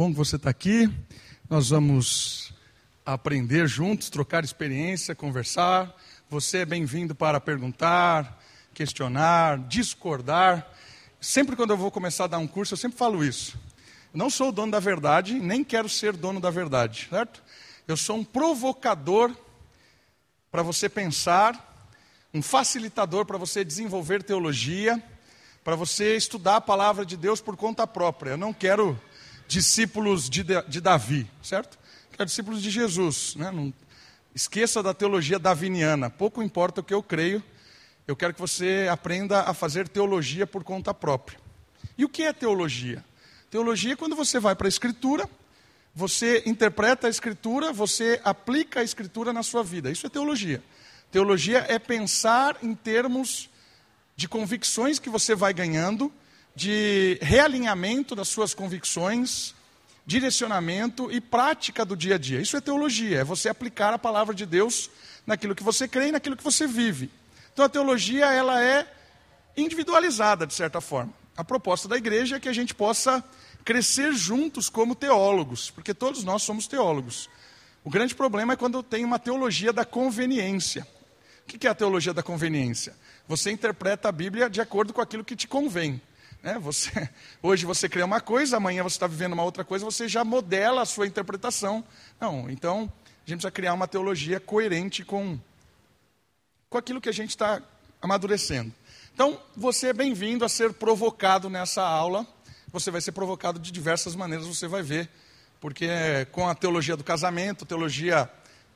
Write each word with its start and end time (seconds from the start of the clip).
Bom 0.00 0.12
que 0.12 0.16
você 0.16 0.36
está 0.36 0.48
aqui. 0.48 0.90
Nós 1.50 1.68
vamos 1.68 2.54
aprender 3.04 3.68
juntos, 3.68 4.08
trocar 4.08 4.42
experiência, 4.42 5.14
conversar. 5.14 5.94
Você 6.30 6.60
é 6.60 6.64
bem-vindo 6.64 7.14
para 7.14 7.38
perguntar, 7.38 8.42
questionar, 8.72 9.58
discordar. 9.68 10.66
Sempre 11.20 11.54
quando 11.54 11.72
eu 11.72 11.76
vou 11.76 11.90
começar 11.90 12.24
a 12.24 12.28
dar 12.28 12.38
um 12.38 12.46
curso, 12.46 12.72
eu 12.72 12.78
sempre 12.78 12.96
falo 12.96 13.22
isso. 13.22 13.58
Eu 14.14 14.18
não 14.18 14.30
sou 14.30 14.48
o 14.48 14.52
dono 14.52 14.72
da 14.72 14.80
verdade, 14.80 15.34
nem 15.34 15.62
quero 15.62 15.86
ser 15.86 16.16
dono 16.16 16.40
da 16.40 16.48
verdade, 16.48 17.06
certo? 17.10 17.42
Eu 17.86 17.94
sou 17.94 18.16
um 18.16 18.24
provocador 18.24 19.36
para 20.50 20.62
você 20.62 20.88
pensar, 20.88 21.84
um 22.32 22.40
facilitador 22.40 23.26
para 23.26 23.36
você 23.36 23.62
desenvolver 23.62 24.22
teologia, 24.22 24.98
para 25.62 25.76
você 25.76 26.16
estudar 26.16 26.56
a 26.56 26.60
palavra 26.62 27.04
de 27.04 27.18
Deus 27.18 27.42
por 27.42 27.54
conta 27.54 27.86
própria. 27.86 28.30
Eu 28.30 28.38
não 28.38 28.54
quero 28.54 28.98
discípulos 29.50 30.30
de, 30.30 30.44
de 30.68 30.80
Davi, 30.80 31.28
certo? 31.42 31.76
Quero 32.12 32.24
discípulos 32.24 32.62
de 32.62 32.70
Jesus. 32.70 33.34
Né? 33.34 33.50
Não, 33.50 33.74
esqueça 34.32 34.80
da 34.80 34.94
teologia 34.94 35.40
daviniana. 35.40 36.08
Pouco 36.08 36.40
importa 36.40 36.80
o 36.80 36.84
que 36.84 36.94
eu 36.94 37.02
creio, 37.02 37.42
eu 38.06 38.14
quero 38.14 38.32
que 38.32 38.40
você 38.40 38.86
aprenda 38.90 39.42
a 39.42 39.52
fazer 39.52 39.88
teologia 39.88 40.46
por 40.46 40.62
conta 40.62 40.94
própria. 40.94 41.38
E 41.98 42.04
o 42.04 42.08
que 42.08 42.22
é 42.22 42.32
teologia? 42.32 43.04
Teologia 43.50 43.94
é 43.94 43.96
quando 43.96 44.14
você 44.14 44.38
vai 44.38 44.54
para 44.54 44.68
a 44.68 44.70
Escritura, 44.70 45.28
você 45.92 46.44
interpreta 46.46 47.08
a 47.08 47.10
Escritura, 47.10 47.72
você 47.72 48.20
aplica 48.22 48.80
a 48.80 48.84
Escritura 48.84 49.32
na 49.32 49.42
sua 49.42 49.64
vida. 49.64 49.90
Isso 49.90 50.06
é 50.06 50.10
teologia. 50.10 50.62
Teologia 51.10 51.66
é 51.68 51.76
pensar 51.76 52.56
em 52.62 52.72
termos 52.72 53.50
de 54.14 54.28
convicções 54.28 55.00
que 55.00 55.10
você 55.10 55.34
vai 55.34 55.52
ganhando 55.52 56.12
de 56.54 57.18
realinhamento 57.20 58.14
das 58.14 58.28
suas 58.28 58.54
convicções, 58.54 59.54
direcionamento 60.06 61.10
e 61.10 61.20
prática 61.20 61.84
do 61.84 61.96
dia 61.96 62.16
a 62.16 62.18
dia. 62.18 62.40
Isso 62.40 62.56
é 62.56 62.60
teologia, 62.60 63.20
é 63.20 63.24
você 63.24 63.48
aplicar 63.48 63.94
a 63.94 63.98
palavra 63.98 64.34
de 64.34 64.44
Deus 64.44 64.90
naquilo 65.26 65.54
que 65.54 65.62
você 65.62 65.86
crê 65.86 66.08
e 66.08 66.12
naquilo 66.12 66.36
que 66.36 66.44
você 66.44 66.66
vive. 66.66 67.10
Então 67.52 67.64
a 67.64 67.68
teologia 67.68 68.26
ela 68.26 68.62
é 68.62 68.86
individualizada 69.56 70.46
de 70.46 70.54
certa 70.54 70.80
forma. 70.80 71.12
A 71.36 71.44
proposta 71.44 71.88
da 71.88 71.96
igreja 71.96 72.36
é 72.36 72.40
que 72.40 72.48
a 72.48 72.52
gente 72.52 72.74
possa 72.74 73.24
crescer 73.64 74.12
juntos 74.12 74.68
como 74.68 74.94
teólogos, 74.94 75.70
porque 75.70 75.94
todos 75.94 76.24
nós 76.24 76.42
somos 76.42 76.66
teólogos. 76.66 77.28
O 77.84 77.90
grande 77.90 78.14
problema 78.14 78.52
é 78.52 78.56
quando 78.56 78.82
tem 78.82 79.04
uma 79.04 79.18
teologia 79.18 79.72
da 79.72 79.84
conveniência. 79.84 80.86
O 81.42 81.46
que 81.46 81.66
é 81.66 81.70
a 81.70 81.74
teologia 81.74 82.12
da 82.12 82.22
conveniência? 82.22 82.94
Você 83.26 83.50
interpreta 83.50 84.08
a 84.08 84.12
Bíblia 84.12 84.50
de 84.50 84.60
acordo 84.60 84.92
com 84.92 85.00
aquilo 85.00 85.24
que 85.24 85.34
te 85.34 85.48
convém. 85.48 86.00
Né? 86.42 86.58
Você, 86.58 87.08
hoje 87.42 87.64
você 87.64 87.88
crê 87.88 88.02
uma 88.02 88.20
coisa, 88.20 88.56
amanhã 88.56 88.82
você 88.82 88.96
está 88.96 89.06
vivendo 89.06 89.32
uma 89.32 89.44
outra 89.44 89.64
coisa, 89.64 89.84
você 89.84 90.08
já 90.08 90.24
modela 90.24 90.82
a 90.82 90.86
sua 90.86 91.06
interpretação. 91.06 91.84
Não, 92.20 92.50
então 92.50 92.90
a 93.26 93.30
gente 93.30 93.38
precisa 93.38 93.50
criar 93.50 93.74
uma 93.74 93.86
teologia 93.86 94.40
coerente 94.40 95.04
com, 95.04 95.38
com 96.68 96.78
aquilo 96.78 97.00
que 97.00 97.08
a 97.08 97.12
gente 97.12 97.30
está 97.30 97.62
amadurecendo. 98.00 98.72
Então, 99.12 99.38
você 99.56 99.88
é 99.88 99.92
bem-vindo 99.92 100.44
a 100.44 100.48
ser 100.48 100.72
provocado 100.72 101.50
nessa 101.50 101.82
aula. 101.82 102.26
Você 102.72 102.90
vai 102.90 103.00
ser 103.00 103.12
provocado 103.12 103.58
de 103.58 103.70
diversas 103.70 104.14
maneiras, 104.14 104.46
você 104.46 104.66
vai 104.66 104.82
ver. 104.82 105.08
Porque 105.60 105.86
com 106.32 106.48
a 106.48 106.54
teologia 106.54 106.96
do 106.96 107.04
casamento, 107.04 107.66
teologia 107.66 108.30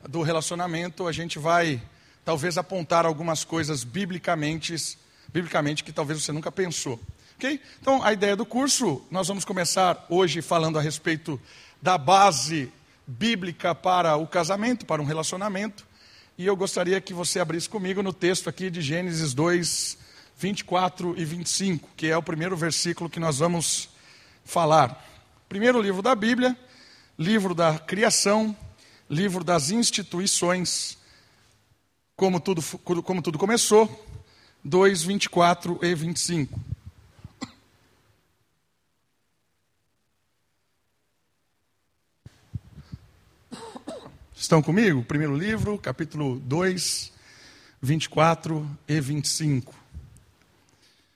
do 0.07 0.21
relacionamento, 0.21 1.07
a 1.07 1.11
gente 1.11 1.39
vai 1.39 1.81
talvez 2.23 2.57
apontar 2.57 3.05
algumas 3.05 3.43
coisas 3.43 3.83
biblicamente, 3.83 4.75
biblicamente 5.29 5.83
que 5.83 5.91
talvez 5.91 6.21
você 6.21 6.31
nunca 6.31 6.51
pensou. 6.51 6.99
Ok? 7.37 7.59
Então, 7.81 8.01
a 8.01 8.13
ideia 8.13 8.35
do 8.35 8.45
curso, 8.45 9.01
nós 9.11 9.27
vamos 9.27 9.43
começar 9.43 10.05
hoje 10.09 10.41
falando 10.41 10.79
a 10.79 10.81
respeito 10.81 11.39
da 11.81 11.97
base 11.97 12.71
bíblica 13.05 13.75
para 13.75 14.15
o 14.15 14.25
casamento, 14.25 14.85
para 14.85 15.01
um 15.01 15.05
relacionamento. 15.05 15.85
E 16.37 16.45
eu 16.45 16.55
gostaria 16.55 16.99
que 17.01 17.13
você 17.13 17.39
abrisse 17.39 17.67
comigo 17.67 18.01
no 18.01 18.13
texto 18.13 18.49
aqui 18.49 18.69
de 18.69 18.81
Gênesis 18.81 19.33
2, 19.33 19.97
24 20.37 21.13
e 21.17 21.25
25, 21.25 21.89
que 21.95 22.07
é 22.07 22.17
o 22.17 22.23
primeiro 22.23 22.55
versículo 22.55 23.09
que 23.09 23.19
nós 23.19 23.39
vamos 23.39 23.89
falar. 24.45 25.05
Primeiro 25.49 25.81
livro 25.81 26.01
da 26.01 26.15
Bíblia, 26.15 26.57
livro 27.19 27.53
da 27.53 27.77
criação, 27.77 28.55
livro 29.09 29.43
das 29.43 29.71
instituições, 29.71 30.97
como 32.15 32.39
tudo, 32.39 32.61
como 33.03 33.21
tudo 33.21 33.37
começou, 33.37 34.05
2, 34.63 35.03
24 35.03 35.79
e 35.83 35.93
25. 35.93 36.74
Estão 44.45 44.61
comigo? 44.61 45.01
Primeiro 45.01 45.35
livro, 45.35 45.75
capítulo 45.75 46.39
2, 46.41 47.11
24 47.81 48.77
e 48.87 49.01
25. 49.01 49.73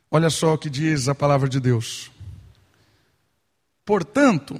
Olha 0.10 0.32
só 0.32 0.56
o 0.56 0.58
que 0.58 0.68
diz 0.68 1.08
a 1.08 1.14
palavra 1.14 1.48
de 1.48 1.60
Deus. 1.60 2.10
Portanto, 3.86 4.60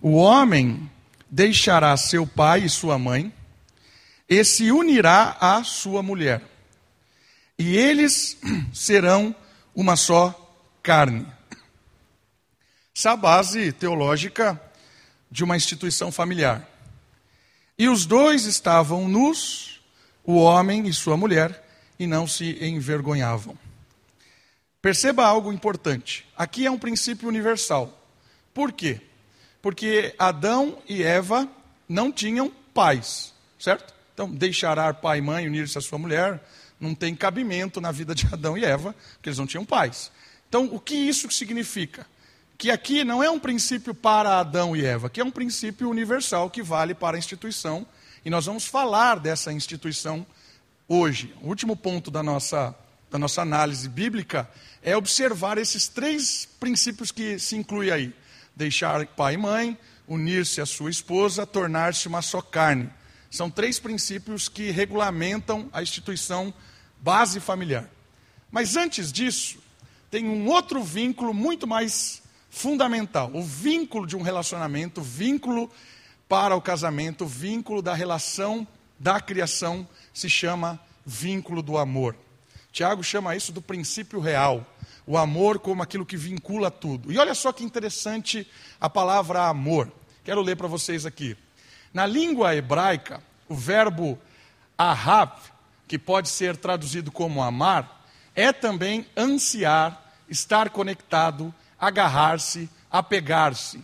o 0.00 0.14
homem 0.14 0.90
deixará 1.30 1.96
seu 1.96 2.26
pai 2.26 2.64
e 2.64 2.68
sua 2.68 2.98
mãe, 2.98 3.32
e 4.28 4.44
se 4.44 4.72
unirá 4.72 5.36
à 5.40 5.62
sua 5.62 6.02
mulher, 6.02 6.42
e 7.56 7.76
eles 7.76 8.36
serão 8.74 9.32
uma 9.72 9.94
só 9.94 10.34
carne. 10.82 11.24
Essa 12.92 13.10
é 13.10 13.12
a 13.12 13.16
base 13.16 13.70
teológica 13.70 14.60
de 15.30 15.44
uma 15.44 15.56
instituição 15.56 16.10
familiar. 16.10 16.73
E 17.78 17.88
os 17.88 18.06
dois 18.06 18.44
estavam 18.44 19.08
nus, 19.08 19.80
o 20.24 20.36
homem 20.36 20.86
e 20.86 20.92
sua 20.92 21.16
mulher, 21.16 21.62
e 21.98 22.06
não 22.06 22.26
se 22.26 22.64
envergonhavam. 22.64 23.56
Perceba 24.80 25.24
algo 25.24 25.52
importante. 25.52 26.26
Aqui 26.36 26.66
é 26.66 26.70
um 26.70 26.78
princípio 26.78 27.28
universal. 27.28 28.00
Por 28.52 28.72
quê? 28.72 29.00
Porque 29.62 30.14
Adão 30.18 30.78
e 30.88 31.02
Eva 31.02 31.48
não 31.88 32.12
tinham 32.12 32.52
pais, 32.72 33.32
certo? 33.58 33.94
Então, 34.12 34.30
deixará 34.30 34.92
pai 34.92 35.18
e 35.18 35.22
mãe 35.22 35.46
unir-se 35.46 35.78
à 35.78 35.80
sua 35.80 35.98
mulher 35.98 36.40
não 36.84 36.94
tem 36.94 37.14
cabimento 37.14 37.80
na 37.80 37.90
vida 37.90 38.14
de 38.14 38.26
Adão 38.32 38.56
e 38.56 38.64
Eva, 38.64 38.94
porque 39.14 39.28
eles 39.28 39.38
não 39.38 39.46
tinham 39.46 39.64
pais. 39.64 40.10
Então, 40.48 40.66
o 40.66 40.78
que 40.78 40.94
isso 40.94 41.30
significa? 41.30 42.06
Que 42.56 42.70
aqui 42.70 43.04
não 43.04 43.22
é 43.22 43.30
um 43.30 43.38
princípio 43.38 43.94
para 43.94 44.38
Adão 44.38 44.76
e 44.76 44.84
Eva, 44.84 45.10
que 45.10 45.20
é 45.20 45.24
um 45.24 45.30
princípio 45.30 45.88
universal 45.88 46.48
que 46.48 46.62
vale 46.62 46.94
para 46.94 47.16
a 47.16 47.18
instituição, 47.18 47.86
e 48.24 48.30
nós 48.30 48.46
vamos 48.46 48.66
falar 48.66 49.18
dessa 49.18 49.52
instituição 49.52 50.26
hoje. 50.88 51.34
O 51.42 51.48
último 51.48 51.76
ponto 51.76 52.10
da 52.10 52.22
nossa, 52.22 52.74
da 53.10 53.18
nossa 53.18 53.42
análise 53.42 53.88
bíblica 53.88 54.48
é 54.82 54.96
observar 54.96 55.58
esses 55.58 55.88
três 55.88 56.48
princípios 56.58 57.10
que 57.10 57.38
se 57.38 57.56
incluem 57.56 57.90
aí: 57.90 58.14
deixar 58.54 59.06
pai 59.08 59.34
e 59.34 59.38
mãe, 59.38 59.78
unir-se 60.06 60.60
à 60.60 60.66
sua 60.66 60.90
esposa, 60.90 61.46
tornar-se 61.46 62.08
uma 62.08 62.22
só 62.22 62.40
carne. 62.40 62.88
São 63.30 63.50
três 63.50 63.80
princípios 63.80 64.48
que 64.48 64.70
regulamentam 64.70 65.68
a 65.72 65.82
instituição 65.82 66.54
base 67.00 67.40
familiar. 67.40 67.90
Mas 68.50 68.76
antes 68.76 69.10
disso, 69.10 69.58
tem 70.10 70.28
um 70.28 70.46
outro 70.46 70.82
vínculo 70.82 71.34
muito 71.34 71.66
mais 71.66 72.22
fundamental. 72.54 73.32
O 73.34 73.42
vínculo 73.42 74.06
de 74.06 74.16
um 74.16 74.22
relacionamento, 74.22 75.02
vínculo 75.02 75.68
para 76.28 76.54
o 76.54 76.62
casamento, 76.62 77.26
vínculo 77.26 77.82
da 77.82 77.92
relação 77.92 78.66
da 78.96 79.20
criação 79.20 79.86
se 80.12 80.30
chama 80.30 80.80
vínculo 81.04 81.60
do 81.60 81.76
amor. 81.76 82.16
Tiago 82.70 83.02
chama 83.02 83.34
isso 83.34 83.50
do 83.50 83.60
princípio 83.60 84.20
real. 84.20 84.64
O 85.04 85.18
amor 85.18 85.58
como 85.58 85.82
aquilo 85.82 86.06
que 86.06 86.16
vincula 86.16 86.70
tudo. 86.70 87.12
E 87.12 87.18
olha 87.18 87.34
só 87.34 87.52
que 87.52 87.64
interessante 87.64 88.48
a 88.80 88.88
palavra 88.88 89.48
amor. 89.48 89.92
Quero 90.22 90.40
ler 90.40 90.56
para 90.56 90.68
vocês 90.68 91.04
aqui. 91.04 91.36
Na 91.92 92.06
língua 92.06 92.54
hebraica, 92.54 93.20
o 93.48 93.54
verbo 93.54 94.16
ahav, 94.78 95.32
que 95.88 95.98
pode 95.98 96.28
ser 96.28 96.56
traduzido 96.56 97.10
como 97.10 97.42
amar, 97.42 98.08
é 98.34 98.52
também 98.52 99.06
ansiar, 99.16 100.14
estar 100.28 100.70
conectado, 100.70 101.52
agarrar-se, 101.86 102.68
apegar-se. 102.90 103.80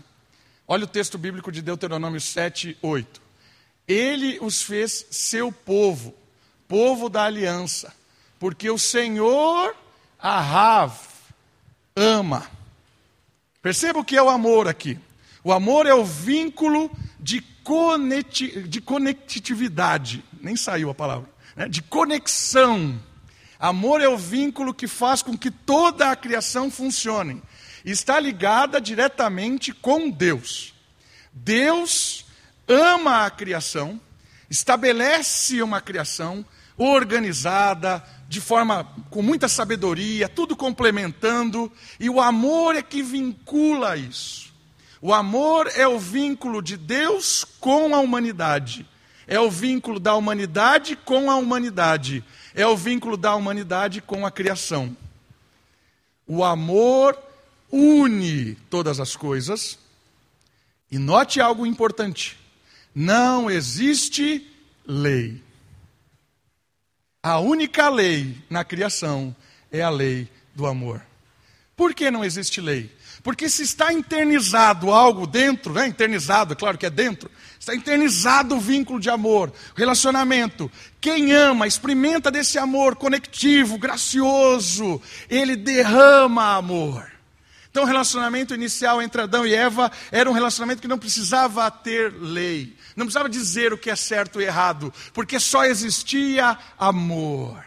Olha 0.67 0.85
o 0.85 0.89
texto 0.89 1.19
bíblico 1.19 1.51
de 1.51 1.63
Deuteronômio 1.63 2.21
7, 2.21 2.79
8. 2.81 3.21
Ele 3.87 4.39
os 4.41 4.63
fez 4.63 5.07
seu 5.11 5.51
povo, 5.51 6.15
povo 6.69 7.09
da 7.09 7.25
aliança, 7.25 7.93
porque 8.39 8.71
o 8.71 8.79
Senhor 8.79 9.75
Ahav 10.19 10.97
ama. 11.97 12.49
Perceba 13.61 13.99
o 13.99 14.05
que 14.05 14.17
é 14.17 14.23
o 14.23 14.31
amor 14.31 14.69
aqui. 14.69 14.99
O 15.43 15.53
amor 15.53 15.87
é 15.87 15.95
o 15.95 16.05
vínculo 16.05 16.91
de, 17.19 17.41
conecti 17.65 18.63
de 18.63 18.81
conectividade, 18.81 20.25
nem 20.41 20.55
saiu 20.55 20.91
a 20.91 20.95
palavra, 20.95 21.29
né? 21.57 21.69
de 21.69 21.83
conexão. 21.83 23.01
Amor 23.59 24.01
é 24.01 24.09
o 24.09 24.17
vínculo 24.17 24.73
que 24.73 24.87
faz 24.87 25.23
com 25.23 25.37
que 25.37 25.51
toda 25.51 26.11
a 26.11 26.17
criação 26.17 26.71
funcione 26.71 27.43
está 27.85 28.19
ligada 28.21 28.81
diretamente 28.81 29.73
com 29.73 30.11
Deus. 30.11 30.75
Deus 31.33 32.25
ama 32.69 33.25
a 33.25 33.31
criação, 33.31 34.01
estabelece 34.49 35.63
uma 35.63 35.81
criação 35.81 36.45
organizada, 36.77 38.03
de 38.29 38.41
forma 38.41 38.85
com 39.11 39.23
muita 39.23 39.49
sabedoria, 39.49 40.29
tudo 40.29 40.57
complementando, 40.57 41.71
e 41.99 42.09
o 42.09 42.21
amor 42.21 42.77
é 42.77 42.83
que 42.83 43.03
vincula 43.03 43.97
isso. 43.97 44.51
O 45.03 45.13
amor 45.13 45.71
é 45.75 45.89
o 45.89 45.99
vínculo 45.99 46.63
de 46.63 46.77
Deus 46.77 47.45
com 47.59 47.95
a 47.95 48.01
humanidade. 48.01 48.87
É 49.27 49.41
o 49.41 49.51
vínculo 49.51 49.99
da 49.99 50.15
humanidade 50.15 50.95
com 50.97 51.31
a 51.31 51.37
humanidade. 51.37 52.23
É 52.55 52.67
o 52.67 52.77
vínculo 52.77 53.17
da 53.17 53.35
humanidade 53.35 54.03
com 54.03 54.27
a 54.27 54.31
criação. 54.31 54.95
O 56.27 56.45
amor 56.45 57.19
une 57.71 58.57
todas 58.69 59.01
as 59.01 59.17
coisas. 59.17 59.79
E 60.91 60.99
note 60.99 61.41
algo 61.41 61.67
importante: 61.67 62.39
não 62.95 63.51
existe 63.51 64.47
lei. 64.87 65.43
A 67.23 67.39
única 67.39 67.89
lei 67.89 68.37
na 68.49 68.65
criação 68.65 69.35
é 69.71 69.83
a 69.83 69.91
lei 69.91 70.29
do 70.55 70.67
amor. 70.67 71.03
Por 71.77 71.95
que 71.95 72.11
não 72.11 72.25
existe 72.25 72.61
lei? 72.61 72.91
Porque 73.23 73.49
se 73.49 73.63
está 73.63 73.93
internizado 73.93 74.91
algo 74.91 75.27
dentro, 75.27 75.75
né? 75.75 75.87
internizado, 75.87 76.57
claro 76.57 76.79
que 76.79 76.87
é 76.87 76.91
dentro, 76.91 77.31
está 77.59 77.75
internizado 77.75 78.57
o 78.57 78.61
vínculo 78.61 78.99
de 78.99 79.11
amor, 79.11 79.53
relacionamento. 79.77 80.71
Quem 81.01 81.33
ama, 81.33 81.67
experimenta 81.67 82.31
desse 82.31 82.59
amor 82.59 82.97
conectivo, 82.97 83.79
gracioso, 83.79 85.01
ele 85.29 85.57
derrama 85.57 86.57
amor. 86.57 87.20
Então, 87.71 87.85
o 87.85 87.87
relacionamento 87.87 88.53
inicial 88.53 89.01
entre 89.01 89.23
Adão 89.23 89.47
e 89.47 89.55
Eva 89.55 89.93
era 90.11 90.29
um 90.29 90.33
relacionamento 90.33 90.83
que 90.83 90.89
não 90.89 90.99
precisava 90.99 91.71
ter 91.71 92.13
lei, 92.13 92.77
não 92.97 93.07
precisava 93.07 93.29
dizer 93.29 93.73
o 93.73 93.79
que 93.79 93.91
é 93.91 93.97
certo 93.97 94.41
e 94.41 94.45
errado, 94.45 94.93
porque 95.15 95.39
só 95.39 95.65
existia 95.65 96.59
amor. 96.77 97.65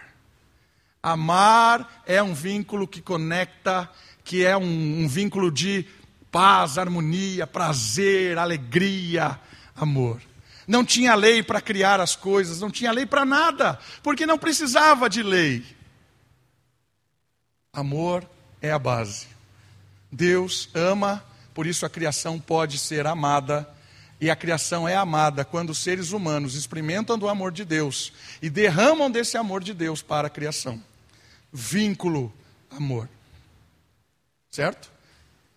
Amar 1.01 2.03
é 2.05 2.21
um 2.21 2.33
vínculo 2.33 2.85
que 2.87 3.01
conecta, 3.01 3.89
que 4.25 4.43
é 4.43 4.57
um, 4.57 5.03
um 5.03 5.07
vínculo 5.07 5.49
de 5.49 5.85
paz, 6.29 6.77
harmonia, 6.77 7.47
prazer, 7.47 8.37
alegria, 8.37 9.39
amor. 9.75 10.21
Não 10.67 10.83
tinha 10.83 11.15
lei 11.15 11.43
para 11.43 11.61
criar 11.61 11.99
as 11.99 12.15
coisas, 12.15 12.59
não 12.59 12.71
tinha 12.71 12.91
lei 12.91 13.05
para 13.05 13.25
nada, 13.25 13.79
porque 14.01 14.25
não 14.25 14.37
precisava 14.37 15.09
de 15.09 15.23
lei. 15.23 15.63
Amor 17.71 18.27
é 18.61 18.71
a 18.71 18.79
base. 18.79 19.27
Deus 20.13 20.69
ama, 20.75 21.25
por 21.55 21.65
isso 21.65 21.87
a 21.87 21.89
criação 21.89 22.39
pode 22.39 22.77
ser 22.77 23.07
amada. 23.07 23.67
E 24.21 24.29
a 24.29 24.35
criação 24.35 24.87
é 24.87 24.95
amada 24.95 25.43
quando 25.43 25.71
os 25.71 25.79
seres 25.79 26.11
humanos 26.11 26.55
experimentam 26.55 27.17
do 27.17 27.27
amor 27.27 27.51
de 27.51 27.65
Deus 27.65 28.13
e 28.41 28.49
derramam 28.49 29.09
desse 29.09 29.37
amor 29.37 29.63
de 29.63 29.73
Deus 29.73 30.01
para 30.01 30.27
a 30.27 30.29
criação. 30.29 30.81
Vínculo, 31.51 32.31
amor. 32.69 33.09
Certo? 34.51 34.91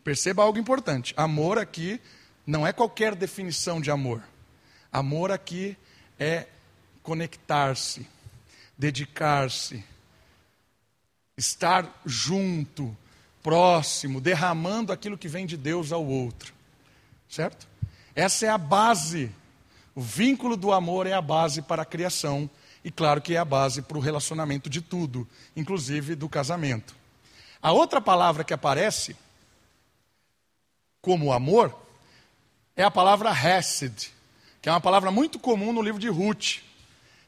Perceba 0.03 0.43
algo 0.43 0.59
importante: 0.59 1.13
amor 1.17 1.59
aqui 1.59 2.01
não 2.47 2.67
é 2.67 2.73
qualquer 2.73 3.15
definição 3.15 3.81
de 3.81 3.91
amor. 3.91 4.23
Amor 4.91 5.31
aqui 5.31 5.77
é 6.19 6.47
conectar-se, 7.03 8.07
dedicar-se, 8.77 9.85
estar 11.37 12.01
junto, 12.05 12.97
próximo, 13.47 14.21
derramando 14.21 14.93
aquilo 14.93 15.17
que 15.17 15.29
vem 15.29 15.47
de 15.47 15.57
Deus 15.57 15.93
ao 15.93 16.05
outro. 16.05 16.53
Certo? 17.29 17.69
Essa 18.13 18.47
é 18.47 18.49
a 18.49 18.59
base. 18.59 19.31
O 19.95 20.01
vínculo 20.01 20.57
do 20.57 20.73
amor 20.73 21.07
é 21.07 21.13
a 21.13 21.23
base 21.23 21.63
para 21.63 21.83
a 21.83 21.85
criação 21.85 22.51
e, 22.85 22.91
claro, 22.91 23.23
que 23.23 23.37
é 23.37 23.39
a 23.39 23.45
base 23.45 23.83
para 23.83 23.97
o 23.97 24.01
relacionamento 24.01 24.69
de 24.69 24.81
tudo, 24.81 25.29
inclusive 25.55 26.17
do 26.17 26.29
casamento. 26.29 26.97
A 27.63 27.71
outra 27.71 28.01
palavra 28.01 28.43
que 28.43 28.53
aparece 28.53 29.17
como 31.01 31.33
amor 31.33 31.73
é 32.75 32.83
a 32.83 32.91
palavra 32.91 33.31
hesed, 33.31 34.11
que 34.61 34.69
é 34.69 34.73
uma 34.73 34.81
palavra 34.81 35.13
muito 35.13 35.39
comum 35.39 35.73
no 35.73 35.83
livro 35.83 36.01
de 36.01 36.09
Ruth, 36.09 36.63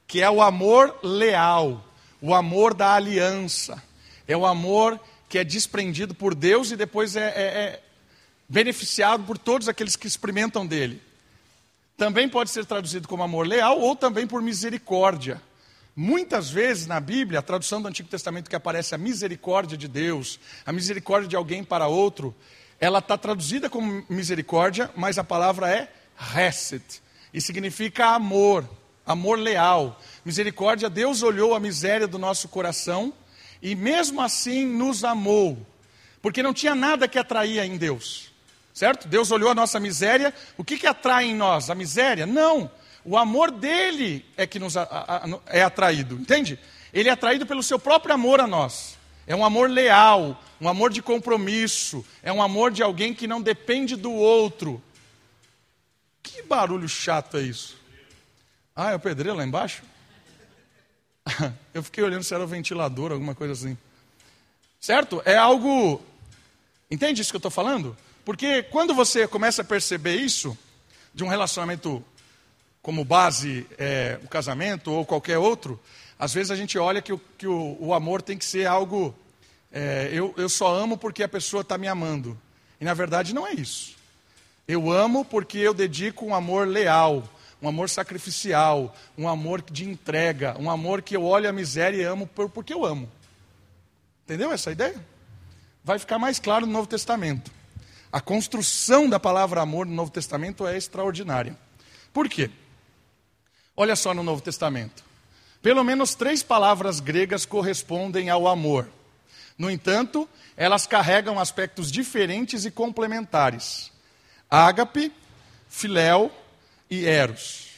que 0.05 0.21
é 0.21 0.29
o 0.29 0.43
amor 0.43 0.99
leal, 1.01 1.85
o 2.21 2.35
amor 2.35 2.75
da 2.75 2.95
aliança, 2.95 3.81
é 4.27 4.37
o 4.37 4.45
amor 4.45 5.01
que 5.29 5.39
é 5.39 5.45
desprendido 5.45 6.15
por 6.15 6.35
Deus 6.35 6.71
e 6.71 6.77
depois 6.77 7.15
é, 7.15 7.29
é, 7.29 7.43
é 7.43 7.83
beneficiado 8.49 9.25
por 9.25 9.37
todos 9.37 9.69
aqueles 9.69 9.95
que 9.95 10.07
experimentam 10.07 10.67
dele. 10.67 11.03
Também 11.97 12.29
pode 12.29 12.51
ser 12.51 12.65
traduzido 12.65 13.09
como 13.09 13.23
amor 13.23 13.47
leal 13.47 13.79
ou 13.81 13.95
também 13.95 14.27
por 14.27 14.41
misericórdia. 14.41 15.43
Muitas 15.95 16.49
vezes 16.49 16.87
na 16.87 17.01
Bíblia, 17.01 17.41
a 17.41 17.43
tradução 17.43 17.83
do 17.83 17.89
Antigo 17.89 18.09
Testamento 18.09 18.49
que 18.49 18.55
aparece 18.55 18.95
a 18.95 18.99
misericórdia 18.99 19.77
de 19.77 19.89
Deus, 19.89 20.39
a 20.65 20.73
misericórdia 20.73 21.29
de 21.29 21.35
alguém 21.35 21.65
para 21.65 21.89
outro, 21.89 22.35
ela 22.79 23.01
está 23.01 23.19
traduzida 23.19 23.69
como 23.69 24.05
misericórdia, 24.09 24.91
mas 24.95 25.19
a 25.19 25.25
palavra 25.25 25.69
é 25.69 25.93
hesed, 26.37 26.85
e 27.35 27.41
significa 27.41 28.15
amor, 28.15 28.69
amor 29.05 29.39
leal. 29.39 30.01
Misericórdia, 30.25 30.89
Deus 30.89 31.23
olhou 31.23 31.53
a 31.53 31.61
miséria 31.61 32.07
do 32.07 32.19
nosso 32.19 32.49
coração 32.49 33.13
e 33.63 33.75
mesmo 33.75 34.21
assim 34.21 34.67
nos 34.67 35.05
amou, 35.05 35.59
porque 36.23 36.43
não 36.43 36.55
tinha 36.55 36.75
nada 36.75 37.09
que 37.09 37.19
atraía 37.19 37.65
em 37.65 37.77
Deus, 37.77 38.31
certo? 38.73 39.09
Deus 39.09 39.31
olhou 39.31 39.51
a 39.51 39.55
nossa 39.55 39.81
miséria, 39.81 40.35
o 40.57 40.65
que, 40.65 40.79
que 40.79 40.87
atrai 40.87 41.27
em 41.27 41.35
nós? 41.35 41.71
A 41.71 41.75
miséria? 41.75 42.27
Não, 42.27 42.71
o 43.05 43.17
amor 43.17 43.51
dele 43.51 44.25
é 44.37 44.47
que 44.47 44.59
nos 44.59 44.77
a, 44.77 44.83
a, 44.83 45.17
a, 45.25 45.41
é 45.47 45.63
atraído, 45.63 46.17
entende? 46.17 46.59
Ele 46.93 47.09
é 47.09 47.13
atraído 47.13 47.47
pelo 47.47 47.63
seu 47.63 47.79
próprio 47.79 48.15
amor 48.15 48.41
a 48.41 48.47
nós. 48.47 48.97
É 49.27 49.37
um 49.37 49.45
amor 49.45 49.69
leal, 49.69 50.43
um 50.61 50.69
amor 50.69 50.91
de 50.91 51.03
compromisso, 51.03 52.05
é 52.23 52.33
um 52.33 52.41
amor 52.41 52.71
de 52.71 52.83
alguém 52.83 53.13
que 53.13 53.27
não 53.27 53.43
depende 53.43 53.95
do 53.95 54.13
outro. 54.13 54.83
Que 56.23 56.43
barulho 56.43 56.89
chato 56.89 57.37
é 57.37 57.43
isso? 57.43 57.77
Ah, 58.75 58.93
é 58.93 58.95
o 58.95 59.01
pedreiro 59.01 59.37
lá 59.37 59.45
embaixo? 59.45 59.83
Eu 61.75 61.83
fiquei 61.83 62.03
olhando 62.03 62.23
se 62.23 62.35
era 62.35 62.43
o 62.43 62.47
ventilador, 62.47 63.13
alguma 63.13 63.35
coisa 63.35 63.53
assim. 63.53 63.77
Certo? 64.81 65.23
É 65.25 65.37
algo. 65.37 66.01
Entende 66.91 67.21
isso 67.21 67.31
que 67.31 67.37
eu 67.37 67.41
estou 67.41 67.51
falando? 67.51 67.97
Porque 68.25 68.63
quando 68.63 68.95
você 68.95 69.27
começa 69.27 69.63
a 69.63 69.65
perceber 69.65 70.17
isso, 70.17 70.57
de 71.15 71.25
um 71.25 71.29
relacionamento 71.29 72.03
como 72.81 73.05
base 73.05 73.67
é, 73.77 74.19
o 74.23 74.29
casamento 74.29 74.91
ou 74.91 75.05
qualquer 75.05 75.39
outro, 75.39 75.79
às 76.19 76.33
vezes 76.33 76.51
a 76.51 76.57
gente 76.57 76.79
olha 76.79 77.03
que 77.03 77.13
o, 77.13 77.21
que 77.37 77.47
o, 77.47 77.77
o 77.81 77.93
amor 77.93 78.23
tem 78.23 78.39
que 78.39 78.45
ser 78.45 78.67
algo. 78.67 79.15
É, 79.71 80.11
eu, 80.13 80.33
eu 80.37 80.49
só 80.49 80.75
amo 80.75 80.97
porque 80.97 81.23
a 81.23 81.29
pessoa 81.29 81.61
está 81.61 81.77
me 81.77 81.89
amando. 81.89 82.39
E 82.81 82.85
na 82.85 82.95
verdade 82.95 83.35
não 83.35 83.47
é 83.47 83.53
isso. 83.53 83.97
Eu 84.67 84.91
amo 84.91 85.25
porque 85.25 85.59
eu 85.59 85.75
dedico 85.75 86.25
um 86.25 86.35
amor 86.35 86.67
leal, 86.67 87.29
um 87.61 87.69
amor 87.69 87.89
sacrificial, 87.89 88.95
um 89.17 89.29
amor 89.29 89.63
de 89.63 89.85
entrega, 89.85 90.57
um 90.59 90.71
amor 90.71 91.03
que 91.03 91.17
eu 91.17 91.25
olho 91.25 91.49
a 91.49 91.53
miséria 91.53 91.97
e 91.97 92.05
amo 92.05 92.27
porque 92.27 92.73
eu 92.73 92.85
amo. 92.85 93.11
Entendeu 94.25 94.53
essa 94.53 94.71
ideia? 94.71 95.05
Vai 95.83 95.99
ficar 95.99 96.19
mais 96.19 96.39
claro 96.39 96.67
no 96.67 96.73
Novo 96.73 96.87
Testamento. 96.87 97.51
A 98.13 98.21
construção 98.21 99.09
da 99.09 99.19
palavra 99.19 99.61
amor 99.61 99.87
no 99.87 99.95
Novo 99.95 100.11
Testamento 100.11 100.67
é 100.67 100.77
extraordinária. 100.77 101.57
Por 102.13 102.29
quê? 102.29 102.51
Olha 103.77 103.97
só 103.97 104.15
no 104.15 104.23
Novo 104.23 104.41
Testamento. 104.41 105.05
Pelo 105.61 105.83
menos 105.83 106.15
três 106.15 106.43
palavras 106.43 107.01
gregas 107.01 107.45
correspondem 107.45 108.31
ao 108.31 108.47
amor. 108.47 108.89
No 109.57 109.71
entanto, 109.71 110.29
elas 110.57 110.87
carregam 110.87 111.39
aspectos 111.39 111.91
diferentes 111.91 112.65
e 112.65 112.71
complementares. 112.71 113.91
Ágape, 114.49 115.13
filéu 115.69 116.31
e 116.91 117.05
eros. 117.05 117.69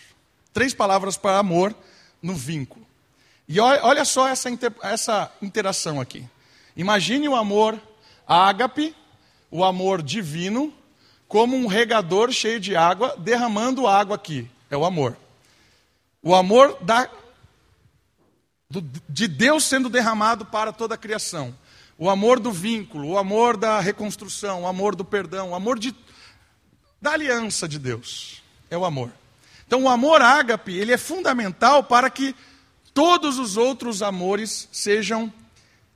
Três 0.53 0.75
palavras 0.75 1.17
para 1.17 1.39
amor 1.39 1.75
no 2.23 2.35
vínculo. 2.35 2.87
E 3.49 3.59
olha 3.59 4.05
só 4.05 4.29
essa, 4.29 4.49
essa 4.83 5.33
interação 5.43 6.01
aqui. 6.01 6.25
Imagine 6.77 7.29
o 7.29 7.35
amor 7.35 7.81
ágape, 8.27 8.95
o 9.51 9.65
amor 9.65 10.03
divino, 10.03 10.73
como 11.27 11.57
um 11.57 11.67
regador 11.67 12.31
cheio 12.31 12.61
de 12.61 12.77
água, 12.77 13.17
derramando 13.19 13.87
água 13.87 14.15
aqui. 14.17 14.49
É 14.71 14.77
o 14.77 14.85
amor. 14.85 15.17
O 16.23 16.35
amor 16.35 16.79
da, 16.81 17.11
do, 18.69 18.81
de 19.09 19.27
Deus 19.27 19.65
sendo 19.65 19.89
derramado 19.89 20.47
para 20.47 20.73
toda 20.73 20.95
a 20.95 20.99
criação. 20.99 21.53
O 21.99 22.09
amor 22.09 22.39
do 22.39 22.53
vínculo, 22.53 23.09
o 23.09 23.19
amor 23.19 23.57
da 23.57 23.81
reconstrução, 23.81 24.63
o 24.63 24.67
amor 24.67 24.95
do 24.95 25.05
perdão, 25.05 25.51
o 25.51 25.55
amor 25.55 25.79
de, 25.79 25.95
da 27.03 27.13
aliança 27.13 27.69
de 27.69 27.79
Deus. 27.79 28.40
É 28.71 28.79
o 28.79 28.85
amor. 28.85 29.13
Então, 29.67 29.83
o 29.83 29.89
amor 29.89 30.23
ágape, 30.23 30.73
ele 30.73 30.93
é 30.93 30.97
fundamental 30.97 31.85
para 31.85 32.09
que 32.09 32.35
todos 32.95 33.39
os 33.39 33.57
outros 33.57 34.03
amores 34.03 34.69
sejam 34.73 35.33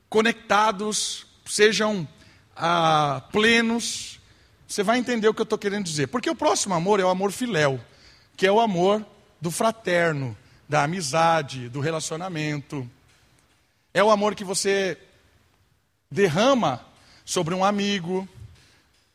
conectados, 0.08 1.26
sejam 1.46 2.06
ah, 2.56 3.22
plenos, 3.32 4.20
você 4.66 4.82
vai 4.82 4.98
entender 4.98 5.28
o 5.28 5.34
que 5.34 5.40
eu 5.40 5.44
estou 5.44 5.58
querendo 5.58 5.84
dizer. 5.84 6.08
Porque 6.08 6.30
o 6.30 6.34
próximo 6.34 6.74
amor 6.74 7.00
é 7.00 7.04
o 7.04 7.08
amor 7.08 7.32
filéu, 7.32 7.80
que 8.36 8.46
é 8.46 8.50
o 8.50 8.60
amor 8.60 9.04
do 9.40 9.50
fraterno, 9.50 10.36
da 10.68 10.82
amizade, 10.84 11.68
do 11.68 11.80
relacionamento. 11.80 12.88
É 13.92 14.02
o 14.02 14.10
amor 14.10 14.34
que 14.34 14.44
você 14.44 14.98
derrama 16.10 16.84
sobre 17.24 17.54
um 17.54 17.64
amigo, 17.64 18.28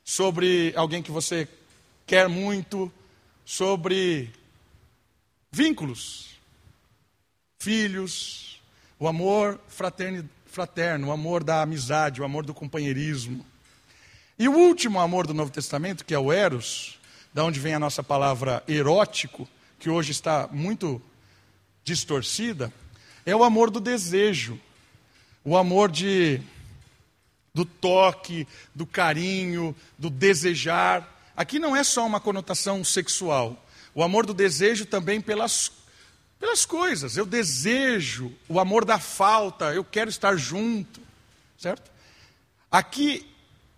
sobre 0.03 0.73
alguém 0.75 1.01
que 1.01 1.11
você 1.11 1.47
quer 2.05 2.27
muito, 2.27 2.91
sobre 3.49 4.31
vínculos, 5.51 6.35
filhos, 7.57 8.61
o 8.99 9.07
amor 9.07 9.59
fraterno, 9.67 10.29
fraterno, 10.45 11.07
o 11.07 11.11
amor 11.11 11.43
da 11.43 11.63
amizade, 11.63 12.21
o 12.21 12.23
amor 12.23 12.45
do 12.45 12.53
companheirismo. 12.53 13.43
E 14.37 14.47
o 14.47 14.53
último 14.55 14.99
amor 14.99 15.25
do 15.25 15.33
Novo 15.33 15.49
Testamento, 15.49 16.05
que 16.05 16.13
é 16.13 16.19
o 16.19 16.31
eros, 16.31 16.99
da 17.33 17.43
onde 17.43 17.59
vem 17.59 17.73
a 17.73 17.79
nossa 17.79 18.03
palavra 18.03 18.63
erótico, 18.67 19.49
que 19.79 19.89
hoje 19.89 20.11
está 20.11 20.47
muito 20.51 21.01
distorcida, 21.83 22.71
é 23.25 23.35
o 23.35 23.43
amor 23.43 23.71
do 23.71 23.79
desejo, 23.79 24.61
o 25.43 25.57
amor 25.57 25.89
de 25.89 26.39
do 27.51 27.65
toque, 27.65 28.47
do 28.75 28.85
carinho, 28.85 29.75
do 29.97 30.11
desejar. 30.11 31.18
Aqui 31.39 31.57
não 31.57 31.73
é 31.73 31.85
só 31.85 32.05
uma 32.05 32.19
conotação 32.19 32.83
sexual. 32.83 33.65
O 33.95 34.03
amor 34.03 34.25
do 34.25 34.33
desejo 34.33 34.85
também 34.85 35.21
pelas, 35.21 35.71
pelas 36.37 36.65
coisas. 36.65 37.15
Eu 37.15 37.25
desejo, 37.25 38.33
o 38.49 38.59
amor 38.59 38.83
da 38.83 38.99
falta, 38.99 39.73
eu 39.73 39.81
quero 39.85 40.09
estar 40.09 40.35
junto. 40.35 40.99
Certo? 41.57 41.89
Aqui, 42.69 43.25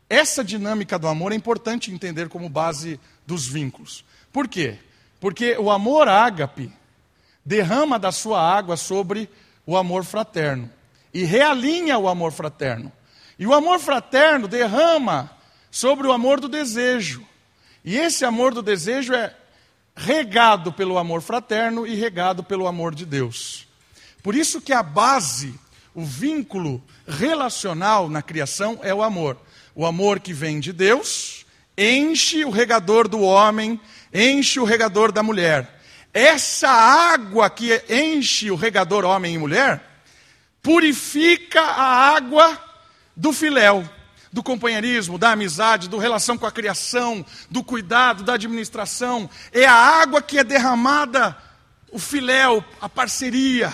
essa 0.10 0.44
dinâmica 0.44 0.98
do 0.98 1.08
amor 1.08 1.34
é 1.34 1.36
importante 1.36 1.92
entender 1.92 2.30
como 2.30 2.50
base 2.50 3.00
dos 3.28 3.46
vínculos. 3.46 4.04
Por 4.34 4.48
quê? 4.48 4.80
Porque 5.20 5.56
o 5.60 5.70
amor 5.70 6.08
ágape 6.08 6.74
derrama 7.46 8.00
da 8.00 8.12
sua 8.12 8.42
água 8.42 8.76
sobre 8.76 9.30
o 9.68 9.78
amor 9.78 10.04
fraterno 10.04 10.68
e 11.14 11.26
realinha 11.26 11.96
o 12.00 12.10
amor 12.10 12.32
fraterno. 12.32 12.92
E 13.38 13.46
o 13.46 13.54
amor 13.54 13.80
fraterno 13.80 14.48
derrama 14.48 15.30
sobre 15.70 16.08
o 16.08 16.12
amor 16.12 16.40
do 16.40 16.50
desejo. 16.50 17.30
E 17.84 17.98
esse 17.98 18.24
amor 18.24 18.54
do 18.54 18.62
desejo 18.62 19.14
é 19.14 19.36
regado 19.96 20.72
pelo 20.72 20.98
amor 20.98 21.22
fraterno 21.22 21.86
e 21.86 21.96
regado 21.96 22.44
pelo 22.44 22.68
amor 22.68 22.94
de 22.94 23.06
Deus. 23.06 23.68
Por 24.24 24.36
isso 24.36 24.62
que 24.62 24.72
a 24.72 24.84
base, 24.84 25.54
o 25.94 26.04
vínculo 26.04 26.84
relacional 27.08 28.08
na 28.08 28.22
criação 28.22 28.80
é 28.84 28.94
o 28.94 29.02
amor. 29.02 29.38
O 29.74 29.86
amor 29.86 30.20
que 30.20 30.34
vem 30.34 30.60
de 30.60 30.72
Deus 30.72 31.46
enche 31.78 32.46
o 32.46 32.52
regador 32.52 33.08
do 33.08 33.22
homem, 33.22 33.80
enche 34.14 34.60
o 34.60 34.66
regador 34.66 35.12
da 35.12 35.24
mulher. 35.24 35.82
Essa 36.14 36.70
água 36.70 37.50
que 37.50 37.82
enche 37.90 38.52
o 38.52 38.56
regador 38.56 39.06
homem 39.06 39.36
e 39.36 39.38
mulher 39.38 39.82
purifica 40.62 41.62
a 41.62 42.16
água 42.16 42.62
do 43.16 43.34
filéu, 43.34 43.88
do 44.32 44.42
companheirismo, 44.42 45.18
da 45.18 45.32
amizade, 45.32 45.90
do 45.90 45.98
relação 45.98 46.38
com 46.38 46.46
a 46.46 46.52
criação, 46.52 47.26
do 47.50 47.64
cuidado, 47.64 48.24
da 48.24 48.34
administração. 48.34 49.30
É 49.52 49.66
a 49.66 49.74
água 49.74 50.22
que 50.22 50.38
é 50.38 50.44
derramada, 50.44 51.38
o 51.92 52.00
filéu, 52.00 52.64
a 52.80 52.88
parceria. 52.88 53.72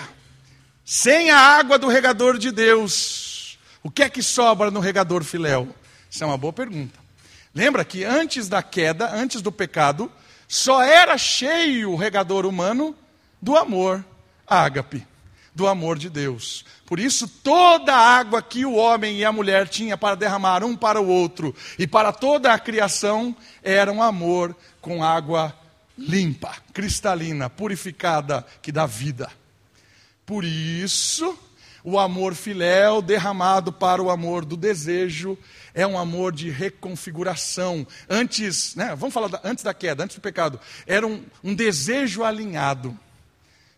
Sem 0.83 1.29
a 1.29 1.37
água 1.37 1.77
do 1.77 1.87
regador 1.87 2.37
de 2.37 2.51
Deus, 2.51 3.59
o 3.83 3.91
que 3.91 4.03
é 4.03 4.09
que 4.09 4.23
sobra 4.23 4.71
no 4.71 4.79
regador 4.79 5.23
filéu? 5.23 5.75
Isso 6.09 6.23
é 6.23 6.27
uma 6.27 6.37
boa 6.37 6.53
pergunta. 6.53 6.97
Lembra 7.53 7.83
que 7.83 8.03
antes 8.03 8.47
da 8.47 8.63
queda, 8.63 9.13
antes 9.13 9.41
do 9.41 9.51
pecado, 9.51 10.11
só 10.47 10.81
era 10.81 11.17
cheio 11.17 11.91
o 11.91 11.95
regador 11.95 12.45
humano 12.45 12.95
do 13.41 13.55
amor 13.57 14.03
ágape 14.47 15.05
do 15.57 15.65
amor 15.65 15.97
de 15.97 16.07
Deus. 16.07 16.63
Por 16.85 16.99
isso, 16.99 17.27
toda 17.27 17.91
a 17.91 18.17
água 18.19 18.43
que 18.43 18.63
o 18.63 18.75
homem 18.75 19.17
e 19.17 19.25
a 19.25 19.31
mulher 19.31 19.67
tinham 19.67 19.97
para 19.97 20.15
derramar 20.15 20.63
um 20.63 20.75
para 20.75 21.01
o 21.01 21.07
outro 21.07 21.53
e 21.79 21.87
para 21.87 22.13
toda 22.13 22.53
a 22.53 22.59
criação 22.59 23.35
era 23.63 23.91
um 23.91 24.01
amor 24.01 24.55
com 24.79 25.03
água 25.03 25.57
limpa, 25.97 26.55
cristalina, 26.71 27.49
purificada, 27.49 28.45
que 28.61 28.71
dá 28.71 28.85
vida. 28.85 29.31
Por 30.27 30.45
isso, 30.45 31.35
o 31.83 31.97
amor 31.97 32.35
filéu 32.35 33.01
derramado 33.01 33.73
para 33.73 34.01
o 34.01 34.11
amor 34.11 34.45
do 34.45 34.55
desejo 34.55 35.35
é 35.73 35.87
um 35.87 35.97
amor 35.97 36.31
de 36.31 36.51
reconfiguração. 36.51 37.85
Antes, 38.07 38.75
né, 38.75 38.95
vamos 38.95 39.11
falar 39.11 39.29
da, 39.29 39.41
antes 39.43 39.63
da 39.63 39.73
queda, 39.73 40.03
antes 40.03 40.17
do 40.17 40.21
pecado, 40.21 40.59
era 40.85 41.07
um, 41.07 41.23
um 41.43 41.55
desejo 41.55 42.23
alinhado 42.23 42.95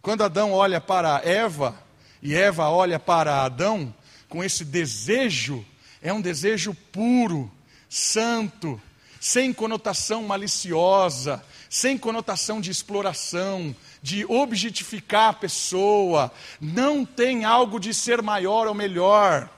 quando 0.02 0.24
Adão 0.24 0.54
olha 0.54 0.80
para 0.80 1.22
Eva 1.24 1.76
e 2.22 2.34
Eva 2.34 2.70
olha 2.70 3.00
para 3.00 3.44
Adão, 3.44 3.94
com 4.28 4.44
esse 4.44 4.64
desejo, 4.64 5.66
é 6.02 6.14
um 6.14 6.22
desejo 6.22 6.74
puro, 6.92 7.52
santo, 7.90 8.80
sem 9.20 9.52
conotação 9.52 10.24
maliciosa, 10.24 11.44
sem 11.70 11.98
conotação 11.98 12.62
de 12.62 12.72
exploração, 12.72 13.76
de 14.02 14.26
objetificar 14.26 15.30
a 15.30 15.34
pessoa, 15.34 16.32
não 16.62 17.06
tem 17.06 17.44
algo 17.44 17.80
de 17.80 17.94
ser 17.94 18.22
maior 18.22 18.68
ou 18.68 18.74
melhor, 18.74 19.50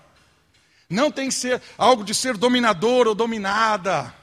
não 0.89 1.11
tem 1.11 1.29
ser 1.29 1.61
algo 1.77 2.03
de 2.03 2.15
ser 2.15 2.35
dominador 2.35 3.07
ou 3.07 3.15
dominada, 3.15 4.13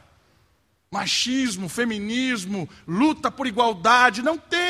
machismo, 0.91 1.69
feminismo, 1.69 2.69
luta 2.87 3.31
por 3.31 3.47
igualdade, 3.47 4.23
não 4.23 4.37
tem 4.37 4.68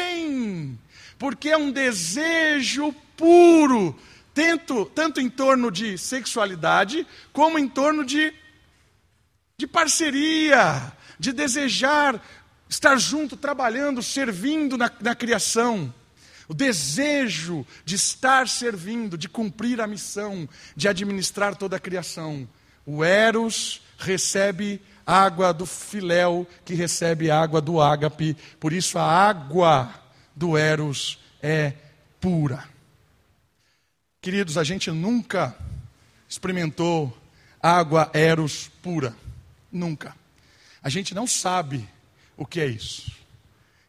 porque 1.19 1.49
é 1.49 1.57
um 1.57 1.71
desejo 1.71 2.95
puro, 3.17 3.99
tanto, 4.33 4.87
tanto 4.87 5.21
em 5.21 5.29
torno 5.29 5.71
de 5.71 5.99
sexualidade, 5.99 7.07
como 7.33 7.59
em 7.59 7.69
torno 7.69 8.05
de, 8.05 8.33
de 9.59 9.67
parceria, 9.67 10.93
de 11.19 11.33
desejar 11.33 12.23
estar 12.69 12.97
junto, 12.99 13.37
trabalhando, 13.37 14.03
servindo 14.03 14.77
na, 14.77 14.91
na 15.01 15.15
criação. 15.15 15.93
O 16.47 16.55
desejo 16.55 17.67
de 17.85 17.97
estar 17.97 18.49
servindo, 18.49 19.19
de 19.19 19.29
cumprir 19.29 19.81
a 19.81 19.87
missão, 19.87 20.49
de 20.77 20.89
administrar 20.89 21.57
toda 21.57 21.77
a 21.77 21.81
criação. 21.81 22.49
O 22.87 23.05
Eros 23.05 23.83
recebe 23.99 24.81
água 25.05 25.53
do 25.53 25.67
filéu, 25.67 26.47
que 26.65 26.75
recebe 26.75 27.31
água 27.31 27.61
do 27.61 27.81
ágape. 27.81 28.37
Por 28.61 28.73
isso 28.73 28.99
a 28.99 29.03
água 29.03 29.93
do 30.39 30.57
Eros 30.57 31.19
é 31.43 31.73
pura. 32.21 32.69
Queridos, 34.23 34.57
a 34.57 34.63
gente 34.63 34.89
nunca 34.91 35.57
experimentou 36.29 37.17
água 37.61 38.09
Eros 38.15 38.69
pura. 38.81 39.17
Nunca. 39.71 40.17
A 40.81 40.89
gente 40.89 41.13
não 41.13 41.27
sabe 41.27 41.89
o 42.37 42.47
que 42.47 42.61
é 42.61 42.67
isso. 42.67 43.11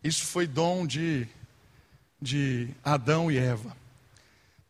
Isso 0.03 0.25
foi 0.25 0.47
dom 0.47 0.87
de, 0.87 1.27
de 2.19 2.69
Adão 2.83 3.31
e 3.31 3.37
Eva. 3.37 3.77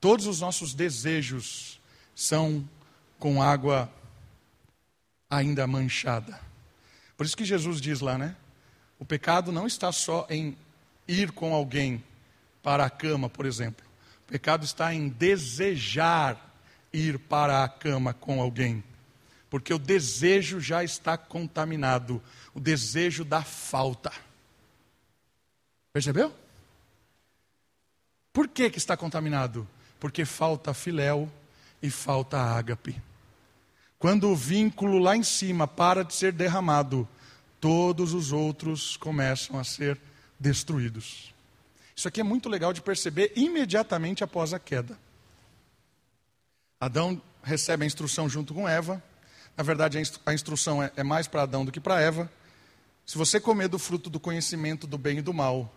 Todos 0.02 0.28
os 0.28 0.42
nossos 0.42 0.74
desejos 0.74 1.80
são 2.14 2.68
com 3.18 3.42
água 3.42 3.90
ainda 5.30 5.66
manchada. 5.66 6.40
Por 7.16 7.26
isso 7.26 7.38
que 7.38 7.46
Jesus 7.46 7.80
diz 7.80 8.02
lá, 8.02 8.18
né? 8.18 8.36
O 8.98 9.06
pecado 9.06 9.52
não 9.52 9.66
está 9.66 9.94
só 9.94 10.28
em 10.30 10.58
ir 11.10 11.32
com 11.32 11.54
alguém 11.54 12.04
para 12.62 12.86
a 12.86 12.90
cama, 12.90 13.28
por 13.28 13.46
exemplo. 13.46 13.86
O 14.24 14.32
pecado 14.32 14.64
está 14.64 14.94
em 14.94 15.10
desejar 15.10 16.54
ir 16.94 17.18
para 17.18 17.64
a 17.64 17.68
cama 17.68 18.14
com 18.14 18.40
alguém. 18.40 18.84
Porque 19.50 19.74
o 19.74 19.80
desejo 19.80 20.60
já 20.60 20.84
está 20.84 21.18
contaminado. 21.18 22.22
O 22.54 22.60
desejo 22.60 23.26
da 23.26 23.42
falta. 23.42 24.12
Percebeu? 25.92 26.32
Por 28.32 28.48
que, 28.48 28.70
que 28.70 28.78
está 28.78 28.96
contaminado? 28.96 29.68
Porque 30.00 30.24
falta 30.24 30.74
filéu 30.76 31.30
e 31.82 31.90
falta 31.90 32.38
ágape. 32.38 33.02
Quando 33.98 34.30
o 34.30 34.36
vínculo 34.36 35.00
lá 35.00 35.18
em 35.18 35.24
cima 35.24 35.68
para 35.68 36.06
de 36.06 36.14
ser 36.14 36.32
derramado, 36.32 37.08
todos 37.60 38.14
os 38.14 38.32
outros 38.32 38.96
começam 38.96 39.60
a 39.60 39.64
ser 39.64 40.00
destruídos. 40.40 41.34
Isso 41.96 42.08
aqui 42.08 42.22
é 42.22 42.24
muito 42.24 42.48
legal 42.48 42.72
de 42.72 42.82
perceber 42.82 43.34
imediatamente 43.36 44.24
após 44.24 44.54
a 44.54 44.60
queda. 44.60 44.98
Adão 46.80 47.22
recebe 47.44 47.84
a 47.84 47.88
instrução 47.88 48.30
junto 48.30 48.54
com 48.54 48.68
Eva. 48.68 49.04
Na 49.58 49.64
verdade, 49.64 50.02
a 50.26 50.34
instrução 50.34 50.82
é, 50.82 50.92
é 50.96 51.04
mais 51.04 51.28
para 51.28 51.42
Adão 51.42 51.66
do 51.66 51.72
que 51.72 51.80
para 51.80 52.00
Eva. 52.00 52.32
Se 53.06 53.18
você 53.18 53.40
comer 53.40 53.68
do 53.68 53.78
fruto 53.78 54.10
do 54.10 54.20
conhecimento 54.20 54.88
do 54.88 54.98
bem 54.98 55.18
e 55.18 55.22
do 55.22 55.34
mal, 55.34 55.74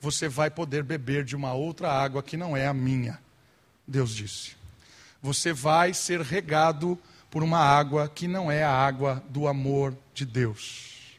você 0.00 0.28
vai 0.28 0.50
poder 0.50 0.84
beber 0.84 1.24
de 1.24 1.34
uma 1.34 1.54
outra 1.54 1.90
água 1.90 2.22
que 2.22 2.36
não 2.36 2.56
é 2.56 2.66
a 2.66 2.74
minha. 2.74 3.18
Deus 3.86 4.14
disse. 4.14 4.54
Você 5.20 5.52
vai 5.52 5.92
ser 5.94 6.20
regado 6.20 6.98
por 7.30 7.42
uma 7.42 7.58
água 7.58 8.08
que 8.08 8.28
não 8.28 8.48
é 8.48 8.62
a 8.62 8.70
água 8.70 9.24
do 9.28 9.48
amor 9.48 9.96
de 10.12 10.24
Deus. 10.24 11.18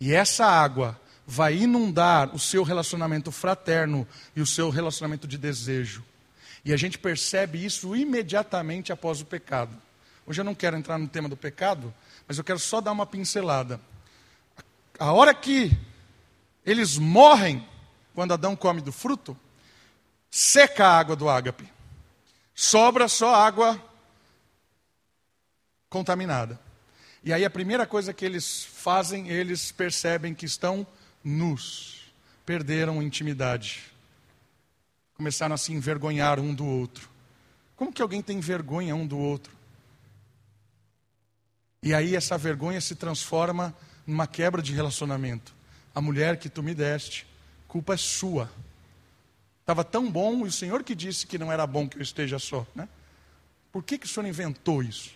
E 0.00 0.14
essa 0.14 0.46
água 0.46 0.98
vai 1.26 1.56
inundar 1.56 2.34
o 2.34 2.38
seu 2.38 2.62
relacionamento 2.62 3.32
fraterno 3.32 4.06
e 4.34 4.40
o 4.40 4.46
seu 4.46 4.70
relacionamento 4.70 5.26
de 5.26 5.36
desejo. 5.36 6.04
E 6.64 6.72
a 6.72 6.76
gente 6.76 6.98
percebe 6.98 7.64
isso 7.64 7.96
imediatamente 7.96 8.92
após 8.92 9.20
o 9.20 9.24
pecado. 9.24 9.76
Hoje 10.24 10.40
eu 10.40 10.44
não 10.44 10.54
quero 10.54 10.76
entrar 10.76 10.98
no 10.98 11.08
tema 11.08 11.28
do 11.28 11.36
pecado, 11.36 11.92
mas 12.28 12.38
eu 12.38 12.44
quero 12.44 12.58
só 12.58 12.80
dar 12.80 12.92
uma 12.92 13.06
pincelada. 13.06 13.80
A 14.98 15.12
hora 15.12 15.34
que 15.34 15.76
eles 16.64 16.96
morrem, 16.96 17.66
quando 18.14 18.32
Adão 18.32 18.54
come 18.54 18.80
do 18.80 18.92
fruto, 18.92 19.36
seca 20.30 20.86
a 20.86 20.98
água 20.98 21.16
do 21.16 21.28
ágape. 21.28 21.68
Sobra 22.54 23.08
só 23.08 23.34
água 23.34 23.80
contaminada. 25.88 26.58
E 27.22 27.32
aí 27.32 27.44
a 27.44 27.50
primeira 27.50 27.86
coisa 27.86 28.12
que 28.12 28.24
eles 28.24 28.64
fazem, 28.64 29.28
eles 29.28 29.72
percebem 29.72 30.34
que 30.34 30.46
estão 30.46 30.86
nus, 31.26 32.12
perderam 32.44 33.02
intimidade. 33.02 33.82
Começaram 35.14 35.56
a 35.56 35.58
se 35.58 35.72
envergonhar 35.72 36.38
um 36.38 36.54
do 36.54 36.64
outro. 36.64 37.10
Como 37.74 37.92
que 37.92 38.00
alguém 38.00 38.22
tem 38.22 38.38
vergonha 38.38 38.94
um 38.94 39.04
do 39.04 39.18
outro? 39.18 39.52
E 41.82 41.92
aí 41.92 42.14
essa 42.14 42.38
vergonha 42.38 42.80
se 42.80 42.94
transforma 42.94 43.74
numa 44.06 44.26
quebra 44.26 44.62
de 44.62 44.72
relacionamento. 44.72 45.52
A 45.92 46.00
mulher 46.00 46.38
que 46.38 46.48
tu 46.48 46.62
me 46.62 46.74
deste, 46.74 47.26
culpa 47.66 47.94
é 47.94 47.96
sua. 47.96 48.48
Estava 49.60 49.82
tão 49.82 50.08
bom 50.08 50.46
e 50.46 50.48
o 50.48 50.52
Senhor 50.52 50.84
que 50.84 50.94
disse 50.94 51.26
que 51.26 51.38
não 51.38 51.50
era 51.50 51.66
bom 51.66 51.88
que 51.88 51.98
eu 51.98 52.02
esteja 52.02 52.38
só, 52.38 52.64
né? 52.72 52.88
Por 53.72 53.82
que, 53.82 53.98
que 53.98 54.06
o 54.06 54.08
Senhor 54.08 54.26
inventou 54.26 54.80
isso? 54.80 55.10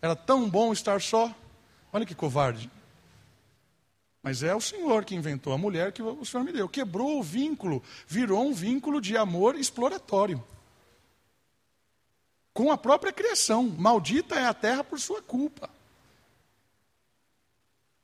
Era 0.00 0.14
tão 0.14 0.48
bom 0.48 0.72
estar 0.72 1.00
só. 1.00 1.34
Olha 1.92 2.06
que 2.06 2.14
covarde. 2.14 2.70
Mas 4.22 4.42
é 4.42 4.54
o 4.54 4.60
Senhor 4.60 5.04
que 5.04 5.14
inventou 5.14 5.52
a 5.52 5.58
mulher 5.58 5.92
que 5.92 6.02
o 6.02 6.24
Senhor 6.24 6.44
me 6.44 6.52
deu. 6.52 6.68
Quebrou 6.68 7.18
o 7.18 7.22
vínculo, 7.22 7.82
virou 8.06 8.46
um 8.46 8.52
vínculo 8.52 9.00
de 9.00 9.16
amor 9.16 9.56
exploratório. 9.56 10.42
Com 12.52 12.70
a 12.70 12.76
própria 12.76 13.12
criação. 13.12 13.64
Maldita 13.64 14.34
é 14.34 14.46
a 14.46 14.52
terra 14.52 14.84
por 14.84 15.00
sua 15.00 15.22
culpa. 15.22 15.70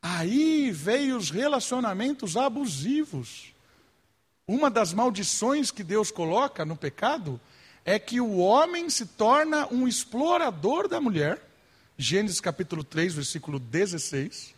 Aí 0.01 0.71
veio 0.71 1.17
os 1.17 1.31
relacionamentos 1.31 2.37
abusivos. 2.37 3.53
Uma 4.47 4.71
das 4.71 4.95
maldições 4.95 5.71
que 5.71 5.83
Deus 5.83 6.11
coloca 6.11 6.65
no 6.65 6.77
pecado 6.77 7.39
é 7.85 7.99
que 7.99 8.21
o 8.21 8.39
homem 8.39 8.89
se 8.89 9.05
torna 9.05 9.67
um 9.67 9.87
explorador 9.87 10.89
da 10.89 11.01
mulher. 11.01 11.43
Gênesis 11.99 12.41
capítulo 12.41 12.83
3, 12.83 13.15
versículo 13.15 13.59
16. 13.59 14.56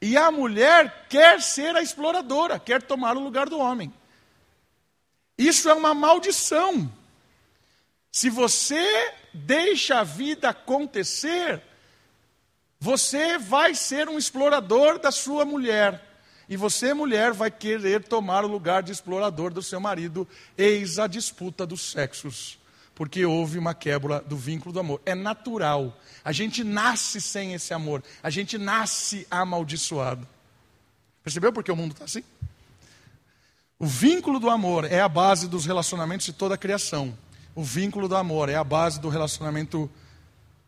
E 0.00 0.16
a 0.16 0.30
mulher 0.30 1.06
quer 1.08 1.40
ser 1.42 1.74
a 1.74 1.82
exploradora, 1.82 2.58
quer 2.58 2.82
tomar 2.82 3.16
o 3.16 3.20
lugar 3.20 3.48
do 3.48 3.58
homem. 3.58 3.92
Isso 5.36 5.68
é 5.68 5.74
uma 5.74 5.94
maldição. 5.94 6.90
Se 8.10 8.30
você 8.30 9.12
deixa 9.32 10.00
a 10.00 10.04
vida 10.04 10.48
acontecer, 10.48 11.62
você 12.80 13.38
vai 13.38 13.74
ser 13.74 14.08
um 14.08 14.18
explorador 14.18 14.98
da 14.98 15.10
sua 15.10 15.44
mulher. 15.44 16.04
E 16.48 16.56
você, 16.56 16.94
mulher, 16.94 17.32
vai 17.32 17.50
querer 17.50 18.04
tomar 18.04 18.44
o 18.44 18.48
lugar 18.48 18.82
de 18.82 18.90
explorador 18.90 19.52
do 19.52 19.62
seu 19.62 19.78
marido. 19.78 20.26
Eis 20.56 20.98
a 20.98 21.06
disputa 21.06 21.66
dos 21.66 21.90
sexos. 21.90 22.57
Porque 22.98 23.24
houve 23.24 23.58
uma 23.58 23.74
quebra 23.74 24.20
do 24.22 24.36
vínculo 24.36 24.72
do 24.72 24.80
amor. 24.80 25.00
É 25.06 25.14
natural. 25.14 25.96
A 26.24 26.32
gente 26.32 26.64
nasce 26.64 27.20
sem 27.20 27.54
esse 27.54 27.72
amor. 27.72 28.02
A 28.20 28.28
gente 28.28 28.58
nasce 28.58 29.24
amaldiçoado. 29.30 30.26
Percebeu 31.22 31.52
porque 31.52 31.70
o 31.70 31.76
mundo 31.76 31.92
está 31.92 32.06
assim? 32.06 32.24
O 33.78 33.86
vínculo 33.86 34.40
do 34.40 34.50
amor 34.50 34.84
é 34.84 35.00
a 35.00 35.08
base 35.08 35.46
dos 35.46 35.64
relacionamentos 35.64 36.26
de 36.26 36.32
toda 36.32 36.56
a 36.56 36.58
criação. 36.58 37.16
O 37.54 37.62
vínculo 37.62 38.08
do 38.08 38.16
amor 38.16 38.48
é 38.48 38.56
a 38.56 38.64
base 38.64 38.98
do 38.98 39.08
relacionamento 39.08 39.88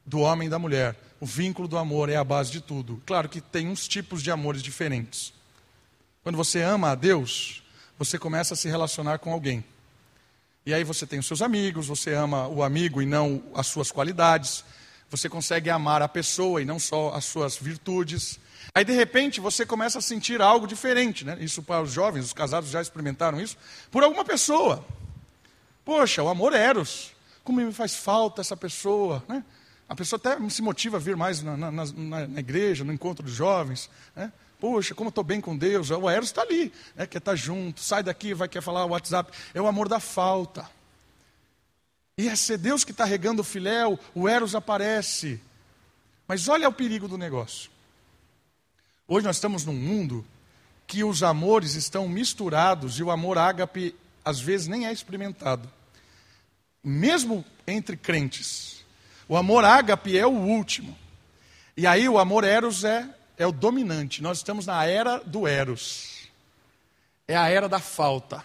do 0.07 0.20
homem 0.20 0.46
e 0.46 0.50
da 0.50 0.59
mulher. 0.59 0.96
O 1.18 1.26
vínculo 1.26 1.66
do 1.66 1.76
amor 1.76 2.09
é 2.09 2.14
a 2.14 2.22
base 2.22 2.52
de 2.52 2.61
tudo. 2.61 3.02
Claro 3.05 3.28
que 3.28 3.40
tem 3.40 3.66
uns 3.66 3.88
tipos 3.88 4.22
de 4.22 4.31
amores 4.31 4.62
diferentes. 4.62 5.33
Quando 6.22 6.37
você 6.37 6.62
ama 6.62 6.92
a 6.92 6.94
Deus, 6.94 7.64
você 7.98 8.20
começa 8.20 8.55
a 8.55 8.57
se 8.57 8.68
relacionar 8.68 9.18
com 9.18 9.33
alguém. 9.33 9.64
E 10.64 10.75
aí 10.75 10.85
você 10.85 11.07
tem 11.07 11.18
os 11.18 11.27
seus 11.27 11.42
amigos, 11.42 11.87
você 11.87 12.14
ama 12.14 12.46
o 12.46 12.62
amigo 12.62 13.01
e 13.01 13.07
não 13.07 13.42
as 13.55 13.66
suas 13.66 13.90
qualidades. 13.90 14.64
Você 15.11 15.29
consegue 15.29 15.70
amar 15.70 16.03
a 16.03 16.09
pessoa 16.09 16.61
e 16.61 16.64
não 16.64 16.79
só 16.79 17.12
as 17.14 17.25
suas 17.25 17.57
virtudes. 17.57 18.38
Aí 18.75 18.85
de 18.85 18.92
repente 18.92 19.40
você 19.40 19.66
começa 19.66 19.99
a 19.99 20.03
sentir 20.03 20.40
algo 20.40 20.66
diferente, 20.66 21.25
né? 21.25 21.37
Isso 21.40 21.62
para 21.62 21.83
os 21.83 21.90
jovens, 21.90 22.27
os 22.27 22.33
casados 22.33 22.70
já 22.70 22.81
experimentaram 22.81 23.40
isso, 23.40 23.57
por 23.90 24.05
alguma 24.05 24.25
pessoa. 24.25 24.85
Poxa, 25.85 26.23
o 26.23 26.29
amor 26.29 26.53
é 26.53 26.59
eros. 26.59 27.12
Como 27.42 27.61
me 27.61 27.73
faz 27.73 27.96
falta 27.96 28.40
essa 28.40 28.57
pessoa, 28.57 29.25
né? 29.29 29.42
A 29.88 29.96
pessoa 29.96 30.18
até 30.18 30.38
se 30.49 30.62
motiva 30.62 30.99
a 30.99 31.01
vir 31.01 31.16
mais 31.16 31.42
na, 31.42 31.57
na, 31.57 31.70
na, 31.73 31.85
na 32.29 32.38
igreja, 32.38 32.85
no 32.85 32.92
encontro 32.92 33.25
dos 33.25 33.35
jovens. 33.35 33.90
Né? 34.14 34.33
Poxa, 34.61 34.94
como 34.94 35.09
estou 35.09 35.25
bem 35.25 35.40
com 35.40 35.57
Deus. 35.57 35.90
O 35.90 36.09
Eros 36.09 36.29
está 36.29 36.42
ali, 36.42 36.73
né? 36.94 37.07
quer 37.07 37.18
estar 37.18 37.33
tá 37.33 37.37
junto. 37.37 37.81
Sai 37.81 38.03
daqui, 38.03 38.35
vai 38.35 38.49
querer 38.49 38.62
falar 38.62 38.85
o 38.85 38.90
WhatsApp. 38.90 39.33
É 39.55 39.61
o 39.61 39.66
amor 39.66 39.88
da 39.88 39.99
falta. 39.99 40.68
E 42.18 42.29
é 42.29 42.37
ser 42.37 42.59
Deus 42.59 42.85
que 42.85 42.90
está 42.90 43.07
regando 43.07 43.40
o 43.40 43.44
filéu, 43.44 43.99
o 44.14 44.29
Eros 44.29 44.55
aparece. 44.55 45.40
Mas 46.29 46.46
olha 46.49 46.68
o 46.68 46.73
perigo 46.73 47.09
do 47.09 47.16
negócio. 47.16 47.70
Hoje 49.09 49.27
nós 49.27 49.37
estamos 49.37 49.64
num 49.64 49.73
mundo 49.73 50.25
que 50.87 51.03
os 51.03 51.23
amores 51.23 51.75
estão 51.75 52.09
misturados 52.09 52.99
e 52.99 53.03
o 53.03 53.11
amor 53.11 53.38
ágape 53.38 53.94
às 54.25 54.38
vezes 54.38 54.66
nem 54.66 54.87
é 54.87 54.92
experimentado. 54.92 55.70
Mesmo 56.85 57.44
entre 57.66 57.96
crentes. 57.96 58.85
O 59.27 59.37
amor 59.37 59.64
ágape 59.64 60.18
é 60.18 60.27
o 60.27 60.31
último. 60.31 60.96
E 61.77 61.87
aí 61.87 62.09
o 62.09 62.18
amor 62.18 62.44
eros 62.44 62.85
é, 62.85 63.09
é 63.40 63.46
o 63.46 63.53
dominante. 63.53 64.22
Nós 64.22 64.37
estamos 64.37 64.66
na 64.66 64.85
era 64.85 65.18
do 65.18 65.48
eros. 65.48 66.29
É 67.26 67.35
a 67.35 67.48
era 67.48 67.70
da 67.70 67.81
falta. 67.81 68.44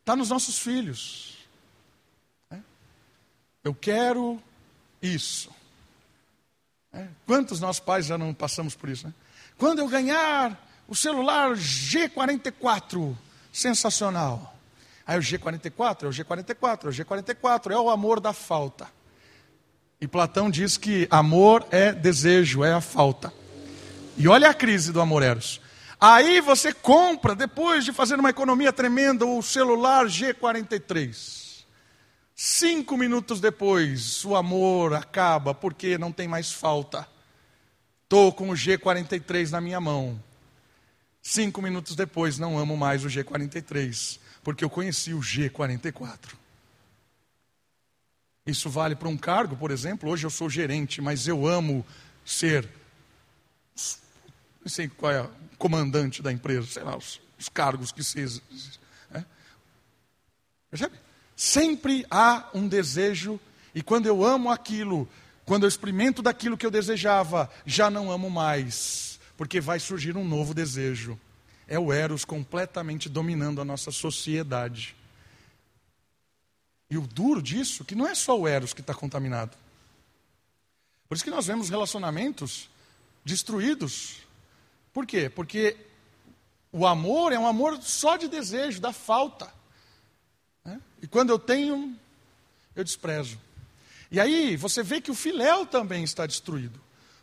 Está 0.00 0.16
nos 0.16 0.30
nossos 0.30 0.58
filhos. 0.58 1.38
Eu 3.62 3.72
quero 3.72 4.42
isso. 5.00 5.48
É. 6.92 7.06
Quantos 7.24 7.60
nós 7.60 7.78
pais 7.78 8.06
já 8.06 8.18
não 8.18 8.34
passamos 8.34 8.74
por 8.74 8.88
isso? 8.88 9.06
Né? 9.06 9.14
Quando 9.56 9.78
eu 9.78 9.86
ganhar 9.86 10.60
o 10.88 10.96
celular 10.96 11.52
G44, 11.52 13.16
sensacional. 13.52 14.56
Aí 15.06 15.18
o 15.18 15.22
G44 15.22 16.02
é 16.02 16.06
o 16.06 16.10
G44, 16.10 16.84
é 16.84 16.88
o 16.88 16.90
G44, 16.90 17.70
é 17.70 17.78
o 17.78 17.88
amor 17.88 18.18
da 18.18 18.32
falta. 18.32 18.88
E 20.00 20.08
Platão 20.08 20.50
diz 20.50 20.76
que 20.76 21.06
amor 21.10 21.64
é 21.70 21.92
desejo, 21.92 22.64
é 22.64 22.72
a 22.72 22.80
falta. 22.80 23.32
E 24.16 24.28
olha 24.28 24.50
a 24.50 24.54
crise 24.54 24.92
do 24.92 25.00
amor 25.00 25.22
eros. 25.22 25.60
Aí 26.00 26.40
você 26.40 26.72
compra, 26.72 27.34
depois 27.34 27.84
de 27.84 27.92
fazer 27.92 28.18
uma 28.18 28.30
economia 28.30 28.72
tremenda, 28.72 29.24
o 29.24 29.42
celular 29.42 30.06
G43. 30.06 31.64
Cinco 32.36 32.96
minutos 32.96 33.40
depois, 33.40 34.24
o 34.24 34.34
amor 34.34 34.94
acaba 34.94 35.54
porque 35.54 35.96
não 35.96 36.12
tem 36.12 36.28
mais 36.28 36.52
falta. 36.52 37.06
Estou 38.02 38.32
com 38.32 38.50
o 38.50 38.54
G43 38.54 39.50
na 39.50 39.60
minha 39.60 39.80
mão. 39.80 40.20
Cinco 41.22 41.62
minutos 41.62 41.96
depois, 41.96 42.38
não 42.38 42.58
amo 42.58 42.76
mais 42.76 43.04
o 43.04 43.08
G43, 43.08 44.18
porque 44.42 44.64
eu 44.64 44.68
conheci 44.68 45.14
o 45.14 45.20
G44. 45.20 46.34
Isso 48.46 48.68
vale 48.68 48.94
para 48.94 49.08
um 49.08 49.16
cargo, 49.16 49.56
por 49.56 49.70
exemplo. 49.70 50.10
Hoje 50.10 50.26
eu 50.26 50.30
sou 50.30 50.50
gerente, 50.50 51.00
mas 51.00 51.26
eu 51.26 51.46
amo 51.46 51.84
ser, 52.26 52.68
não 54.64 54.70
sei 54.70 54.88
qual 54.88 55.12
é, 55.12 55.28
comandante 55.58 56.22
da 56.22 56.32
empresa, 56.32 56.66
sei 56.66 56.82
lá, 56.82 56.96
os, 56.96 57.20
os 57.38 57.48
cargos 57.48 57.92
que 57.92 58.02
se. 58.02 58.42
É? 59.12 59.22
Percebe? 60.70 60.96
Sempre 61.36 62.06
há 62.10 62.48
um 62.54 62.66
desejo, 62.66 63.38
e 63.74 63.82
quando 63.82 64.06
eu 64.06 64.24
amo 64.24 64.50
aquilo, 64.50 65.08
quando 65.44 65.64
eu 65.64 65.68
experimento 65.68 66.22
daquilo 66.22 66.56
que 66.56 66.64
eu 66.64 66.70
desejava, 66.70 67.50
já 67.66 67.90
não 67.90 68.10
amo 68.10 68.30
mais, 68.30 69.20
porque 69.36 69.60
vai 69.60 69.78
surgir 69.78 70.16
um 70.16 70.26
novo 70.26 70.54
desejo. 70.54 71.20
É 71.68 71.78
o 71.78 71.92
Eros 71.92 72.24
completamente 72.24 73.08
dominando 73.08 73.60
a 73.60 73.64
nossa 73.64 73.90
sociedade. 73.90 74.94
E 76.88 76.96
o 76.96 77.06
duro 77.06 77.42
disso, 77.42 77.84
que 77.84 77.94
não 77.94 78.06
é 78.06 78.14
só 78.14 78.38
o 78.38 78.46
Eros 78.46 78.72
que 78.72 78.80
está 78.80 78.94
contaminado. 78.94 79.56
Por 81.08 81.16
isso 81.16 81.24
que 81.24 81.30
nós 81.30 81.46
vemos 81.46 81.68
relacionamentos 81.68 82.68
destruídos. 83.24 84.23
Por 84.94 85.04
quê? 85.04 85.28
Porque 85.28 85.76
o 86.72 86.86
amor 86.86 87.32
é 87.32 87.38
um 87.38 87.46
amor 87.46 87.82
só 87.82 88.16
de 88.16 88.28
desejo, 88.28 88.80
da 88.80 88.92
falta. 88.92 89.52
E 91.02 91.06
quando 91.06 91.30
eu 91.30 91.38
tenho, 91.38 91.94
eu 92.74 92.82
desprezo. 92.84 93.38
E 94.10 94.20
aí 94.20 94.56
você 94.56 94.82
vê 94.82 95.00
que 95.00 95.10
o 95.10 95.14
filéu 95.14 95.66
também 95.66 96.04
está 96.04 96.24
destruído. 96.24 96.80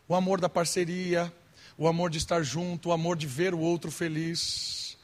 O 0.07 0.13
amor 0.13 0.41
da 0.41 0.49
parceria, 0.49 1.33
o 1.77 1.87
amor 1.87 2.09
de 2.09 2.17
estar 2.17 2.43
junto, 2.43 2.89
o 2.89 2.91
amor 2.91 3.15
de 3.15 3.25
ver 3.25 3.53
o 3.53 3.59
outro 3.59 3.89
feliz. 3.89 4.97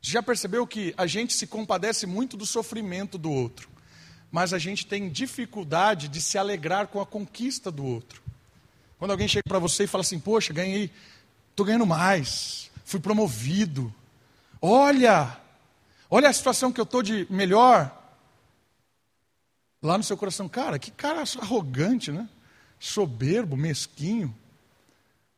Já 0.00 0.22
percebeu 0.22 0.66
que 0.66 0.94
a 0.96 1.06
gente 1.06 1.32
se 1.32 1.46
compadece 1.46 2.06
muito 2.06 2.36
do 2.36 2.44
sofrimento 2.44 3.16
do 3.16 3.32
outro, 3.32 3.68
mas 4.30 4.52
a 4.52 4.58
gente 4.58 4.86
tem 4.86 5.08
dificuldade 5.08 6.06
de 6.06 6.20
se 6.20 6.36
alegrar 6.36 6.88
com 6.88 7.00
a 7.00 7.06
conquista 7.06 7.70
do 7.70 7.84
outro. 7.84 8.22
Quando 8.98 9.12
alguém 9.12 9.26
chega 9.26 9.44
para 9.48 9.58
você 9.58 9.84
e 9.84 9.86
fala 9.88 10.02
assim: 10.02 10.20
Poxa, 10.20 10.52
ganhei, 10.52 10.90
estou 11.58 11.66
ganhando 11.66 11.86
mais, 11.86 12.70
fui 12.84 13.00
promovido. 13.00 13.92
Olha, 14.62 15.36
olha 16.08 16.28
a 16.28 16.32
situação 16.32 16.72
que 16.72 16.80
eu 16.80 16.84
estou 16.84 17.02
de 17.02 17.26
melhor 17.28 17.92
lá 19.82 19.98
no 19.98 20.04
seu 20.04 20.16
coração, 20.16 20.48
cara, 20.48 20.78
que 20.78 20.92
cara 20.92 21.24
arrogante, 21.40 22.12
né? 22.12 22.28
Soberbo, 22.78 23.56
mesquinho. 23.56 24.32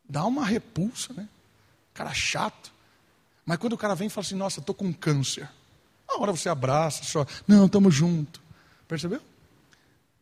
Dá 0.07 0.27
uma 0.27 0.45
repulsa, 0.45 1.15
né? 1.15 1.27
Cara 1.95 2.13
chato. 2.13 2.71
Mas 3.47 3.57
quando 3.57 3.73
o 3.73 3.79
cara 3.79 3.95
vem 3.95 4.09
e 4.09 4.11
fala 4.11 4.27
assim, 4.27 4.35
nossa, 4.35 4.61
estou 4.61 4.75
com 4.75 4.93
câncer. 4.93 5.49
Na 6.07 6.17
hora 6.17 6.33
você 6.33 6.51
abraça, 6.51 7.03
só, 7.05 7.27
não, 7.49 7.65
estamos 7.65 7.95
junto. 7.95 8.43
Percebeu? 8.87 9.23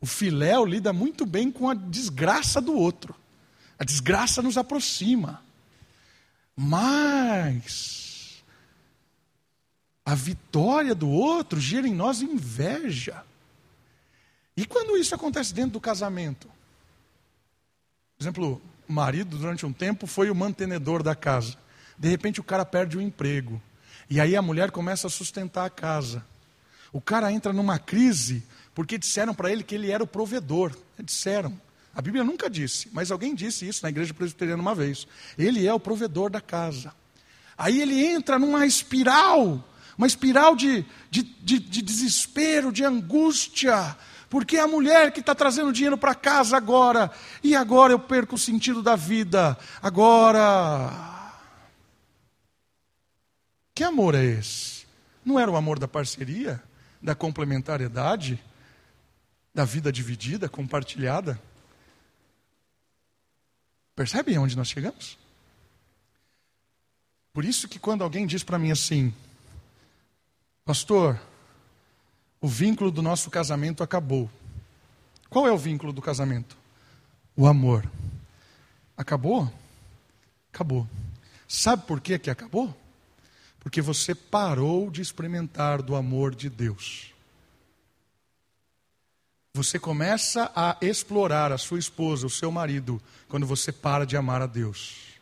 O 0.01 0.07
filéu 0.07 0.65
lida 0.65 0.93
muito 0.93 1.27
bem 1.27 1.51
com 1.51 1.69
a 1.69 1.75
desgraça 1.75 2.61
do 2.61 2.73
outro. 2.73 3.17
A 3.77 3.83
desgraça 3.83 4.41
nos 4.41 4.57
aproxima. 4.57 5.43
Mas 6.61 8.43
a 10.05 10.13
vitória 10.13 10.93
do 10.93 11.09
outro 11.09 11.61
gera 11.61 11.87
em 11.87 11.95
nós 11.95 12.21
inveja. 12.21 13.23
E 14.57 14.67
quando 14.67 14.97
isso 14.97 15.15
acontece 15.15 15.55
dentro 15.55 15.75
do 15.75 15.81
casamento? 15.81 16.49
Por 18.17 18.25
exemplo, 18.25 18.63
o 18.89 18.93
marido, 18.93 19.39
durante 19.39 19.65
um 19.65 19.73
tempo, 19.73 20.05
foi 20.09 20.31
o 20.31 20.35
mantenedor 20.35 21.01
da 21.01 21.15
casa. 21.15 21.57
De 21.97 22.09
repente, 22.09 22.41
o 22.41 22.45
cara 22.45 22.65
perde 22.65 22.99
o 22.99 23.01
emprego. 23.01 23.63
E 24.11 24.21
aí 24.21 24.35
a 24.35 24.43
mulher 24.43 24.73
começa 24.73 25.07
a 25.07 25.11
sustentar 25.11 25.65
a 25.65 25.71
casa. 25.71 26.27
O 26.93 27.01
cara 27.01 27.31
entra 27.31 27.53
numa 27.53 27.79
crise 27.79 28.43
porque 28.75 28.99
disseram 28.99 29.33
para 29.33 29.53
ele 29.53 29.63
que 29.63 29.77
ele 29.77 29.93
era 29.93 30.03
o 30.03 30.09
provedor. 30.09 30.77
Disseram. 30.99 31.57
A 31.99 32.01
Bíblia 32.01 32.23
nunca 32.23 32.49
disse, 32.49 32.89
mas 32.93 33.11
alguém 33.11 33.35
disse 33.35 33.67
isso 33.67 33.83
na 33.83 33.89
igreja 33.89 34.15
presbiteriana 34.15 34.63
uma 34.63 34.73
vez. 34.73 35.05
Ele 35.37 35.67
é 35.67 35.75
o 35.75 35.81
provedor 35.81 36.31
da 36.31 36.41
casa. 36.41 36.95
Aí 37.57 37.81
ele 37.81 38.07
entra 38.07 38.39
numa 38.39 38.65
espiral, 38.65 39.69
uma 39.97 40.07
espiral 40.07 40.55
de, 40.55 40.87
de, 41.11 41.25
de, 41.25 41.59
de 41.59 41.83
desespero, 41.83 42.71
de 42.71 42.85
angústia, 42.85 43.97
porque 44.31 44.59
é 44.59 44.61
a 44.61 44.69
mulher 44.69 45.11
que 45.11 45.19
está 45.19 45.35
trazendo 45.35 45.73
dinheiro 45.73 45.99
para 45.99 46.15
casa 46.15 46.57
agora, 46.57 47.11
e 47.43 47.57
agora 47.57 47.93
eu 47.93 47.99
perco 47.99 48.37
o 48.37 48.39
sentido 48.39 48.81
da 48.81 48.95
vida, 48.95 49.59
agora. 49.83 51.33
Que 53.75 53.83
amor 53.83 54.15
é 54.15 54.25
esse? 54.25 54.87
Não 55.25 55.37
era 55.37 55.51
o 55.51 55.57
amor 55.57 55.81
da 55.81 55.89
parceria, 55.89 56.63
da 57.03 57.17
complementariedade, 57.17 58.41
da 59.53 59.65
vida 59.65 59.91
dividida, 59.91 60.49
compartilhada? 60.49 61.41
Percebem 63.99 64.37
aonde 64.37 64.57
nós 64.57 64.69
chegamos? 64.69 65.19
Por 67.33 67.45
isso 67.45 67.67
que 67.67 67.81
quando 67.81 68.05
alguém 68.05 68.29
diz 68.29 68.45
para 68.45 68.57
mim 68.57 68.71
assim, 68.71 69.13
pastor, 70.65 71.21
o 72.41 72.47
vínculo 72.47 72.93
do 72.93 73.03
nosso 73.03 73.29
casamento 73.29 73.83
acabou. 73.83 74.31
Qual 75.29 75.49
é 75.49 75.51
o 75.51 75.59
vínculo 75.59 75.93
do 75.93 76.01
casamento? 76.01 76.57
O 77.37 77.49
amor. 77.49 77.91
Acabou? 78.97 79.53
Acabou. 80.53 80.89
Sabe 81.49 81.85
por 81.85 82.01
que, 82.01 82.21
que 82.21 82.31
acabou? 82.31 82.73
Porque 83.59 83.83
você 83.83 84.15
parou 84.15 84.93
de 84.93 85.03
experimentar 85.03 85.83
do 85.83 85.97
amor 85.97 86.37
de 86.37 86.49
Deus. 86.49 87.13
Você 89.59 89.77
começa 89.77 90.53
a 90.55 90.77
explorar 90.81 91.51
a 91.51 91.59
sua 91.59 91.81
esposa, 91.81 92.25
o 92.25 92.31
seu 92.31 92.49
marido, 92.49 93.03
quando 93.29 93.45
você 93.45 93.73
para 93.73 94.07
de 94.07 94.17
amar 94.17 94.41
a 94.41 94.47
Deus. 94.47 95.19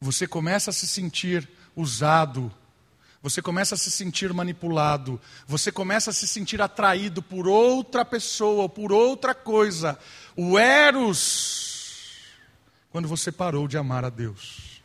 Você 0.00 0.26
começa 0.26 0.70
a 0.70 0.72
se 0.72 0.86
sentir 0.86 1.46
usado, 1.76 2.50
você 3.22 3.42
começa 3.42 3.74
a 3.74 3.78
se 3.78 3.90
sentir 3.90 4.32
manipulado, 4.32 5.20
você 5.46 5.70
começa 5.70 6.08
a 6.08 6.12
se 6.14 6.26
sentir 6.26 6.62
atraído 6.62 7.22
por 7.22 7.46
outra 7.46 8.02
pessoa, 8.02 8.66
por 8.66 8.90
outra 8.90 9.34
coisa. 9.34 9.98
O 10.34 10.58
Eros, 10.58 12.22
quando 12.90 13.06
você 13.06 13.30
parou 13.30 13.68
de 13.68 13.76
amar 13.76 14.06
a 14.06 14.10
Deus. 14.10 14.80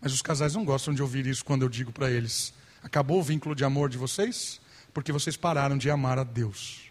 Mas 0.00 0.12
os 0.12 0.20
casais 0.20 0.56
não 0.56 0.64
gostam 0.64 0.92
de 0.92 1.00
ouvir 1.00 1.28
isso 1.28 1.44
quando 1.44 1.62
eu 1.62 1.68
digo 1.68 1.92
para 1.92 2.10
eles: 2.10 2.52
acabou 2.82 3.20
o 3.20 3.22
vínculo 3.22 3.54
de 3.54 3.64
amor 3.64 3.88
de 3.88 3.96
vocês? 3.96 4.60
Porque 4.92 5.12
vocês 5.12 5.36
pararam 5.36 5.78
de 5.78 5.88
amar 5.88 6.18
a 6.18 6.24
Deus. 6.24 6.89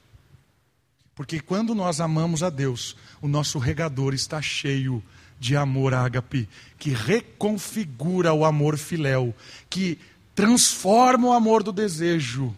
Porque 1.19 1.41
quando 1.41 1.75
nós 1.75 1.99
amamos 1.99 2.43
a 2.43 2.49
Deus, 2.49 2.95
o 3.21 3.27
nosso 3.27 3.59
regador 3.59 4.13
está 4.13 4.41
cheio 4.41 5.03
de 5.37 5.53
amor 5.53 5.93
ágape, 5.93 6.47
que 6.77 6.91
reconfigura 6.91 8.31
o 8.31 8.45
amor 8.45 8.77
filéu, 8.77 9.35
que 9.69 9.99
transforma 10.33 11.27
o 11.27 11.33
amor 11.33 11.61
do 11.61 11.73
desejo. 11.73 12.55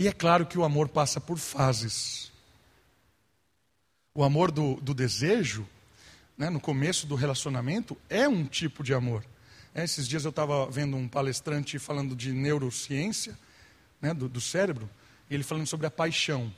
E 0.00 0.08
é 0.08 0.12
claro 0.12 0.46
que 0.46 0.58
o 0.58 0.64
amor 0.64 0.88
passa 0.88 1.20
por 1.20 1.36
fases. 1.36 2.32
O 4.14 4.24
amor 4.24 4.50
do, 4.50 4.76
do 4.76 4.94
desejo, 4.94 5.68
né, 6.38 6.48
no 6.48 6.58
começo 6.58 7.06
do 7.06 7.16
relacionamento, 7.16 7.98
é 8.08 8.26
um 8.26 8.46
tipo 8.46 8.82
de 8.82 8.94
amor. 8.94 9.22
É, 9.74 9.84
esses 9.84 10.08
dias 10.08 10.24
eu 10.24 10.30
estava 10.30 10.64
vendo 10.70 10.96
um 10.96 11.06
palestrante 11.06 11.78
falando 11.78 12.16
de 12.16 12.32
neurociência, 12.32 13.38
né, 14.00 14.14
do, 14.14 14.26
do 14.26 14.40
cérebro, 14.40 14.88
ele 15.30 15.42
falando 15.42 15.66
sobre 15.66 15.86
a 15.86 15.90
paixão, 15.90 16.52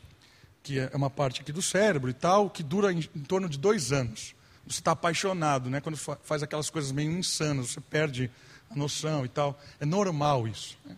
que 0.62 0.78
é 0.78 0.90
uma 0.94 1.10
parte 1.10 1.40
aqui 1.40 1.52
do 1.52 1.62
cérebro 1.62 2.10
e 2.10 2.14
tal, 2.14 2.50
que 2.50 2.62
dura 2.62 2.92
em, 2.92 2.98
em 2.98 3.22
torno 3.22 3.48
de 3.48 3.58
dois 3.58 3.92
anos. 3.92 4.34
Você 4.66 4.80
está 4.80 4.92
apaixonado, 4.92 5.70
né, 5.70 5.80
quando 5.80 5.96
faz 5.96 6.42
aquelas 6.42 6.68
coisas 6.68 6.92
meio 6.92 7.10
insanas, 7.10 7.70
você 7.70 7.80
perde 7.80 8.30
a 8.70 8.76
noção 8.76 9.24
e 9.24 9.28
tal. 9.28 9.58
É 9.80 9.86
normal 9.86 10.46
isso. 10.46 10.76
Né? 10.84 10.96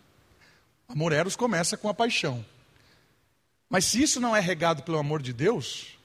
Amor 0.89 1.13
eros 1.13 1.35
começa 1.35 1.77
com 1.77 1.87
a 1.87 1.93
paixão. 1.93 2.45
Mas 3.69 3.85
se 3.85 4.01
isso 4.01 4.19
não 4.19 4.35
é 4.35 4.41
regado 4.41 4.83
pelo 4.83 4.97
amor 4.97 5.21
de 5.21 5.31
Deus, 5.31 5.97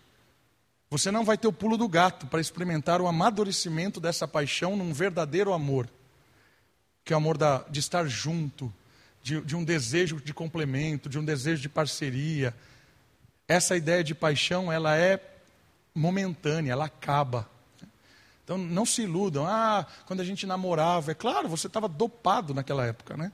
você 0.89 1.11
não 1.11 1.25
vai 1.25 1.37
ter 1.37 1.49
o 1.49 1.53
pulo 1.53 1.77
do 1.77 1.89
gato 1.89 2.27
para 2.29 2.41
experimentar 2.41 3.01
o 3.01 3.09
amadurecimento 3.09 3.99
dessa 3.99 4.29
paixão 4.29 4.77
num 4.77 4.93
verdadeiro 4.93 5.53
amor, 5.53 5.89
que 7.05 7.13
é 7.13 7.17
o 7.17 7.19
amor 7.19 7.37
da, 7.37 7.65
de 7.69 7.81
estar 7.81 8.07
junto, 8.07 8.73
de, 9.27 9.41
de 9.41 9.57
um 9.57 9.65
desejo 9.65 10.21
de 10.21 10.33
complemento, 10.33 11.09
de 11.09 11.19
um 11.19 11.25
desejo 11.25 11.61
de 11.61 11.69
parceria. 11.69 12.55
Essa 13.49 13.77
ideia 13.77 14.05
de 14.05 14.15
paixão, 14.15 14.71
ela 14.71 14.97
é 14.97 15.21
momentânea, 15.93 16.71
ela 16.71 16.85
acaba. 16.85 17.51
Então 18.45 18.57
não 18.57 18.87
se 18.87 19.03
iludam. 19.03 19.45
Ah, 19.45 19.85
quando 20.07 20.21
a 20.21 20.25
gente 20.25 20.47
namorava, 20.47 21.11
é 21.11 21.15
claro, 21.15 21.49
você 21.49 21.67
estava 21.67 21.89
dopado 21.89 22.55
naquela 22.55 22.87
época, 22.87 23.17
né? 23.17 23.33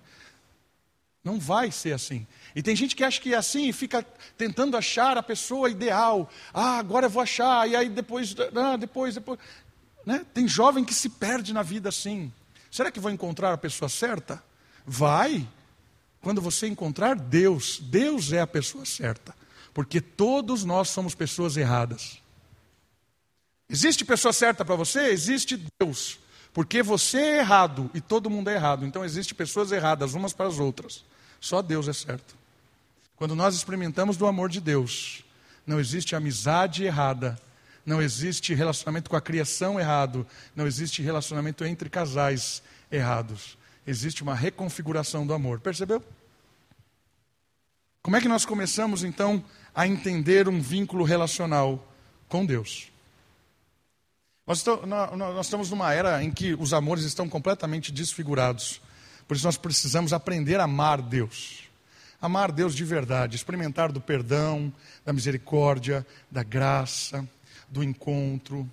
Não 1.23 1.39
vai 1.39 1.71
ser 1.71 1.93
assim. 1.93 2.27
E 2.57 2.63
tem 2.63 2.75
gente 2.75 2.97
que 2.97 3.05
acha 3.05 3.21
que 3.21 3.35
é 3.35 3.37
assim 3.37 3.69
e 3.69 3.73
fica 3.75 4.03
tentando 4.39 4.79
achar 4.79 5.19
a 5.19 5.23
pessoa 5.23 5.69
ideal. 5.69 6.31
Ah, 6.55 6.79
agora 6.79 7.05
eu 7.05 7.11
vou 7.11 7.23
achar, 7.23 7.69
e 7.69 7.77
aí 7.77 7.91
depois, 7.91 8.35
ah, 8.57 8.79
depois, 8.79 9.17
depois. 9.17 9.39
Né? 10.07 10.25
Tem 10.33 10.49
jovem 10.49 10.87
que 10.87 10.95
se 10.95 11.11
perde 11.11 11.53
na 11.53 11.63
vida 11.63 11.91
assim. 11.91 12.33
Será 12.71 12.91
que 12.91 12.99
vou 12.99 13.11
encontrar 13.11 13.53
a 13.53 13.59
pessoa 13.59 13.91
certa? 13.91 14.43
Vai. 14.87 15.47
Quando 16.23 16.41
você 16.41 16.69
encontrar 16.69 17.17
Deus, 17.17 17.81
Deus 17.81 18.33
é 18.33 18.41
a 18.41 18.47
pessoa 18.47 18.87
certa. 18.87 19.35
Porque 19.75 20.01
todos 20.01 20.65
nós 20.65 20.89
somos 20.89 21.15
pessoas 21.15 21.57
erradas. 21.57 22.23
Existe 23.69 24.05
pessoa 24.05 24.33
certa 24.33 24.65
para 24.65 24.77
você? 24.77 25.09
Existe 25.09 25.61
Deus. 25.81 26.19
Porque 26.55 26.83
você 26.83 27.19
é 27.19 27.39
errado 27.39 27.91
e 27.93 28.01
todo 28.01 28.31
mundo 28.31 28.49
é 28.51 28.55
errado. 28.55 28.87
Então 28.87 29.05
existe 29.05 29.35
pessoas 29.35 29.73
erradas 29.73 30.15
umas 30.15 30.33
para 30.33 30.47
as 30.47 30.59
outras. 30.59 31.05
Só 31.41 31.61
Deus 31.61 31.89
é 31.89 31.93
certo. 31.93 32.37
Quando 33.17 33.35
nós 33.35 33.55
experimentamos 33.55 34.17
do 34.17 34.27
amor 34.27 34.49
de 34.49 34.61
Deus, 34.61 35.25
não 35.67 35.81
existe 35.81 36.15
amizade 36.15 36.85
errada, 36.85 37.39
não 37.85 38.01
existe 38.01 38.55
relacionamento 38.55 39.11
com 39.11 39.17
a 39.17 39.21
criação 39.21 39.81
errado, 39.81 40.27
não 40.55 40.67
existe 40.67 41.03
relacionamento 41.03 41.65
entre 41.65 41.89
casais 41.89 42.63
errados. 42.91 43.57
Existe 43.87 44.23
uma 44.23 44.35
reconfiguração 44.35 45.27
do 45.27 45.35
amor. 45.35 45.61
Percebeu? 45.61 46.03
Como 48.03 48.17
é 48.17 48.21
que 48.21 48.29
nós 48.29 48.45
começamos 48.45 49.05
então 49.05 49.45
a 49.75 49.87
entender 49.87 50.49
um 50.49 50.61
vínculo 50.61 51.05
relacional 51.05 51.87
com 52.29 52.45
Deus? 52.45 52.91
Nós, 54.45 54.65
estamos 55.41 55.71
numa 55.71 55.95
era 55.95 56.23
em 56.23 56.31
que 56.31 56.55
os 56.55 56.73
amores 56.73 57.05
estão 57.05 57.29
completamente 57.29 57.93
desfigurados. 57.93 58.81
Por 59.27 59.37
isso 59.37 59.47
nós 59.47 59.57
precisamos 59.57 60.13
aprender 60.13 60.59
a 60.59 60.65
amar 60.65 61.01
Deus. 61.01 61.71
amar 62.21 62.53
Deus 62.53 62.75
de 62.75 62.85
verdade, 62.85 63.37
experimentar 63.37 63.91
do 63.91 64.01
perdão, 64.01 64.73
da 65.05 65.13
misericórdia, 65.13 66.07
da 66.31 66.43
graça, 66.43 67.27
do 67.69 67.83
encontro. 67.83 68.69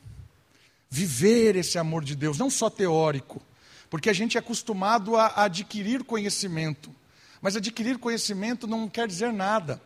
Viver 0.90 1.56
esse 1.56 1.78
amor 1.78 2.04
de 2.04 2.16
Deus, 2.16 2.38
não 2.38 2.50
só 2.50 2.70
teórico, 2.70 3.42
porque 3.90 4.10
a 4.10 4.14
gente 4.14 4.38
é 4.38 4.40
acostumado 4.40 5.16
a 5.16 5.44
adquirir 5.44 6.04
conhecimento, 6.04 6.94
mas 7.42 7.56
adquirir 7.56 7.98
conhecimento 7.98 8.68
não 8.68 8.88
quer 8.88 9.08
dizer 9.08 9.34
nada. 9.34 9.82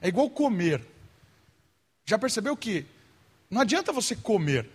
É 0.00 0.08
igual 0.08 0.30
comer. 0.30 0.86
Já 2.04 2.18
percebeu 2.18 2.56
que 2.56 2.86
não 3.50 3.60
adianta 3.60 3.92
você 3.92 4.14
comer. 4.14 4.70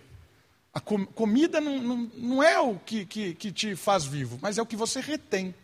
A 0.72 0.80
com, 0.80 1.06
comida 1.06 1.60
não, 1.60 1.80
não, 1.80 1.96
não, 2.14 2.42
é 2.42 2.58
o 2.58 2.76
que, 2.78 3.06
que, 3.06 3.34
que 3.34 3.52
te 3.52 3.76
faz 3.76 4.04
vivo, 4.04 4.38
mas 4.42 4.58
é 4.58 4.62
o 4.62 4.66
que 4.66 4.74
você 4.74 5.00
retém. 5.00 5.54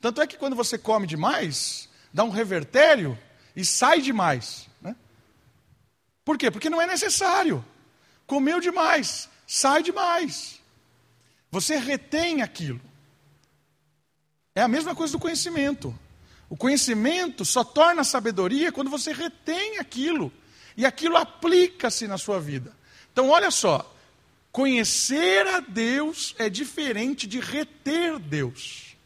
Tanto 0.00 0.22
é 0.22 0.26
que 0.26 0.38
quando 0.38 0.56
você 0.56 0.78
come 0.78 1.06
demais, 1.06 1.88
dá 2.12 2.24
um 2.24 2.30
revertério 2.30 3.16
e 3.54 3.64
sai 3.64 4.00
demais. 4.00 4.66
Né? 4.80 4.96
Por 6.24 6.38
quê? 6.38 6.50
Porque 6.50 6.70
não 6.70 6.80
é 6.80 6.86
necessário. 6.86 7.62
Comeu 8.26 8.58
demais, 8.58 9.28
sai 9.46 9.82
demais. 9.82 10.57
Você 11.50 11.76
retém 11.76 12.42
aquilo. 12.42 12.80
É 14.54 14.62
a 14.62 14.68
mesma 14.68 14.94
coisa 14.94 15.12
do 15.12 15.18
conhecimento. 15.18 15.96
O 16.50 16.56
conhecimento 16.56 17.44
só 17.44 17.62
torna 17.62 18.04
sabedoria 18.04 18.72
quando 18.72 18.90
você 18.90 19.12
retém 19.12 19.78
aquilo. 19.78 20.32
E 20.76 20.86
aquilo 20.86 21.16
aplica-se 21.16 22.06
na 22.06 22.18
sua 22.18 22.40
vida. 22.40 22.72
Então, 23.12 23.28
olha 23.30 23.50
só. 23.50 23.94
Conhecer 24.50 25.46
a 25.46 25.60
Deus 25.60 26.34
é 26.38 26.48
diferente 26.48 27.26
de 27.26 27.38
reter 27.38 28.18
Deus. 28.18 28.96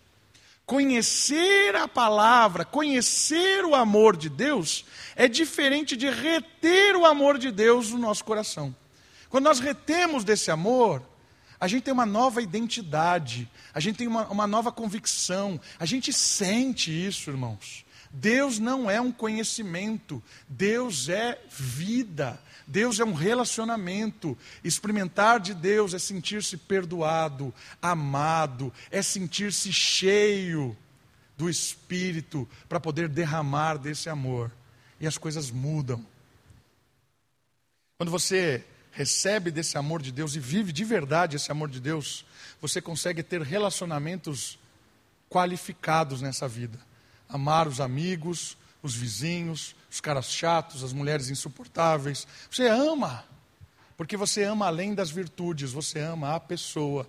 Conhecer 0.65 1.75
a 1.77 1.89
palavra, 1.89 2.65
conhecer 2.65 3.65
o 3.65 3.75
amor 3.75 4.17
de 4.17 4.31
Deus, 4.31 4.85
é 5.17 5.29
diferente 5.29 5.97
de 5.97 6.09
reter 6.09 6.97
o 6.97 7.05
amor 7.05 7.37
de 7.37 7.51
Deus 7.51 7.91
no 7.91 7.99
nosso 7.99 8.25
coração. 8.25 8.75
Quando 9.29 9.45
nós 9.45 9.61
retemos 9.61 10.25
desse 10.25 10.51
amor, 10.51 11.03
a 11.63 11.69
gente 11.69 11.85
tem 11.85 11.95
uma 11.95 12.05
nova 12.05 12.43
identidade, 12.43 13.49
a 13.73 13.79
gente 13.79 13.95
tem 13.99 14.09
uma, 14.09 14.27
uma 14.27 14.49
nova 14.49 14.73
convicção, 14.73 15.61
a 15.79 15.87
gente 15.87 16.13
sente 16.13 16.91
isso, 16.91 17.31
irmãos. 17.31 17.85
Deus 18.11 18.59
não 18.59 18.91
é 18.91 19.01
um 19.01 19.13
conhecimento, 19.13 20.21
Deus 20.49 21.09
é 21.09 21.41
vida. 21.49 22.37
Deus 22.67 22.99
é 22.99 23.05
um 23.05 23.13
relacionamento. 23.13 24.37
Experimentar 24.65 25.39
de 25.39 25.55
Deus 25.55 25.95
é 25.95 26.01
sentir-se 26.01 26.57
perdoado, 26.57 27.55
amado, 27.81 28.73
é 28.91 29.01
sentir-se 29.01 29.73
cheio 29.73 30.77
do 31.39 31.49
Espírito 31.49 32.49
para 32.69 32.81
poder 32.81 33.09
derramar 33.09 33.77
desse 33.77 34.09
amor. 34.09 34.51
E 34.99 35.07
as 35.07 35.17
coisas 35.17 35.49
mudam. 35.49 36.05
Quando 37.97 38.11
você 38.11 38.65
recebe 38.93 39.51
desse 39.51 39.77
amor 39.77 40.03
de 40.03 40.13
Deus 40.13 40.37
e 40.37 40.39
vive 40.39 40.71
de 40.71 40.85
verdade 40.85 41.37
esse 41.37 41.51
amor 41.51 41.69
de 41.69 41.81
Deus, 41.81 42.25
você 42.61 42.81
consegue 42.81 43.23
ter 43.23 43.41
relacionamentos 43.41 44.59
qualificados 45.29 46.21
nessa 46.21 46.47
vida. 46.47 46.79
Amar 47.29 47.67
os 47.67 47.81
amigos, 47.81 48.57
os 48.83 48.95
vizinhos, 48.95 49.75
os 49.91 50.01
caras 50.01 50.31
chatos, 50.31 50.85
as 50.85 50.93
mulheres 50.93 51.31
insuportáveis. 51.31 52.27
Você 52.51 52.69
ama, 52.69 53.25
porque 53.97 54.17
você 54.17 54.45
ama 54.45 54.67
além 54.67 54.95
das 54.95 55.11
virtudes, 55.11 55.73
você 55.73 55.99
ama 55.99 56.35
a 56.35 56.41
pessoa. 56.41 57.09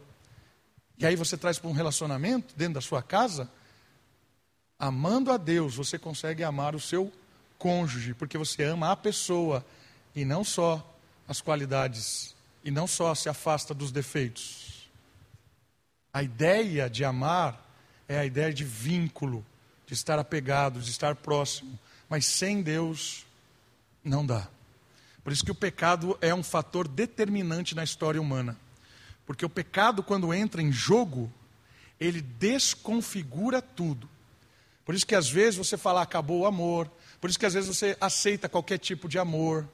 E 0.98 1.06
aí 1.06 1.18
você 1.18 1.36
traz 1.36 1.60
para 1.60 1.70
um 1.70 1.74
relacionamento 1.74 2.56
dentro 2.56 2.76
da 2.76 2.82
sua 2.82 3.04
casa, 3.04 3.52
amando 4.80 5.32
a 5.32 5.38
Deus, 5.38 5.76
você 5.76 6.00
consegue 6.00 6.46
amar 6.46 6.76
o 6.76 6.80
seu 6.80 7.12
cônjuge, 7.58 8.14
porque 8.14 8.38
você 8.38 8.64
ama 8.64 8.92
a 8.92 8.96
pessoa 8.96 9.66
e 10.16 10.24
não 10.24 10.46
só 10.46 10.93
as 11.28 11.42
qualidades, 11.42 12.36
e 12.64 12.72
não 12.72 12.88
só 12.88 13.14
se 13.16 13.30
afasta 13.30 13.74
dos 13.74 13.92
defeitos. 13.92 14.90
A 16.14 16.22
ideia 16.22 16.90
de 16.90 17.04
amar 17.04 17.60
é 18.08 18.20
a 18.20 18.26
ideia 18.26 18.54
de 18.54 18.64
vínculo, 18.64 19.46
de 19.86 19.94
estar 19.94 20.20
apegado, 20.20 20.80
de 20.80 20.90
estar 20.90 21.16
próximo. 21.16 21.78
Mas 22.08 22.26
sem 22.26 22.62
Deus, 22.62 23.26
não 24.04 24.26
dá. 24.26 24.48
Por 25.24 25.32
isso 25.32 25.44
que 25.44 25.52
o 25.52 25.56
pecado 25.56 26.18
é 26.22 26.34
um 26.34 26.44
fator 26.44 26.88
determinante 26.88 27.74
na 27.74 27.84
história 27.84 28.22
humana. 28.22 28.58
Porque 29.26 29.46
o 29.46 29.50
pecado, 29.50 30.04
quando 30.04 30.34
entra 30.34 30.62
em 30.62 30.72
jogo, 30.72 31.32
ele 32.00 32.22
desconfigura 32.22 33.62
tudo. 33.62 34.10
Por 34.86 34.94
isso 34.94 35.08
que 35.08 35.16
às 35.16 35.30
vezes 35.30 35.56
você 35.56 35.78
fala, 35.78 36.02
acabou 36.02 36.42
o 36.42 36.46
amor. 36.46 36.92
Por 37.22 37.30
isso 37.30 37.40
que 37.40 37.46
às 37.46 37.54
vezes 37.54 37.76
você 37.76 37.98
aceita 38.02 38.50
qualquer 38.50 38.78
tipo 38.78 39.08
de 39.08 39.18
amor. 39.18 39.68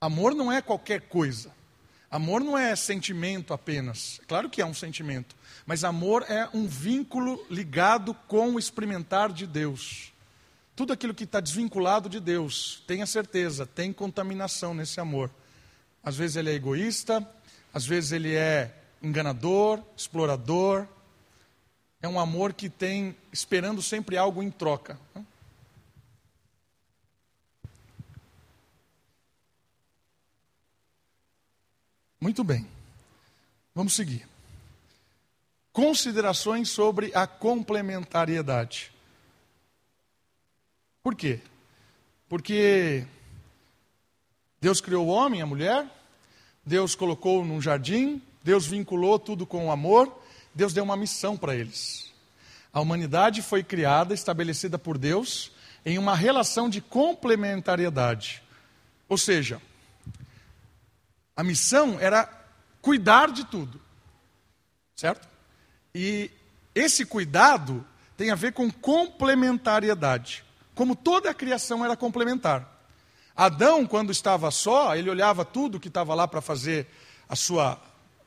Amor 0.00 0.34
não 0.34 0.52
é 0.52 0.62
qualquer 0.62 1.02
coisa. 1.02 1.52
Amor 2.10 2.40
não 2.42 2.56
é 2.56 2.74
sentimento 2.76 3.52
apenas. 3.52 4.20
Claro 4.28 4.48
que 4.48 4.62
é 4.62 4.66
um 4.66 4.72
sentimento. 4.72 5.36
Mas 5.66 5.84
amor 5.84 6.24
é 6.28 6.48
um 6.54 6.66
vínculo 6.66 7.44
ligado 7.50 8.14
com 8.26 8.54
o 8.54 8.58
experimentar 8.58 9.32
de 9.32 9.46
Deus. 9.46 10.12
Tudo 10.74 10.92
aquilo 10.92 11.12
que 11.12 11.24
está 11.24 11.40
desvinculado 11.40 12.08
de 12.08 12.20
Deus, 12.20 12.82
tenha 12.86 13.04
certeza, 13.04 13.66
tem 13.66 13.92
contaminação 13.92 14.72
nesse 14.72 15.00
amor. 15.00 15.30
Às 16.02 16.16
vezes 16.16 16.36
ele 16.36 16.50
é 16.50 16.54
egoísta, 16.54 17.28
às 17.74 17.84
vezes 17.84 18.12
ele 18.12 18.34
é 18.34 18.72
enganador, 19.02 19.82
explorador. 19.96 20.86
É 22.00 22.08
um 22.08 22.20
amor 22.20 22.52
que 22.52 22.70
tem 22.70 23.16
esperando 23.32 23.82
sempre 23.82 24.16
algo 24.16 24.42
em 24.42 24.50
troca. 24.50 24.98
Muito 32.28 32.44
bem. 32.44 32.66
Vamos 33.74 33.94
seguir. 33.94 34.28
Considerações 35.72 36.68
sobre 36.68 37.10
a 37.14 37.26
complementariedade. 37.26 38.92
Por 41.02 41.14
quê? 41.14 41.40
Porque 42.28 43.06
Deus 44.60 44.78
criou 44.78 45.06
o 45.06 45.08
homem, 45.08 45.40
a 45.40 45.46
mulher, 45.46 45.86
Deus 46.66 46.94
colocou 46.94 47.46
num 47.46 47.62
jardim, 47.62 48.20
Deus 48.44 48.66
vinculou 48.66 49.18
tudo 49.18 49.46
com 49.46 49.68
o 49.68 49.72
amor, 49.72 50.14
Deus 50.54 50.74
deu 50.74 50.84
uma 50.84 50.98
missão 50.98 51.34
para 51.34 51.56
eles. 51.56 52.12
A 52.70 52.78
humanidade 52.78 53.40
foi 53.40 53.64
criada, 53.64 54.12
estabelecida 54.12 54.78
por 54.78 54.98
Deus, 54.98 55.50
em 55.82 55.96
uma 55.96 56.14
relação 56.14 56.68
de 56.68 56.82
complementariedade. 56.82 58.42
Ou 59.08 59.16
seja, 59.16 59.62
a 61.38 61.44
missão 61.44 62.00
era 62.00 62.28
cuidar 62.82 63.30
de 63.30 63.44
tudo. 63.44 63.80
Certo? 64.96 65.28
E 65.94 66.32
esse 66.74 67.06
cuidado 67.06 67.86
tem 68.16 68.32
a 68.32 68.34
ver 68.34 68.52
com 68.52 68.68
complementariedade 68.68 70.44
como 70.78 70.94
toda 70.94 71.28
a 71.28 71.34
criação 71.34 71.84
era 71.84 71.96
complementar. 71.96 72.84
Adão, 73.34 73.84
quando 73.84 74.12
estava 74.12 74.48
só, 74.52 74.94
ele 74.94 75.10
olhava 75.10 75.44
tudo 75.44 75.80
que 75.80 75.88
estava 75.88 76.14
lá 76.14 76.28
para 76.28 76.40
fazer 76.40 76.86
a 77.28 77.34
sua, 77.34 77.82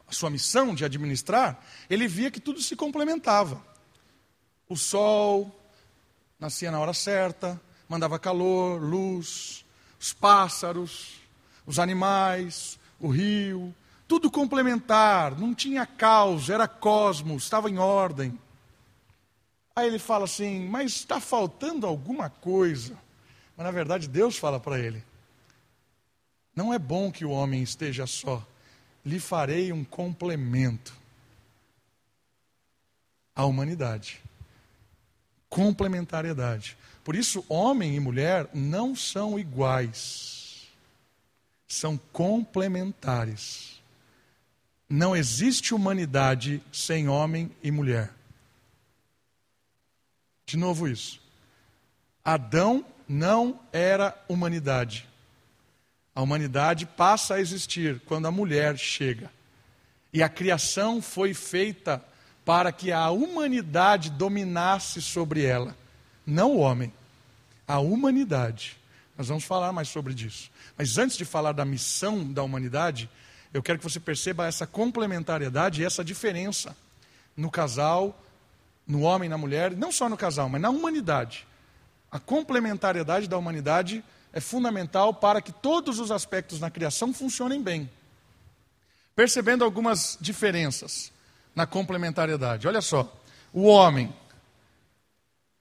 a 0.06 0.12
sua 0.12 0.30
missão 0.30 0.76
de 0.76 0.84
administrar, 0.84 1.64
ele 1.90 2.10
via 2.10 2.30
que 2.30 2.42
tudo 2.42 2.62
se 2.62 2.76
complementava. 2.76 3.66
O 4.68 4.76
sol 4.76 5.58
nascia 6.38 6.72
na 6.72 6.80
hora 6.82 6.94
certa, 6.94 7.60
mandava 7.88 8.20
calor, 8.20 8.82
luz, 8.82 9.64
os 9.98 10.12
pássaros, 10.12 11.22
os 11.66 11.80
animais, 11.80 12.78
o 13.02 13.10
rio, 13.10 13.74
tudo 14.08 14.30
complementar, 14.30 15.38
não 15.38 15.56
tinha 15.56 15.86
caos, 15.86 16.50
era 16.50 16.68
cosmos, 16.68 17.44
estava 17.44 17.70
em 17.70 17.78
ordem. 17.78 18.38
Aí 19.76 19.88
ele 19.88 20.00
fala 20.00 20.26
assim: 20.26 20.68
Mas 20.68 20.92
está 20.92 21.20
faltando 21.20 21.88
alguma 21.88 22.30
coisa. 22.30 22.98
Mas 23.56 23.66
na 23.66 23.72
verdade 23.72 24.08
Deus 24.08 24.38
fala 24.38 24.60
para 24.60 24.80
ele: 24.80 25.04
Não 26.56 26.74
é 26.74 26.80
bom 26.80 27.12
que 27.12 27.26
o 27.26 27.32
homem 27.32 27.64
esteja 27.64 28.06
só, 28.06 28.46
lhe 29.06 29.20
farei 29.20 29.72
um 29.72 29.84
complemento 29.84 30.94
à 33.36 33.46
humanidade. 33.46 34.22
Complementariedade. 35.50 36.78
Por 37.04 37.16
isso, 37.16 37.44
homem 37.50 37.96
e 37.96 38.00
mulher 38.00 38.50
não 38.54 38.96
são 38.96 39.40
iguais, 39.40 40.41
são 41.72 41.98
complementares. 42.12 43.82
Não 44.90 45.16
existe 45.16 45.74
humanidade 45.74 46.62
sem 46.72 47.08
homem 47.08 47.50
e 47.64 47.72
mulher. 47.72 48.14
De 50.46 50.58
novo 50.58 50.86
isso. 50.86 51.22
Adão 52.26 52.86
não 53.08 53.58
era 53.72 54.14
humanidade. 54.28 55.08
A 56.14 56.22
humanidade 56.22 56.86
passa 56.86 57.36
a 57.36 57.40
existir 57.40 58.02
quando 58.02 58.26
a 58.26 58.32
mulher 58.32 58.78
chega. 58.78 59.32
E 60.12 60.22
a 60.22 60.28
criação 60.28 61.02
foi 61.02 61.34
feita 61.34 62.04
para 62.44 62.74
que 62.74 62.92
a 62.92 63.10
humanidade 63.12 64.10
dominasse 64.10 65.02
sobre 65.02 65.46
ela. 65.46 65.74
Não 66.26 66.52
o 66.52 66.60
homem, 66.60 66.92
a 67.66 67.80
humanidade. 67.80 68.81
Nós 69.18 69.28
vamos 69.28 69.44
falar 69.44 69.72
mais 69.72 69.90
sobre 69.90 70.14
isso. 70.14 70.50
Mas 70.78 70.98
antes 70.98 71.18
de 71.18 71.26
falar 71.26 71.52
da 71.52 71.66
missão 71.66 72.32
da 72.32 72.44
humanidade, 72.44 73.10
eu 73.54 73.62
quero 73.62 73.78
que 73.80 73.84
você 73.84 74.00
perceba 74.00 74.48
essa 74.48 74.66
complementariedade 74.66 75.82
e 75.82 75.86
essa 75.86 76.04
diferença 76.04 76.76
no 77.36 77.52
casal, 77.52 78.18
no 78.88 79.02
homem 79.02 79.28
e 79.28 79.30
na 79.30 79.38
mulher, 79.38 79.72
não 79.72 79.92
só 79.92 80.10
no 80.10 80.18
casal, 80.18 80.50
mas 80.50 80.62
na 80.62 80.70
humanidade. 80.70 81.48
A 82.10 82.20
complementariedade 82.20 83.28
da 83.28 83.38
humanidade 83.38 84.04
é 84.34 84.40
fundamental 84.40 85.14
para 85.14 85.42
que 85.42 85.52
todos 85.52 86.00
os 86.00 86.12
aspectos 86.12 86.60
na 86.60 86.70
criação 86.70 87.14
funcionem 87.14 87.62
bem. 87.62 87.90
Percebendo 89.16 89.64
algumas 89.64 90.18
diferenças 90.20 91.12
na 91.56 91.66
complementariedade. 91.66 92.68
Olha 92.68 92.82
só, 92.82 93.12
o 93.54 93.64
homem 93.64 94.14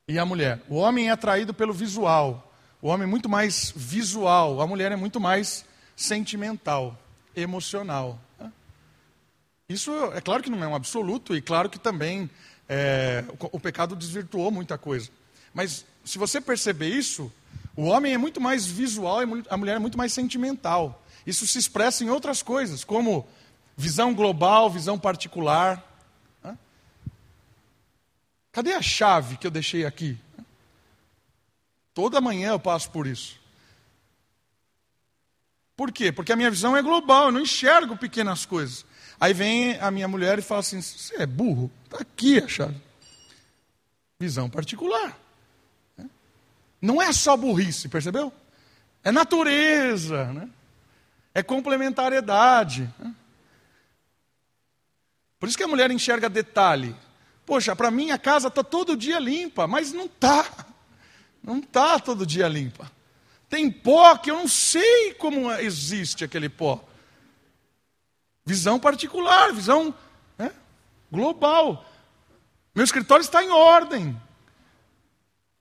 e 0.07 0.19
a 0.19 0.25
mulher. 0.25 0.61
O 0.69 0.77
homem 0.77 1.09
é 1.09 1.13
atraído 1.13 1.53
pelo 1.53 1.73
visual. 1.73 2.50
O 2.83 2.89
homem 2.89 3.05
é 3.05 3.11
muito 3.11 3.29
mais 3.29 3.73
visual, 3.77 4.61
a 4.61 4.67
mulher 4.67 4.91
é 4.91 4.97
muito 4.97 5.21
mais 5.21 5.65
sentimental, 5.95 6.99
emocional. 7.37 8.19
Isso 9.69 9.93
é 10.15 10.21
claro 10.21 10.43
que 10.43 10.51
não 10.51 10.65
é 10.65 10.67
um 10.67 10.75
absoluto 10.75 11.37
e 11.37 11.43
claro 11.43 11.69
que 11.69 11.79
também 11.79 12.29
é, 12.69 13.25
o, 13.39 13.57
o 13.57 13.61
pecado 13.61 13.95
desvirtuou 13.95 14.51
muita 14.51 14.79
coisa. 14.79 15.11
Mas 15.53 15.85
se 16.05 16.19
você 16.19 16.41
perceber 16.41 16.89
isso, 16.89 17.31
o 17.77 17.85
homem 17.85 18.15
é 18.15 18.19
muito 18.19 18.41
mais 18.41 18.67
visual 18.67 19.23
e 19.23 19.45
a 19.49 19.57
mulher 19.57 19.77
é 19.77 19.79
muito 19.79 19.99
mais 19.99 20.13
sentimental. 20.13 21.05
Isso 21.27 21.47
se 21.47 21.59
expressa 21.59 22.03
em 22.03 22.09
outras 22.09 22.43
coisas, 22.43 22.83
como 22.83 23.29
visão 23.77 24.15
global, 24.15 24.71
visão 24.71 24.99
particular. 24.99 25.87
Cadê 28.53 28.73
a 28.73 28.83
chave 28.83 29.37
que 29.37 29.47
eu 29.47 29.51
deixei 29.51 29.87
aqui? 29.87 30.19
Toda 31.95 32.21
manhã 32.21 32.51
eu 32.51 32.61
passo 32.61 32.91
por 32.91 33.07
isso. 33.07 33.39
Por 35.77 35.91
quê? 35.91 36.13
Porque 36.13 36.33
a 36.33 36.37
minha 36.37 36.51
visão 36.51 36.77
é 36.77 36.83
global, 36.83 37.27
eu 37.27 37.33
não 37.33 37.41
enxergo 37.41 37.97
pequenas 37.97 38.45
coisas. 38.45 38.85
Aí 39.19 39.33
vem 39.33 39.79
a 39.81 39.91
minha 39.91 40.09
mulher 40.09 40.39
e 40.39 40.43
fala 40.43 40.61
assim: 40.61 40.81
você 40.81 41.23
é 41.23 41.27
burro? 41.27 41.71
Está 41.85 41.99
aqui 41.99 42.39
a 42.39 42.49
chave. 42.49 42.81
Visão 44.19 44.49
particular. 44.51 45.19
Não 46.81 47.01
é 47.01 47.13
só 47.13 47.37
burrice, 47.37 47.89
percebeu? 47.89 48.33
É 49.03 49.11
natureza, 49.11 50.33
né? 50.33 50.49
é 51.35 51.43
complementariedade. 51.43 52.93
Né? 52.99 53.15
Por 55.39 55.49
isso 55.49 55.57
que 55.57 55.65
a 55.65 55.69
mulher 55.69 55.91
enxerga 55.91 56.29
detalhe. 56.29 56.95
Poxa, 57.47 57.75
para 57.75 57.91
mim 57.91 58.11
a 58.11 58.19
casa 58.19 58.49
está 58.49 58.63
todo 58.63 58.97
dia 58.97 59.19
limpa, 59.19 59.67
mas 59.67 59.93
não 59.93 60.05
está. 60.07 60.47
Não 61.43 61.59
está 61.59 61.99
todo 61.99 62.27
dia 62.27 62.49
limpa. 62.49 62.91
Tem 63.49 63.71
pó 63.71 64.17
que 64.17 64.31
eu 64.31 64.37
não 64.37 64.49
sei 64.49 65.15
como 65.15 65.51
existe 65.53 66.25
aquele 66.25 66.49
pó. 66.49 66.83
Visão 68.47 68.79
particular, 68.79 69.53
visão 69.53 69.95
né, 70.39 70.53
global. 71.11 71.85
Meu 72.75 72.85
escritório 72.85 73.23
está 73.23 73.43
em 73.43 73.51
ordem. 73.51 74.21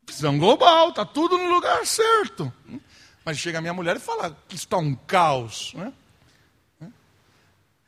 Visão 0.08 0.38
global, 0.38 0.90
está 0.90 1.06
tudo 1.06 1.38
no 1.38 1.50
lugar 1.50 1.86
certo. 1.86 2.52
Mas 3.26 3.38
chega 3.38 3.58
a 3.58 3.62
minha 3.62 3.74
mulher 3.74 3.98
e 3.98 4.00
fala 4.00 4.38
que 4.48 4.56
está 4.56 4.78
um 4.78 4.96
caos. 4.96 5.74
Né? 5.74 5.94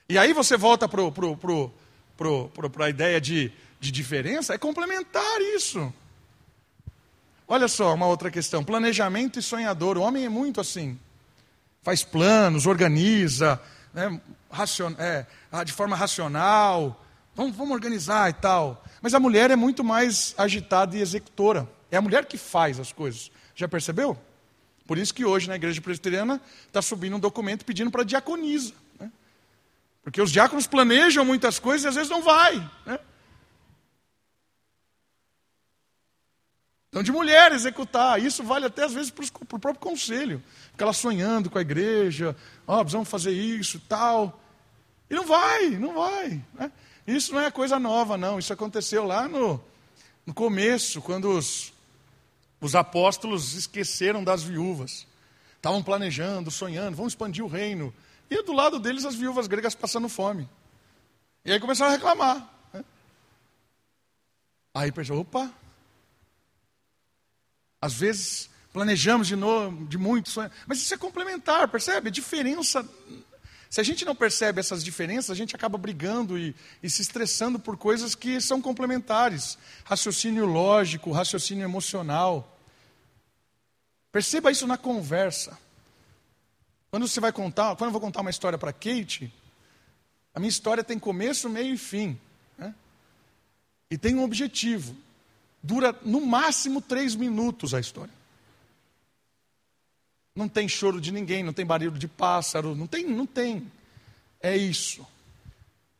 E 0.09 0.17
aí 0.17 0.33
você 0.33 0.57
volta 0.57 0.89
para 0.89 2.85
a 2.85 2.89
ideia 2.89 3.21
de, 3.21 3.51
de 3.79 3.91
diferença, 3.91 4.53
é 4.53 4.57
complementar 4.57 5.41
isso. 5.55 5.93
Olha 7.51 7.67
só 7.67 7.93
uma 7.93 8.07
outra 8.07 8.31
questão: 8.31 8.63
planejamento 8.63 9.37
e 9.37 9.41
sonhador. 9.41 9.97
O 9.97 10.01
homem 10.01 10.23
é 10.23 10.29
muito 10.29 10.61
assim. 10.61 10.97
Faz 11.83 12.01
planos, 12.01 12.65
organiza, 12.65 13.61
né, 13.93 14.21
racion, 14.49 14.93
é, 14.97 15.25
de 15.65 15.73
forma 15.73 15.93
racional. 15.93 17.03
Vamos, 17.35 17.53
vamos 17.53 17.73
organizar 17.73 18.29
e 18.29 18.33
tal. 18.33 18.81
Mas 19.01 19.13
a 19.13 19.19
mulher 19.19 19.51
é 19.51 19.57
muito 19.57 19.83
mais 19.83 20.33
agitada 20.37 20.95
e 20.95 21.01
executora. 21.01 21.67
É 21.91 21.97
a 21.97 22.01
mulher 22.01 22.23
que 22.25 22.37
faz 22.37 22.79
as 22.79 22.93
coisas. 22.93 23.29
Já 23.53 23.67
percebeu? 23.67 24.17
Por 24.87 24.97
isso 24.97 25.13
que 25.13 25.25
hoje 25.25 25.49
na 25.49 25.57
igreja 25.57 25.81
presbiteriana 25.81 26.39
está 26.67 26.81
subindo 26.81 27.17
um 27.17 27.19
documento 27.19 27.65
pedindo 27.65 27.91
para 27.91 28.03
diaconisa. 28.03 28.73
Né? 28.97 29.11
Porque 30.01 30.21
os 30.21 30.31
diáconos 30.31 30.67
planejam 30.67 31.25
muitas 31.25 31.59
coisas 31.59 31.83
e 31.83 31.87
às 31.89 31.95
vezes 31.95 32.09
não 32.09 32.21
vai. 32.21 32.65
Né? 32.85 32.97
Então, 36.91 37.01
de 37.01 37.11
mulher 37.11 37.53
executar. 37.53 38.21
Isso 38.21 38.43
vale 38.43 38.65
até 38.65 38.83
às 38.83 38.93
vezes 38.93 39.09
para 39.09 39.23
o 39.23 39.59
próprio 39.59 39.75
conselho. 39.75 40.43
Fica 40.71 40.85
lá 40.85 40.91
sonhando 40.91 41.49
com 41.49 41.57
a 41.57 41.61
igreja, 41.61 42.35
ó, 42.67 42.75
oh, 42.75 42.79
precisamos 42.81 43.07
fazer 43.07 43.31
isso 43.31 43.81
tal. 43.87 44.41
E 45.09 45.15
não 45.15 45.25
vai, 45.25 45.69
não 45.69 45.93
vai. 45.93 46.43
Né? 46.53 46.71
Isso 47.07 47.33
não 47.33 47.39
é 47.39 47.49
coisa 47.49 47.79
nova, 47.79 48.17
não. 48.17 48.37
Isso 48.37 48.51
aconteceu 48.51 49.05
lá 49.05 49.25
no, 49.25 49.63
no 50.25 50.33
começo, 50.33 51.01
quando 51.01 51.29
os, 51.29 51.71
os 52.59 52.75
apóstolos 52.75 53.53
esqueceram 53.53 54.21
das 54.21 54.43
viúvas. 54.43 55.07
Estavam 55.55 55.81
planejando, 55.81 56.51
sonhando, 56.51 56.97
vamos 56.97 57.13
expandir 57.13 57.45
o 57.45 57.47
reino. 57.47 57.93
E 58.29 58.43
do 58.43 58.51
lado 58.51 58.79
deles 58.79 59.05
as 59.05 59.15
viúvas 59.15 59.47
gregas 59.47 59.75
passando 59.75 60.09
fome. 60.09 60.49
E 61.45 61.53
aí 61.53 61.59
começaram 61.59 61.91
a 61.91 61.95
reclamar. 61.95 62.53
Né? 62.73 62.83
Aí 64.73 64.91
pensou, 64.91 65.21
opa. 65.21 65.49
Às 67.81 67.93
vezes 67.93 68.49
planejamos 68.71 69.27
de 69.27 69.35
novo, 69.35 69.85
de 69.85 69.97
muito, 69.97 70.29
sonho, 70.29 70.51
mas 70.65 70.77
isso 70.79 70.93
é 70.93 70.97
complementar, 70.97 71.67
percebe? 71.67 72.07
A 72.07 72.11
diferença. 72.11 72.87
Se 73.69 73.79
a 73.79 73.83
gente 73.83 74.05
não 74.05 74.15
percebe 74.15 74.59
essas 74.59 74.83
diferenças, 74.83 75.31
a 75.31 75.35
gente 75.35 75.55
acaba 75.55 75.77
brigando 75.77 76.37
e, 76.37 76.55
e 76.83 76.89
se 76.89 77.01
estressando 77.01 77.57
por 77.57 77.77
coisas 77.77 78.15
que 78.15 78.39
são 78.39 78.61
complementares. 78.61 79.57
Raciocínio 79.83 80.45
lógico, 80.45 81.11
raciocínio 81.11 81.63
emocional. 81.63 82.57
Perceba 84.11 84.51
isso 84.51 84.67
na 84.67 84.77
conversa. 84.77 85.57
Quando 86.89 87.07
você 87.07 87.21
vai 87.21 87.31
contar, 87.31 87.75
quando 87.77 87.87
eu 87.87 87.93
vou 87.93 88.01
contar 88.01 88.19
uma 88.19 88.29
história 88.29 88.57
para 88.57 88.73
Kate, 88.73 89.33
a 90.33 90.39
minha 90.39 90.49
história 90.49 90.83
tem 90.83 90.99
começo, 90.99 91.49
meio 91.49 91.73
e 91.73 91.77
fim. 91.77 92.19
Né? 92.57 92.75
E 93.89 93.97
tem 93.97 94.15
um 94.15 94.23
objetivo. 94.23 94.95
Dura 95.63 95.95
no 96.03 96.25
máximo 96.25 96.81
três 96.81 97.15
minutos 97.15 97.73
a 97.73 97.79
história. 97.79 98.13
Não 100.35 100.47
tem 100.47 100.67
choro 100.67 101.01
de 101.01 101.11
ninguém, 101.11 101.43
não 101.43 101.53
tem 101.53 101.65
barulho 101.65 101.91
de 101.91 102.07
pássaro, 102.07 102.75
não 102.75 102.87
tem, 102.87 103.05
não 103.05 103.25
tem. 103.25 103.69
É 104.39 104.55
isso. 104.55 105.05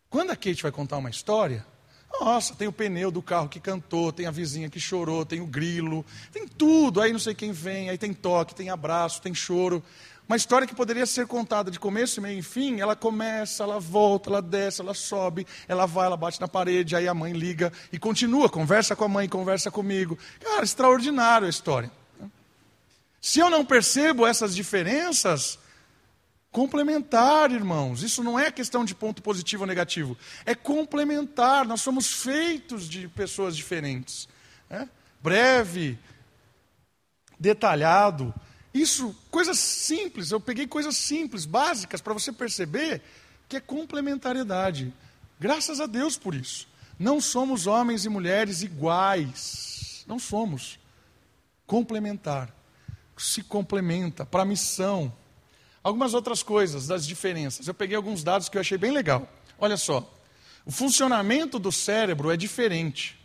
Quando 0.10 0.32
a 0.32 0.36
Kate 0.36 0.64
vai 0.64 0.72
contar 0.72 0.98
uma 0.98 1.10
história, 1.10 1.66
nossa, 2.20 2.56
tem 2.56 2.68
o 2.68 2.74
pneu 2.74 3.12
do 3.12 3.22
carro 3.22 3.50
que 3.50 3.60
cantou, 3.60 4.12
tem 4.12 4.26
a 4.26 4.32
vizinha 4.32 4.70
que 4.70 4.80
chorou, 4.80 5.26
tem 5.26 5.42
o 5.42 5.46
grilo, 5.46 6.06
tem 6.32 6.48
tudo. 6.48 7.02
Aí 7.02 7.12
não 7.12 7.20
sei 7.20 7.34
quem 7.34 7.52
vem, 7.52 7.90
aí 7.90 7.98
tem 7.98 8.14
toque, 8.14 8.56
tem 8.56 8.70
abraço, 8.70 9.22
tem 9.22 9.34
choro. 9.34 9.84
Uma 10.32 10.38
história 10.38 10.66
que 10.66 10.74
poderia 10.74 11.06
ser 11.06 11.28
contada 11.28 11.70
de 11.70 11.78
começo, 11.78 12.22
meio 12.22 12.40
e 12.40 12.42
fim, 12.42 12.80
ela 12.80 12.96
começa, 12.96 13.64
ela 13.64 13.82
volta, 13.82 14.30
ela 14.30 14.42
desce, 14.42 14.80
ela 14.80 14.94
sobe, 14.94 15.46
ela 15.68 15.86
vai, 15.86 16.06
ela 16.06 16.16
bate 16.16 16.40
na 16.40 16.48
parede, 16.48 16.96
aí 16.96 17.06
a 17.06 17.14
mãe 17.14 17.34
liga 17.34 17.70
e 17.92 18.00
continua, 18.00 18.48
conversa 18.48 18.96
com 18.96 19.04
a 19.04 19.10
mãe, 19.10 19.28
conversa 19.28 19.70
comigo. 19.70 20.18
Cara, 20.40 20.64
extraordinário 20.64 21.48
a 21.48 21.50
história. 21.50 21.92
Se 23.20 23.42
eu 23.42 23.50
não 23.50 23.66
percebo 23.66 24.26
essas 24.26 24.56
diferenças, 24.56 25.60
Complementar, 26.50 27.50
irmãos. 27.52 28.04
Isso 28.04 28.22
não 28.22 28.38
é 28.38 28.52
questão 28.52 28.84
de 28.84 28.94
ponto 28.94 29.22
positivo 29.22 29.64
ou 29.64 29.68
negativo. 29.68 30.18
É 30.46 30.54
complementar. 30.54 31.66
Nós 31.66 31.80
somos 31.80 32.12
feitos 32.12 32.90
de 32.90 33.08
pessoas 33.08 33.56
diferentes. 33.56 34.28
É? 34.70 34.86
Breve, 35.22 35.98
detalhado. 37.40 38.34
Isso, 38.74 39.16
coisas 39.30 39.60
simples. 39.60 40.32
Eu 40.32 40.40
peguei 40.40 40.68
coisas 40.68 40.96
simples, 40.98 41.46
básicas, 41.46 42.02
para 42.02 42.14
você 42.14 42.32
perceber 42.32 43.02
que 43.50 43.58
é 43.58 43.60
complementariedade. 43.60 44.94
Graças 45.40 45.80
a 45.82 45.86
Deus 45.86 46.18
por 46.18 46.34
isso. 46.34 46.68
Não 46.98 47.20
somos 47.20 47.68
homens 47.68 48.06
e 48.06 48.10
mulheres 48.10 48.62
iguais. 48.62 50.04
Não 50.08 50.20
somos. 50.20 50.80
Complementar. 51.66 52.54
Se 53.18 53.44
complementa 53.44 54.26
para 54.26 54.42
a 54.44 54.46
missão 54.46 55.14
Algumas 55.84 56.14
outras 56.14 56.44
coisas 56.44 56.86
das 56.86 57.06
diferenças. 57.06 57.68
Eu 57.68 57.74
peguei 57.74 57.96
alguns 57.96 58.24
dados 58.24 58.48
que 58.48 58.58
eu 58.58 58.62
achei 58.62 58.78
bem 58.78 58.92
legal. 58.92 59.28
Olha 59.58 59.78
só. 59.78 60.08
O 60.64 60.72
funcionamento 60.72 61.58
do 61.58 61.72
cérebro 61.72 62.30
é 62.30 62.38
diferente. 62.38 63.20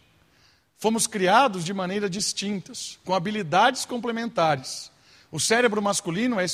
Fomos 0.79 1.07
criados 1.07 1.65
de 1.65 1.75
maneira 1.75 2.09
distintas, 2.09 2.99
com 3.05 3.15
habilidades 3.15 3.85
complementares. 3.85 4.91
O 5.37 5.39
cérebro 5.39 5.83
masculino 5.83 6.39
é, 6.41 6.47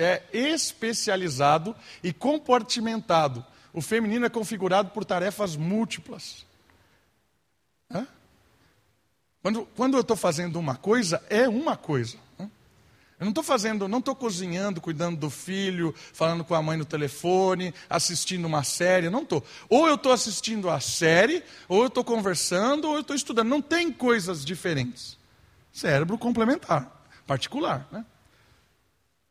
é 0.00 0.24
especializado 0.32 1.72
e 2.02 2.12
compartimentado. 2.12 3.46
O 3.72 3.80
feminino 3.80 4.26
é 4.26 4.28
configurado 4.28 4.90
por 4.90 5.04
tarefas 5.04 5.54
múltiplas. 5.54 6.44
Hã? 7.88 8.08
Quando, 9.40 9.66
quando 9.76 9.94
eu 9.96 10.00
estou 10.00 10.16
fazendo 10.16 10.58
uma 10.58 10.74
coisa, 10.74 11.22
é 11.30 11.48
uma 11.48 11.76
coisa. 11.76 12.16
Né? 12.36 12.50
Eu 13.20 13.24
não 13.26 13.28
estou 13.28 13.44
fazendo, 13.44 13.86
não 13.86 14.00
estou 14.00 14.16
cozinhando, 14.16 14.80
cuidando 14.80 15.16
do 15.16 15.30
filho, 15.30 15.94
falando 16.12 16.42
com 16.42 16.56
a 16.56 16.60
mãe 16.60 16.76
no 16.76 16.84
telefone, 16.84 17.72
assistindo 17.88 18.46
uma 18.46 18.64
série, 18.64 19.08
não 19.08 19.22
estou. 19.22 19.44
Ou 19.68 19.86
eu 19.86 19.94
estou 19.94 20.10
assistindo 20.10 20.68
a 20.68 20.80
série, 20.80 21.40
ou 21.68 21.82
eu 21.82 21.86
estou 21.86 22.02
conversando, 22.02 22.88
ou 22.88 22.94
eu 22.94 23.02
estou 23.02 23.14
estudando. 23.14 23.46
Não 23.46 23.62
tem 23.62 23.92
coisas 23.92 24.44
diferentes. 24.44 25.16
Cérebro 25.72 26.18
complementar, 26.18 26.97
particular. 27.28 27.86
Né? 27.92 28.04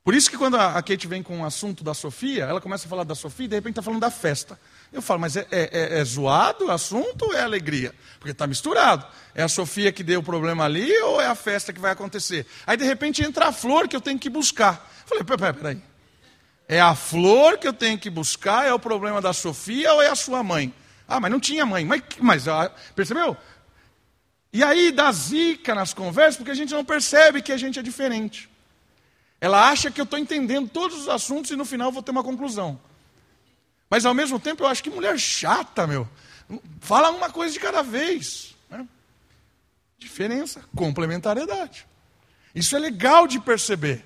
Por 0.03 0.13
isso 0.13 0.29
que 0.29 0.37
quando 0.37 0.55
a 0.55 0.81
Kate 0.81 1.05
vem 1.05 1.21
com 1.21 1.41
o 1.41 1.45
assunto 1.45 1.83
da 1.83 1.93
Sofia, 1.93 2.45
ela 2.45 2.61
começa 2.61 2.85
a 2.85 2.89
falar 2.89 3.03
da 3.03 3.13
Sofia 3.13 3.45
e 3.45 3.49
de 3.49 3.55
repente 3.55 3.73
está 3.73 3.81
falando 3.81 3.99
da 3.99 4.09
festa. 4.09 4.57
Eu 4.93 5.01
falo, 5.01 5.19
mas 5.19 5.35
é, 5.35 5.45
é, 5.51 5.69
é, 5.69 5.99
é 5.99 6.05
zoado 6.05 6.67
o 6.67 6.71
assunto 6.71 7.25
ou 7.25 7.33
é 7.33 7.41
alegria? 7.41 7.93
Porque 8.17 8.31
está 8.31 8.47
misturado. 8.47 9.05
É 9.35 9.43
a 9.43 9.49
Sofia 9.49 9.91
que 9.91 10.03
deu 10.03 10.21
o 10.21 10.23
problema 10.23 10.63
ali 10.63 10.97
ou 10.99 11.19
é 11.19 11.25
a 11.25 11.35
festa 11.35 11.73
que 11.73 11.79
vai 11.81 11.91
acontecer? 11.91 12.45
Aí 12.65 12.77
de 12.77 12.85
repente 12.85 13.21
entra 13.21 13.47
a 13.47 13.51
flor 13.51 13.89
que 13.89 13.97
eu 13.97 14.01
tenho 14.01 14.17
que 14.17 14.29
buscar. 14.29 14.89
Eu 15.01 15.07
falei, 15.09 15.23
peraí, 15.25 15.53
peraí. 15.53 15.81
É 16.69 16.79
a 16.79 16.95
flor 16.95 17.57
que 17.57 17.67
eu 17.67 17.73
tenho 17.73 17.97
que 17.97 18.09
buscar? 18.09 18.65
É 18.65 18.73
o 18.73 18.79
problema 18.79 19.19
da 19.21 19.33
Sofia 19.33 19.91
ou 19.93 20.01
é 20.01 20.07
a 20.07 20.15
sua 20.15 20.41
mãe? 20.41 20.73
Ah, 21.05 21.19
mas 21.19 21.31
não 21.31 21.39
tinha 21.39 21.65
mãe. 21.65 21.83
Mas, 21.83 22.01
mas 22.19 22.47
ah, 22.47 22.71
percebeu? 22.95 23.35
E 24.51 24.63
aí 24.63 24.91
dá 24.91 25.11
zica 25.11 25.75
nas 25.75 25.93
conversas 25.93 26.37
porque 26.37 26.51
a 26.51 26.55
gente 26.55 26.73
não 26.73 26.85
percebe 26.85 27.41
que 27.41 27.51
a 27.51 27.57
gente 27.57 27.79
é 27.79 27.83
diferente. 27.83 28.49
Ela 29.39 29.69
acha 29.69 29.91
que 29.91 30.01
eu 30.01 30.05
estou 30.05 30.17
entendendo 30.17 30.69
todos 30.69 31.01
os 31.01 31.09
assuntos 31.09 31.51
e 31.51 31.55
no 31.55 31.65
final 31.65 31.91
vou 31.91 32.01
ter 32.01 32.11
uma 32.11 32.23
conclusão. 32.23 32.79
Mas 33.89 34.05
ao 34.05 34.13
mesmo 34.13 34.39
tempo 34.39 34.63
eu 34.63 34.67
acho 34.67 34.83
que 34.83 34.89
mulher 34.89 35.17
chata, 35.19 35.85
meu. 35.85 36.07
Fala 36.79 37.11
uma 37.11 37.29
coisa 37.29 37.53
de 37.53 37.59
cada 37.59 37.83
vez. 37.83 38.55
Né? 38.69 38.87
Diferença, 39.97 40.63
complementariedade. 40.75 41.85
Isso 42.55 42.75
é 42.75 42.79
legal 42.79 43.27
de 43.27 43.39
perceber. 43.39 44.03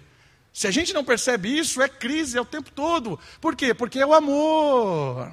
Se 0.53 0.67
a 0.67 0.71
gente 0.71 0.93
não 0.93 1.03
percebe 1.03 1.57
isso, 1.57 1.81
é 1.81 1.87
crise 1.87 2.37
é 2.37 2.41
o 2.41 2.45
tempo 2.45 2.71
todo. 2.71 3.17
Por 3.39 3.55
quê? 3.55 3.73
Porque 3.73 3.99
é 3.99 4.05
o 4.05 4.13
amor. 4.13 5.31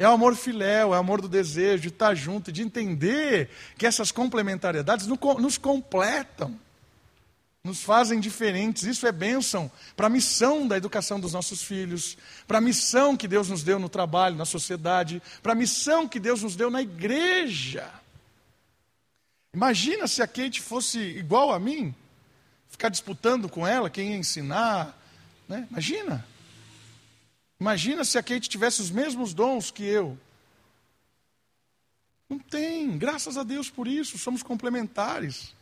É 0.00 0.08
o 0.08 0.12
amor 0.12 0.34
filéu, 0.34 0.94
é 0.94 0.96
o 0.96 1.00
amor 1.00 1.20
do 1.20 1.28
desejo 1.28 1.82
de 1.82 1.88
estar 1.88 2.14
junto, 2.14 2.50
de 2.50 2.62
entender 2.62 3.50
que 3.76 3.86
essas 3.86 4.10
complementariedades 4.10 5.06
nos 5.06 5.58
completam 5.58 6.58
nos 7.62 7.82
fazem 7.82 8.18
diferentes. 8.18 8.84
Isso 8.84 9.06
é 9.06 9.12
bênção 9.12 9.70
para 9.94 10.06
a 10.06 10.10
missão 10.10 10.66
da 10.66 10.78
educação 10.78 11.20
dos 11.20 11.34
nossos 11.34 11.62
filhos, 11.62 12.16
para 12.48 12.56
a 12.56 12.60
missão 12.62 13.14
que 13.14 13.28
Deus 13.28 13.50
nos 13.50 13.62
deu 13.62 13.78
no 13.78 13.90
trabalho, 13.90 14.36
na 14.36 14.46
sociedade, 14.46 15.22
para 15.42 15.52
a 15.52 15.54
missão 15.54 16.08
que 16.08 16.18
Deus 16.18 16.42
nos 16.42 16.56
deu 16.56 16.70
na 16.70 16.80
igreja. 16.80 17.86
Imagina 19.52 20.08
se 20.08 20.22
a 20.22 20.26
Kate 20.26 20.62
fosse 20.62 20.98
igual 20.98 21.52
a 21.52 21.58
mim, 21.58 21.94
ficar 22.70 22.88
disputando 22.88 23.50
com 23.50 23.66
ela 23.66 23.90
quem 23.90 24.12
ia 24.12 24.16
ensinar. 24.16 24.98
Né? 25.46 25.66
Imagina. 25.70 26.24
Imagina 27.60 28.04
se 28.06 28.16
a 28.16 28.22
Kate 28.22 28.48
tivesse 28.48 28.80
os 28.80 28.90
mesmos 28.90 29.34
dons 29.34 29.70
que 29.70 29.84
eu. 29.84 30.18
Não 32.26 32.38
tem, 32.38 32.96
graças 32.96 33.36
a 33.36 33.42
Deus 33.42 33.68
por 33.68 33.86
isso, 33.86 34.16
somos 34.16 34.42
complementares. 34.42 35.54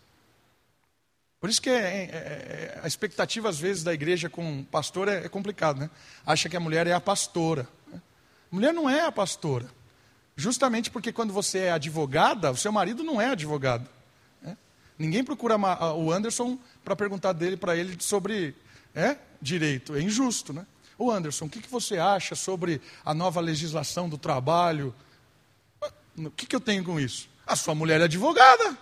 Por 1.41 1.51
isso 1.51 1.61
que 1.61 1.71
é, 1.71 1.75
é, 1.75 2.07
é, 2.13 2.81
a 2.83 2.87
expectativa, 2.87 3.49
às 3.49 3.59
vezes, 3.59 3.83
da 3.83 3.93
igreja 3.93 4.29
com 4.29 4.65
pastor 4.65 5.09
é, 5.09 5.25
é 5.25 5.29
complicado, 5.29 5.79
né? 5.81 5.91
Acha 6.25 6.49
que 6.49 6.57
a 6.57 6.61
mulher 6.61 6.87
é 6.87 6.93
a 6.93 7.01
pastora. 7.01 7.69
Né? 7.91 8.01
Mulher 8.51 8.73
não 8.73 8.89
é 8.89 9.01
a 9.01 9.11
pastora. 9.11 9.67
Justamente 10.37 10.91
porque 10.91 11.13
quando 11.13 11.33
você 11.33 11.61
é 11.61 11.73
advogada, 11.73 12.53
o 12.53 12.57
seu 12.57 12.71
marido 12.71 13.03
não 13.03 13.21
é 13.21 13.31
advogado. 13.31 13.89
Né? 14.41 14.57
Ninguém 14.97 15.25
procura 15.25 15.57
o 15.95 16.13
Anderson 16.13 16.59
para 16.85 16.95
perguntar 16.95 17.33
dele 17.33 17.57
para 17.57 17.77
ele 17.77 17.97
sobre 18.01 18.55
é, 18.95 19.17
direito. 19.41 19.97
É 19.97 20.01
injusto, 20.01 20.53
né? 20.53 20.65
O 20.99 21.13
Anderson, 21.13 21.45
o 21.45 21.49
que, 21.49 21.63
que 21.63 21.71
você 21.71 21.97
acha 21.97 22.35
sobre 22.35 22.83
a 23.05 23.15
nova 23.15 23.41
legislação 23.41 24.09
do 24.09 24.19
trabalho? 24.19 24.93
O 26.17 26.31
que, 26.31 26.45
que 26.45 26.57
eu 26.57 26.61
tenho 26.61 26.83
com 26.83 26.99
isso? 26.99 27.29
A 27.47 27.55
sua 27.55 27.73
mulher 27.73 28.01
é 28.01 28.05
advogada. 28.05 28.77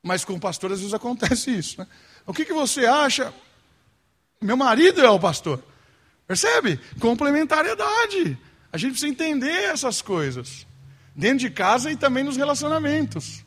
Mas 0.00 0.24
com 0.24 0.38
pastor 0.38 0.70
às 0.70 0.78
vezes 0.78 0.94
acontece 0.94 1.50
isso. 1.50 1.80
Né? 1.80 1.88
O 2.24 2.32
que, 2.32 2.44
que 2.44 2.52
você 2.52 2.86
acha? 2.86 3.34
Meu 4.40 4.56
marido 4.56 5.04
é 5.04 5.10
o 5.10 5.18
pastor. 5.18 5.60
Percebe? 6.26 6.78
Complementariedade. 7.00 8.38
A 8.72 8.78
gente 8.78 8.92
precisa 8.92 9.10
entender 9.10 9.64
essas 9.64 10.00
coisas. 10.00 10.66
Dentro 11.14 11.38
de 11.38 11.50
casa 11.50 11.90
e 11.90 11.96
também 11.96 12.22
nos 12.22 12.36
relacionamentos. 12.36 13.44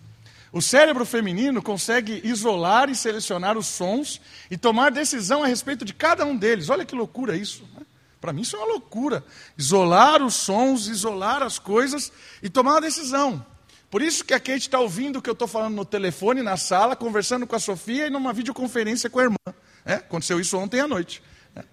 O 0.52 0.62
cérebro 0.62 1.06
feminino 1.06 1.62
consegue 1.62 2.22
isolar 2.24 2.90
e 2.90 2.96
selecionar 2.96 3.58
os 3.58 3.68
sons 3.68 4.20
e 4.50 4.58
tomar 4.58 4.90
decisão 4.90 5.44
a 5.44 5.48
respeito 5.48 5.86
de 5.86 5.94
cada 5.94 6.26
um 6.26 6.36
deles. 6.36 6.70
Olha 6.70 6.86
que 6.86 6.96
loucura 6.96 7.38
isso. 7.38 7.64
Né? 7.76 7.86
Para 8.20 8.34
mim 8.34 8.42
isso 8.42 8.56
é 8.56 8.60
uma 8.60 8.68
loucura. 8.68 9.24
Isolar 9.58 10.24
os 10.24 10.34
sons, 10.34 10.88
isolar 10.88 11.44
as 11.44 11.60
coisas 11.60 12.12
e 12.42 12.50
tomar 12.50 12.72
uma 12.72 12.82
decisão. 12.82 13.46
Por 13.92 14.02
isso 14.02 14.24
que 14.24 14.34
a 14.34 14.40
Kate 14.40 14.60
está 14.60 14.80
ouvindo 14.80 15.18
o 15.18 15.22
que 15.22 15.30
eu 15.30 15.34
estou 15.34 15.48
falando 15.48 15.76
no 15.76 15.86
telefone, 15.86 16.42
na 16.42 16.58
sala, 16.58 16.96
conversando 16.96 17.48
com 17.48 17.56
a 17.56 17.60
Sofia 17.60 18.08
e 18.08 18.10
numa 18.10 18.34
videoconferência 18.34 19.10
com 19.10 19.20
a 19.20 19.24
irmã. 19.24 19.38
É? 19.86 19.96
Aconteceu 19.96 20.40
isso 20.40 20.58
ontem 20.58 20.80
à 20.80 20.88
noite. 20.88 21.24
É. 21.56 21.64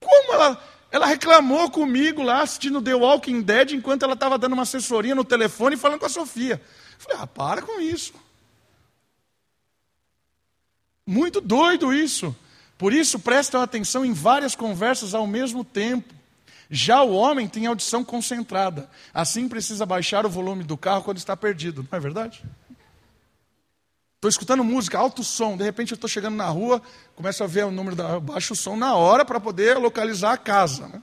Como 0.00 0.32
ela, 0.32 0.62
ela 0.90 1.06
reclamou 1.06 1.70
comigo 1.70 2.22
lá 2.22 2.42
assistindo 2.42 2.80
The 2.80 2.94
Walking 2.94 3.42
Dead 3.42 3.72
enquanto 3.72 4.04
ela 4.04 4.14
estava 4.14 4.38
dando 4.38 4.54
uma 4.54 4.62
assessoria 4.62 5.14
no 5.14 5.24
telefone 5.24 5.76
falando 5.76 6.00
com 6.00 6.06
a 6.06 6.10
Sofia. 6.10 6.62
Falei, 6.98 7.18
ah, 7.22 7.26
para 7.26 7.62
com 7.62 7.80
isso. 7.80 8.12
Muito 11.06 11.40
doido 11.40 11.94
isso. 11.94 12.36
Por 12.76 12.92
isso, 12.92 13.18
prestem 13.18 13.60
atenção 13.60 14.04
em 14.04 14.12
várias 14.12 14.54
conversas 14.54 15.14
ao 15.14 15.26
mesmo 15.26 15.64
tempo. 15.64 16.14
Já 16.70 17.02
o 17.02 17.14
homem 17.14 17.48
tem 17.48 17.66
audição 17.66 18.04
concentrada. 18.04 18.90
Assim 19.14 19.48
precisa 19.48 19.86
baixar 19.86 20.26
o 20.26 20.28
volume 20.28 20.64
do 20.64 20.76
carro 20.76 21.02
quando 21.02 21.16
está 21.16 21.34
perdido. 21.36 21.86
Não 21.90 21.96
é 21.96 22.00
verdade? 22.00 22.44
Estou 24.16 24.28
escutando 24.28 24.62
música, 24.62 24.98
alto 24.98 25.24
som. 25.24 25.56
De 25.56 25.64
repente 25.64 25.92
eu 25.92 25.94
estou 25.94 26.08
chegando 26.10 26.36
na 26.36 26.48
rua, 26.48 26.82
começo 27.14 27.42
a 27.42 27.46
ver 27.46 27.64
o 27.64 27.70
número 27.70 27.96
da. 27.96 28.20
baixo 28.20 28.54
som 28.54 28.76
na 28.76 28.94
hora 28.94 29.24
para 29.24 29.40
poder 29.40 29.78
localizar 29.78 30.32
a 30.32 30.36
casa. 30.36 30.88
Né? 30.88 31.02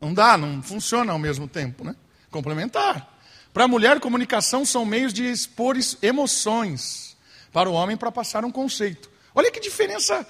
Não 0.00 0.14
dá, 0.14 0.36
não 0.36 0.62
funciona 0.62 1.12
ao 1.12 1.18
mesmo 1.18 1.48
tempo. 1.48 1.82
Né? 1.82 1.96
Complementar. 2.30 3.11
Para 3.52 3.64
a 3.64 3.68
mulher, 3.68 4.00
comunicação 4.00 4.64
são 4.64 4.84
meios 4.84 5.12
de 5.12 5.24
expor 5.24 5.76
emoções. 6.00 7.16
Para 7.52 7.68
o 7.68 7.74
homem, 7.74 7.96
para 7.96 8.10
passar 8.10 8.44
um 8.44 8.50
conceito. 8.50 9.10
Olha 9.34 9.50
que 9.50 9.60
diferença 9.60 10.26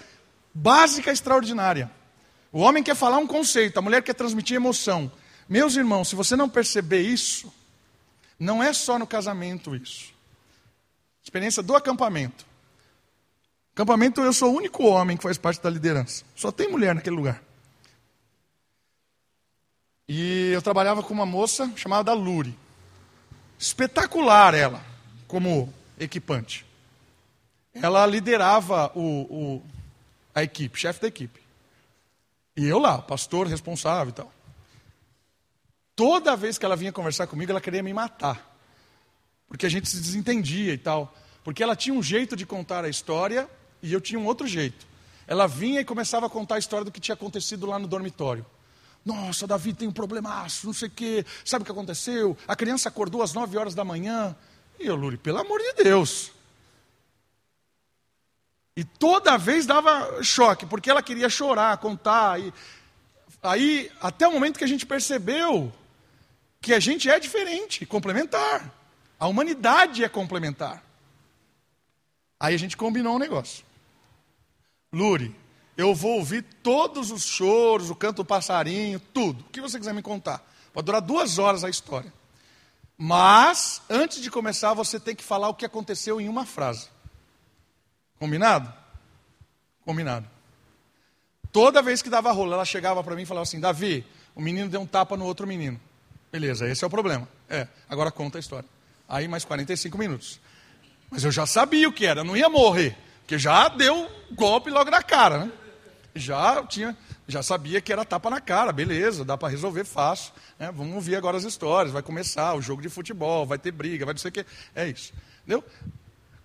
básica 0.52 1.10
extraordinária. 1.10 1.90
O 2.50 2.60
homem 2.60 2.82
quer 2.82 2.96
falar 2.96 3.18
um 3.18 3.26
conceito, 3.26 3.78
a 3.78 3.82
mulher 3.82 4.02
quer 4.02 4.14
transmitir 4.14 4.56
emoção. 4.56 5.10
Meus 5.48 5.76
irmãos, 5.76 6.08
se 6.08 6.16
você 6.16 6.36
não 6.36 6.48
perceber 6.48 7.00
isso, 7.00 7.52
não 8.38 8.62
é 8.62 8.72
só 8.72 8.98
no 8.98 9.06
casamento 9.06 9.74
isso. 9.74 10.12
Experiência 11.22 11.62
do 11.62 11.76
acampamento. 11.76 12.44
Acampamento, 13.72 14.20
eu 14.20 14.32
sou 14.32 14.52
o 14.52 14.56
único 14.56 14.84
homem 14.84 15.16
que 15.16 15.22
faz 15.22 15.38
parte 15.38 15.62
da 15.62 15.70
liderança. 15.70 16.24
Só 16.34 16.50
tem 16.52 16.68
mulher 16.68 16.94
naquele 16.94 17.16
lugar. 17.16 17.42
E 20.08 20.50
eu 20.52 20.60
trabalhava 20.60 21.02
com 21.02 21.14
uma 21.14 21.24
moça 21.24 21.72
chamada 21.76 22.12
Luri. 22.12 22.58
Espetacular 23.62 24.54
ela, 24.54 24.84
como 25.28 25.72
equipante. 25.96 26.66
Ela 27.72 28.04
liderava 28.04 28.90
o, 28.92 29.00
o, 29.00 29.62
a 30.34 30.42
equipe, 30.42 30.80
chefe 30.80 31.00
da 31.00 31.06
equipe. 31.06 31.40
E 32.56 32.66
eu 32.66 32.80
lá, 32.80 32.98
pastor 33.00 33.46
responsável 33.46 34.10
e 34.10 34.12
tal. 34.14 34.32
Toda 35.94 36.36
vez 36.36 36.58
que 36.58 36.66
ela 36.66 36.74
vinha 36.74 36.90
conversar 36.90 37.28
comigo, 37.28 37.52
ela 37.52 37.60
queria 37.60 37.84
me 37.84 37.94
matar. 37.94 38.52
Porque 39.46 39.64
a 39.64 39.68
gente 39.68 39.88
se 39.88 40.00
desentendia 40.00 40.74
e 40.74 40.78
tal. 40.78 41.14
Porque 41.44 41.62
ela 41.62 41.76
tinha 41.76 41.94
um 41.94 42.02
jeito 42.02 42.34
de 42.34 42.44
contar 42.44 42.84
a 42.84 42.88
história 42.88 43.48
e 43.80 43.92
eu 43.92 44.00
tinha 44.00 44.18
um 44.18 44.26
outro 44.26 44.44
jeito. 44.44 44.84
Ela 45.24 45.46
vinha 45.46 45.80
e 45.80 45.84
começava 45.84 46.26
a 46.26 46.28
contar 46.28 46.56
a 46.56 46.58
história 46.58 46.84
do 46.84 46.90
que 46.90 47.00
tinha 47.00 47.14
acontecido 47.14 47.64
lá 47.66 47.78
no 47.78 47.86
dormitório. 47.86 48.44
Nossa, 49.04 49.46
Davi 49.46 49.74
tem 49.74 49.88
um 49.88 49.92
problemaço, 49.92 50.66
não 50.66 50.72
sei 50.72 50.88
o 50.88 50.90
quê. 50.90 51.26
Sabe 51.44 51.62
o 51.62 51.66
que 51.66 51.72
aconteceu? 51.72 52.36
A 52.46 52.54
criança 52.54 52.88
acordou 52.88 53.22
às 53.22 53.32
nove 53.32 53.56
horas 53.58 53.74
da 53.74 53.84
manhã. 53.84 54.36
E 54.78 54.86
eu, 54.86 54.94
Luri, 54.94 55.16
pelo 55.16 55.38
amor 55.38 55.60
de 55.60 55.84
Deus. 55.84 56.30
E 58.76 58.84
toda 58.84 59.36
vez 59.36 59.66
dava 59.66 60.22
choque, 60.22 60.64
porque 60.64 60.90
ela 60.90 61.02
queria 61.02 61.28
chorar, 61.28 61.76
contar. 61.78 62.40
E... 62.40 62.52
Aí, 63.42 63.90
até 64.00 64.26
o 64.26 64.32
momento 64.32 64.58
que 64.58 64.64
a 64.64 64.68
gente 64.68 64.86
percebeu 64.86 65.72
que 66.60 66.72
a 66.72 66.78
gente 66.78 67.10
é 67.10 67.18
diferente, 67.18 67.84
complementar. 67.84 68.72
A 69.18 69.26
humanidade 69.26 70.04
é 70.04 70.08
complementar. 70.08 70.82
Aí 72.38 72.54
a 72.54 72.58
gente 72.58 72.76
combinou 72.76 73.16
um 73.16 73.18
negócio. 73.18 73.64
Luri, 74.92 75.34
eu 75.76 75.94
vou 75.94 76.18
ouvir 76.18 76.42
todos 76.62 77.10
os 77.10 77.24
choros, 77.24 77.90
o 77.90 77.94
canto 77.94 78.18
do 78.18 78.24
passarinho, 78.24 79.00
tudo. 79.00 79.40
O 79.40 79.44
que 79.44 79.60
você 79.60 79.78
quiser 79.78 79.94
me 79.94 80.02
contar. 80.02 80.46
Pode 80.72 80.86
durar 80.86 81.00
duas 81.00 81.38
horas 81.38 81.64
a 81.64 81.70
história. 81.70 82.12
Mas, 82.96 83.82
antes 83.88 84.20
de 84.22 84.30
começar, 84.30 84.74
você 84.74 85.00
tem 85.00 85.14
que 85.14 85.24
falar 85.24 85.48
o 85.48 85.54
que 85.54 85.64
aconteceu 85.64 86.20
em 86.20 86.28
uma 86.28 86.44
frase. 86.44 86.88
Combinado? 88.18 88.72
Combinado. 89.84 90.28
Toda 91.50 91.82
vez 91.82 92.00
que 92.00 92.08
dava 92.08 92.30
rolo, 92.32 92.52
ela 92.52 92.64
chegava 92.64 93.02
para 93.02 93.16
mim 93.16 93.22
e 93.22 93.26
falava 93.26 93.42
assim: 93.42 93.60
Davi, 93.60 94.06
o 94.34 94.40
menino 94.40 94.70
deu 94.70 94.80
um 94.80 94.86
tapa 94.86 95.16
no 95.16 95.24
outro 95.24 95.46
menino. 95.46 95.80
Beleza, 96.30 96.68
esse 96.68 96.82
é 96.84 96.86
o 96.86 96.90
problema. 96.90 97.28
É, 97.48 97.66
agora 97.88 98.10
conta 98.10 98.38
a 98.38 98.40
história. 98.40 98.68
Aí 99.08 99.28
mais 99.28 99.44
45 99.44 99.98
minutos. 99.98 100.40
Mas 101.10 101.24
eu 101.24 101.30
já 101.30 101.44
sabia 101.44 101.88
o 101.88 101.92
que 101.92 102.06
era, 102.06 102.24
não 102.24 102.36
ia 102.36 102.48
morrer, 102.48 102.96
porque 103.20 103.38
já 103.38 103.68
deu 103.68 104.10
golpe 104.30 104.70
logo 104.70 104.90
na 104.90 105.02
cara, 105.02 105.44
né? 105.44 105.52
Já 106.14 106.62
tinha, 106.66 106.96
já 107.26 107.42
sabia 107.42 107.80
que 107.80 107.92
era 107.92 108.04
tapa 108.04 108.28
na 108.28 108.40
cara, 108.40 108.70
beleza, 108.70 109.24
dá 109.24 109.38
para 109.38 109.48
resolver 109.48 109.84
fácil. 109.84 110.32
Né? 110.58 110.70
Vamos 110.70 110.94
ouvir 110.94 111.16
agora 111.16 111.36
as 111.36 111.44
histórias, 111.44 111.92
vai 111.92 112.02
começar 112.02 112.54
o 112.54 112.60
jogo 112.60 112.82
de 112.82 112.88
futebol, 112.88 113.46
vai 113.46 113.58
ter 113.58 113.72
briga, 113.72 114.04
vai 114.04 114.12
não 114.12 114.20
sei 114.20 114.28
o 114.28 114.32
quê. 114.32 114.46
É 114.74 114.86
isso. 114.88 115.12
Entendeu? 115.40 115.64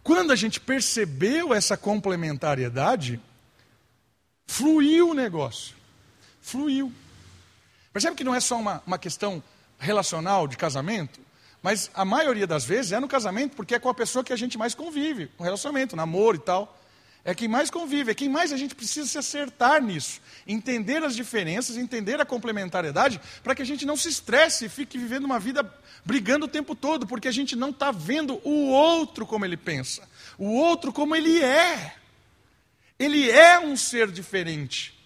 Quando 0.04 0.32
a 0.32 0.36
gente 0.38 0.62
percebeu 0.62 1.54
essa 1.54 1.76
complementariedade, 1.76 3.20
fluiu 4.46 5.10
o 5.10 5.14
negócio. 5.14 5.76
Fluiu. 6.42 6.94
Percebe 7.92 8.16
que 8.16 8.24
não 8.24 8.34
é 8.34 8.40
só 8.40 8.58
uma, 8.58 8.82
uma 8.88 8.98
questão 8.98 9.44
relacional 9.78 10.48
de 10.48 10.56
casamento, 10.56 11.20
mas 11.62 11.92
a 11.94 12.06
maioria 12.06 12.48
das 12.48 12.64
vezes 12.64 12.94
é 12.94 13.00
no 13.00 13.08
casamento 13.08 13.56
porque 13.56 13.76
é 13.76 13.80
com 13.80 13.90
a 13.90 13.94
pessoa 13.94 14.24
que 14.24 14.32
a 14.32 14.38
gente 14.38 14.58
mais 14.58 14.74
convive, 14.74 15.30
um 15.38 15.44
relacionamento, 15.44 15.96
namoro 15.96 16.38
e 16.38 16.40
tal. 16.40 16.77
É 17.28 17.36
quem 17.36 17.50
mais 17.50 17.70
convive, 17.70 18.12
é 18.12 18.16
quem 18.16 18.30
mais 18.30 18.54
a 18.54 18.58
gente 18.58 18.74
precisa 18.74 19.06
se 19.06 19.18
acertar 19.18 19.84
nisso. 19.84 20.22
Entender 20.48 21.04
as 21.04 21.14
diferenças, 21.14 21.76
entender 21.76 22.22
a 22.22 22.26
complementariedade, 22.26 23.20
para 23.44 23.54
que 23.54 23.62
a 23.62 23.66
gente 23.66 23.86
não 23.86 23.98
se 23.98 24.08
estresse 24.08 24.64
e 24.64 24.70
fique 24.70 24.98
vivendo 24.98 25.26
uma 25.26 25.38
vida 25.38 25.62
brigando 26.06 26.46
o 26.46 26.48
tempo 26.48 26.74
todo, 26.74 27.06
porque 27.06 27.28
a 27.28 27.32
gente 27.32 27.54
não 27.54 27.72
está 27.72 27.92
vendo 27.92 28.40
o 28.46 28.70
outro 28.70 29.26
como 29.26 29.44
ele 29.44 29.58
pensa, 29.58 30.08
o 30.38 30.54
outro 30.54 30.94
como 30.94 31.18
ele 31.18 31.44
é. 31.44 31.96
Ele 32.98 33.30
é 33.30 33.60
um 33.60 33.76
ser 33.76 34.10
diferente. 34.10 34.98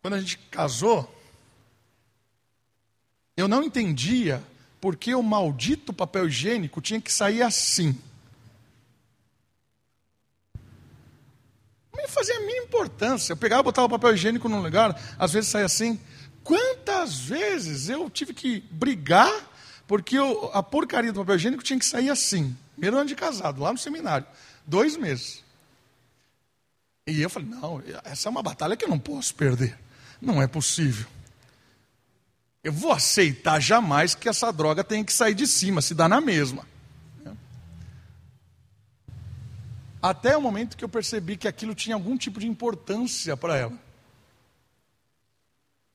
Quando 0.00 0.14
a 0.14 0.20
gente 0.20 0.38
casou, 0.50 1.22
eu 3.36 3.46
não 3.46 3.62
entendia 3.62 4.42
por 4.80 4.96
que 4.96 5.14
o 5.14 5.22
maldito 5.22 5.92
papel 5.92 6.28
higiênico 6.28 6.80
tinha 6.80 6.98
que 6.98 7.12
sair 7.12 7.42
assim. 7.42 7.94
Não 12.08 12.14
fazia 12.14 12.36
a 12.36 12.40
mínima 12.40 12.64
importância. 12.64 13.32
Eu 13.34 13.36
pegava, 13.36 13.62
botava 13.62 13.86
o 13.86 13.90
papel 13.90 14.14
higiênico 14.14 14.48
num 14.48 14.62
lugar, 14.62 14.98
às 15.18 15.32
vezes 15.32 15.50
saía 15.50 15.66
assim. 15.66 16.00
Quantas 16.42 17.18
vezes 17.18 17.90
eu 17.90 18.08
tive 18.08 18.32
que 18.32 18.60
brigar 18.70 19.30
porque 19.86 20.18
eu, 20.18 20.50
a 20.54 20.62
porcaria 20.62 21.12
do 21.12 21.20
papel 21.20 21.36
higiênico 21.36 21.62
tinha 21.62 21.78
que 21.78 21.84
sair 21.84 22.08
assim. 22.08 22.56
Primeiro 22.72 22.96
ano 22.96 23.08
de 23.08 23.14
casado, 23.14 23.60
lá 23.60 23.72
no 23.72 23.78
seminário. 23.78 24.26
Dois 24.66 24.96
meses. 24.96 25.44
E 27.06 27.20
eu 27.20 27.28
falei, 27.28 27.48
não, 27.48 27.82
essa 28.04 28.28
é 28.28 28.30
uma 28.30 28.42
batalha 28.42 28.76
que 28.76 28.84
eu 28.84 28.88
não 28.88 28.98
posso 28.98 29.34
perder. 29.34 29.78
Não 30.20 30.40
é 30.40 30.46
possível. 30.46 31.06
Eu 32.64 32.72
vou 32.72 32.92
aceitar 32.92 33.60
jamais 33.60 34.14
que 34.14 34.28
essa 34.28 34.50
droga 34.50 34.82
tenha 34.82 35.04
que 35.04 35.12
sair 35.12 35.34
de 35.34 35.46
cima, 35.46 35.82
se 35.82 35.94
dá 35.94 36.08
na 36.08 36.20
mesma. 36.20 36.66
Até 40.00 40.36
o 40.36 40.42
momento 40.42 40.76
que 40.76 40.84
eu 40.84 40.88
percebi 40.88 41.36
que 41.36 41.48
aquilo 41.48 41.74
tinha 41.74 41.96
algum 41.96 42.16
tipo 42.16 42.38
de 42.38 42.46
importância 42.46 43.36
para 43.36 43.56
ela. 43.56 43.78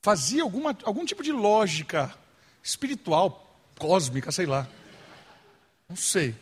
Fazia 0.02 0.44
alguma, 0.44 0.78
algum 0.84 1.06
tipo 1.06 1.24
de 1.24 1.32
lógica 1.32 2.14
espiritual, 2.62 3.58
cósmica, 3.78 4.32
sei 4.32 4.46
lá. 4.46 4.68
Não 5.88 5.96
sei. 5.96 6.36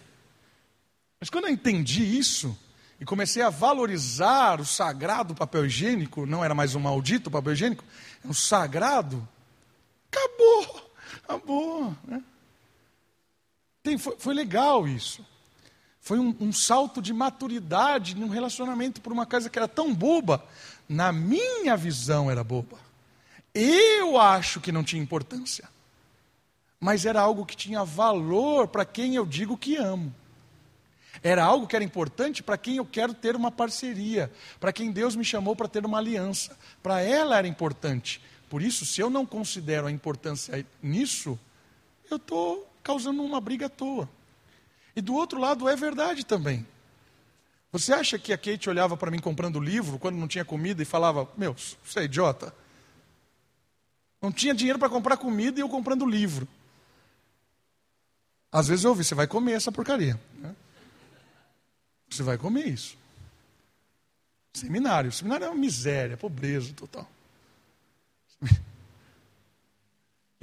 Mas 1.19 1.29
quando 1.29 1.45
eu 1.45 1.51
entendi 1.51 2.17
isso, 2.17 2.57
e 2.99 3.05
comecei 3.05 3.41
a 3.41 3.49
valorizar 3.49 4.61
o 4.61 4.65
sagrado 4.65 5.33
papel 5.33 5.65
higiênico, 5.65 6.25
não 6.27 6.45
era 6.45 6.53
mais 6.53 6.75
um 6.75 6.79
maldito 6.79 7.31
papel 7.31 7.53
higiênico, 7.53 7.83
é 8.23 8.27
um 8.27 8.33
sagrado, 8.33 9.27
acabou, 10.11 10.91
acabou. 11.23 11.97
Né? 12.03 12.23
Tem, 13.81 13.97
foi, 13.97 14.15
foi, 14.19 14.33
legal 14.35 14.87
isso. 14.87 15.25
Foi 16.01 16.17
um, 16.17 16.35
um 16.39 16.51
salto 16.51 16.99
de 16.99 17.13
maturidade 17.13 18.15
num 18.15 18.27
relacionamento 18.27 18.99
por 18.99 19.13
uma 19.13 19.25
coisa 19.25 19.49
que 19.49 19.59
era 19.59 19.67
tão 19.67 19.93
boba. 19.93 20.43
Na 20.89 21.11
minha 21.11 21.77
visão 21.77 22.29
era 22.29 22.43
boba. 22.43 22.77
Eu 23.53 24.19
acho 24.19 24.59
que 24.59 24.71
não 24.71 24.83
tinha 24.83 25.01
importância. 25.01 25.69
Mas 26.79 27.05
era 27.05 27.21
algo 27.21 27.45
que 27.45 27.55
tinha 27.55 27.85
valor 27.85 28.67
para 28.67 28.83
quem 28.83 29.15
eu 29.15 29.25
digo 29.25 29.55
que 29.55 29.77
amo. 29.77 30.13
Era 31.21 31.43
algo 31.43 31.67
que 31.67 31.75
era 31.75 31.85
importante 31.85 32.41
para 32.41 32.57
quem 32.57 32.77
eu 32.77 32.85
quero 32.85 33.13
ter 33.13 33.35
uma 33.35 33.51
parceria, 33.51 34.31
para 34.59 34.73
quem 34.73 34.91
Deus 34.91 35.15
me 35.15 35.23
chamou 35.23 35.55
para 35.55 35.67
ter 35.67 35.85
uma 35.85 35.99
aliança. 35.99 36.57
Para 36.81 37.01
ela 37.01 37.37
era 37.37 37.47
importante. 37.47 38.19
Por 38.49 38.63
isso, 38.63 38.85
se 38.85 38.99
eu 39.01 39.09
não 39.09 39.23
considero 39.23 39.85
a 39.85 39.91
importância 39.91 40.65
nisso, 40.81 41.39
eu 42.09 42.17
estou 42.17 42.67
causando 42.81 43.23
uma 43.23 43.39
briga 43.39 43.67
à 43.67 43.69
toa. 43.69 44.09
E 44.95 45.01
do 45.01 45.13
outro 45.13 45.39
lado 45.39 45.67
é 45.67 45.75
verdade 45.75 46.25
também. 46.25 46.65
Você 47.71 47.93
acha 47.93 48.19
que 48.19 48.33
a 48.33 48.37
Kate 48.37 48.69
olhava 48.69 48.97
para 48.97 49.09
mim 49.09 49.19
comprando 49.19 49.59
livro 49.59 49.97
quando 49.97 50.17
não 50.17 50.27
tinha 50.27 50.43
comida 50.43 50.81
e 50.81 50.85
falava: 50.85 51.29
Meu, 51.37 51.55
você 51.83 52.01
é 52.01 52.03
idiota? 52.03 52.53
Não 54.21 54.31
tinha 54.31 54.53
dinheiro 54.53 54.77
para 54.77 54.89
comprar 54.89 55.17
comida 55.17 55.59
e 55.59 55.63
eu 55.63 55.69
comprando 55.69 56.05
livro. 56.05 56.47
Às 58.51 58.67
vezes 58.67 58.83
eu 58.83 58.91
ouvi: 58.91 59.03
Você 59.03 59.15
vai 59.15 59.25
comer 59.25 59.53
essa 59.53 59.71
porcaria. 59.71 60.19
Né? 60.35 60.53
Você 62.09 62.23
vai 62.23 62.37
comer 62.37 62.67
isso. 62.67 62.97
Seminário. 64.53 65.11
Seminário 65.11 65.45
é 65.45 65.49
uma 65.49 65.55
miséria, 65.55 66.17
pobreza 66.17 66.73
total. 66.73 67.09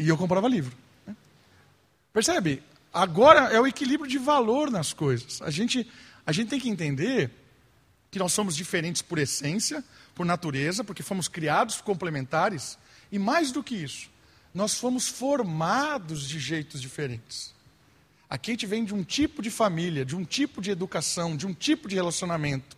E 0.01 0.09
eu 0.09 0.17
comprava 0.17 0.47
livro. 0.47 0.77
Né? 1.05 1.17
Percebe? 2.13 2.63
Agora 2.93 3.53
é 3.53 3.61
o 3.61 3.67
equilíbrio 3.67 4.11
de 4.11 4.19
valor 4.19 4.71
nas 4.71 4.93
coisas. 4.93 5.43
A 5.43 5.51
gente, 5.51 5.89
a 6.25 6.33
gente 6.33 6.49
tem 6.49 6.61
que 6.61 6.69
entender 6.69 7.31
que 8.11 8.19
nós 8.19 8.33
somos 8.33 8.57
diferentes 8.57 9.03
por 9.03 9.19
essência, 9.19 9.85
por 10.15 10.25
natureza, 10.25 10.83
porque 10.83 11.03
fomos 11.03 11.29
criados 11.29 11.81
complementares. 11.81 12.79
E 13.13 13.19
mais 13.19 13.53
do 13.53 13.63
que 13.63 13.75
isso, 13.75 14.11
nós 14.55 14.75
fomos 14.75 15.09
formados 15.09 16.27
de 16.29 16.39
jeitos 16.39 16.81
diferentes. 16.81 17.55
A 18.29 18.37
Kate 18.37 18.67
vem 18.67 18.85
de 18.85 18.95
um 18.95 19.03
tipo 19.03 19.41
de 19.41 19.51
família, 19.51 20.05
de 20.05 20.15
um 20.15 20.25
tipo 20.25 20.61
de 20.61 20.71
educação, 20.71 21.37
de 21.37 21.47
um 21.47 21.55
tipo 21.55 21.89
de 21.89 21.95
relacionamento. 21.95 22.77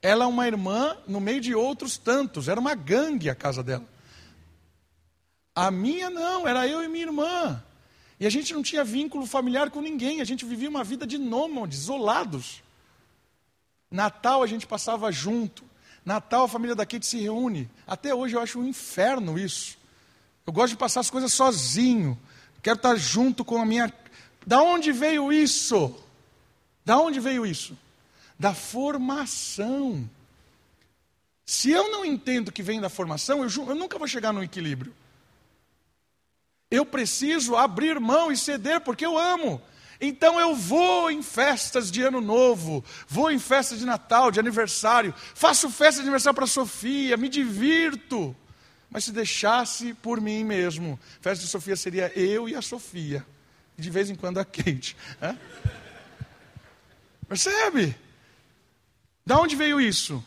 Ela 0.00 0.24
é 0.24 0.28
uma 0.28 0.46
irmã 0.46 0.96
no 1.06 1.20
meio 1.20 1.40
de 1.40 1.54
outros 1.54 1.96
tantos, 1.96 2.46
era 2.46 2.60
uma 2.60 2.74
gangue 2.74 3.28
a 3.28 3.34
casa 3.34 3.62
dela. 3.62 3.84
A 5.54 5.72
minha 5.72 6.08
não, 6.08 6.46
era 6.46 6.68
eu 6.68 6.84
e 6.84 6.88
minha 6.88 7.06
irmã. 7.06 7.64
E 8.20 8.26
a 8.26 8.30
gente 8.30 8.52
não 8.52 8.62
tinha 8.62 8.82
vínculo 8.82 9.26
familiar 9.26 9.70
com 9.70 9.80
ninguém, 9.80 10.20
a 10.20 10.24
gente 10.24 10.44
vivia 10.44 10.68
uma 10.68 10.82
vida 10.82 11.06
de 11.06 11.18
nômades, 11.18 11.78
isolados. 11.78 12.62
Natal 13.90 14.42
a 14.42 14.46
gente 14.46 14.66
passava 14.66 15.10
junto. 15.12 15.64
Natal 16.04 16.44
a 16.44 16.48
família 16.48 16.74
da 16.74 16.86
Kate 16.86 17.06
se 17.06 17.20
reúne. 17.20 17.68
Até 17.86 18.14
hoje 18.14 18.34
eu 18.34 18.40
acho 18.40 18.58
um 18.58 18.66
inferno 18.66 19.38
isso. 19.38 19.78
Eu 20.46 20.52
gosto 20.52 20.70
de 20.70 20.78
passar 20.78 21.00
as 21.00 21.10
coisas 21.10 21.32
sozinho. 21.32 22.18
Quero 22.62 22.76
estar 22.76 22.96
junto 22.96 23.44
com 23.44 23.60
a 23.60 23.64
minha 23.64 23.92
da 24.46 24.62
onde 24.62 24.92
veio 24.92 25.30
isso? 25.30 25.94
Da 26.84 26.98
onde 26.98 27.20
veio 27.20 27.44
isso? 27.44 27.76
Da 28.38 28.54
formação. 28.54 30.08
Se 31.44 31.70
eu 31.70 31.90
não 31.90 32.04
entendo 32.04 32.50
que 32.50 32.62
vem 32.62 32.80
da 32.80 32.88
formação, 32.88 33.42
eu, 33.42 33.50
eu 33.66 33.74
nunca 33.74 33.98
vou 33.98 34.08
chegar 34.08 34.32
no 34.32 34.42
equilíbrio. 34.42 34.94
Eu 36.70 36.84
preciso 36.84 37.56
abrir 37.56 37.98
mão 37.98 38.30
e 38.30 38.36
ceder 38.36 38.80
porque 38.80 39.04
eu 39.04 39.16
amo. 39.18 39.60
Então 40.00 40.38
eu 40.38 40.54
vou 40.54 41.10
em 41.10 41.22
festas 41.22 41.90
de 41.90 42.02
ano 42.02 42.20
novo, 42.20 42.84
vou 43.08 43.30
em 43.30 43.38
festas 43.38 43.80
de 43.80 43.86
Natal, 43.86 44.30
de 44.30 44.38
aniversário, 44.38 45.12
faço 45.34 45.68
festa 45.70 46.00
de 46.00 46.02
aniversário 46.02 46.36
para 46.36 46.46
Sofia, 46.46 47.16
me 47.16 47.28
divirto. 47.28 48.36
Mas 48.90 49.04
se 49.04 49.12
deixasse 49.12 49.92
por 49.94 50.20
mim 50.20 50.44
mesmo, 50.44 50.98
festa 51.20 51.44
de 51.44 51.50
Sofia 51.50 51.76
seria 51.76 52.12
eu 52.16 52.48
e 52.48 52.54
a 52.54 52.62
Sofia 52.62 53.26
de 53.78 53.90
vez 53.90 54.10
em 54.10 54.14
quando 54.16 54.38
a 54.38 54.44
Kate. 54.44 54.96
Percebe? 57.28 57.96
Da 59.24 59.38
onde 59.38 59.54
veio 59.54 59.80
isso? 59.80 60.24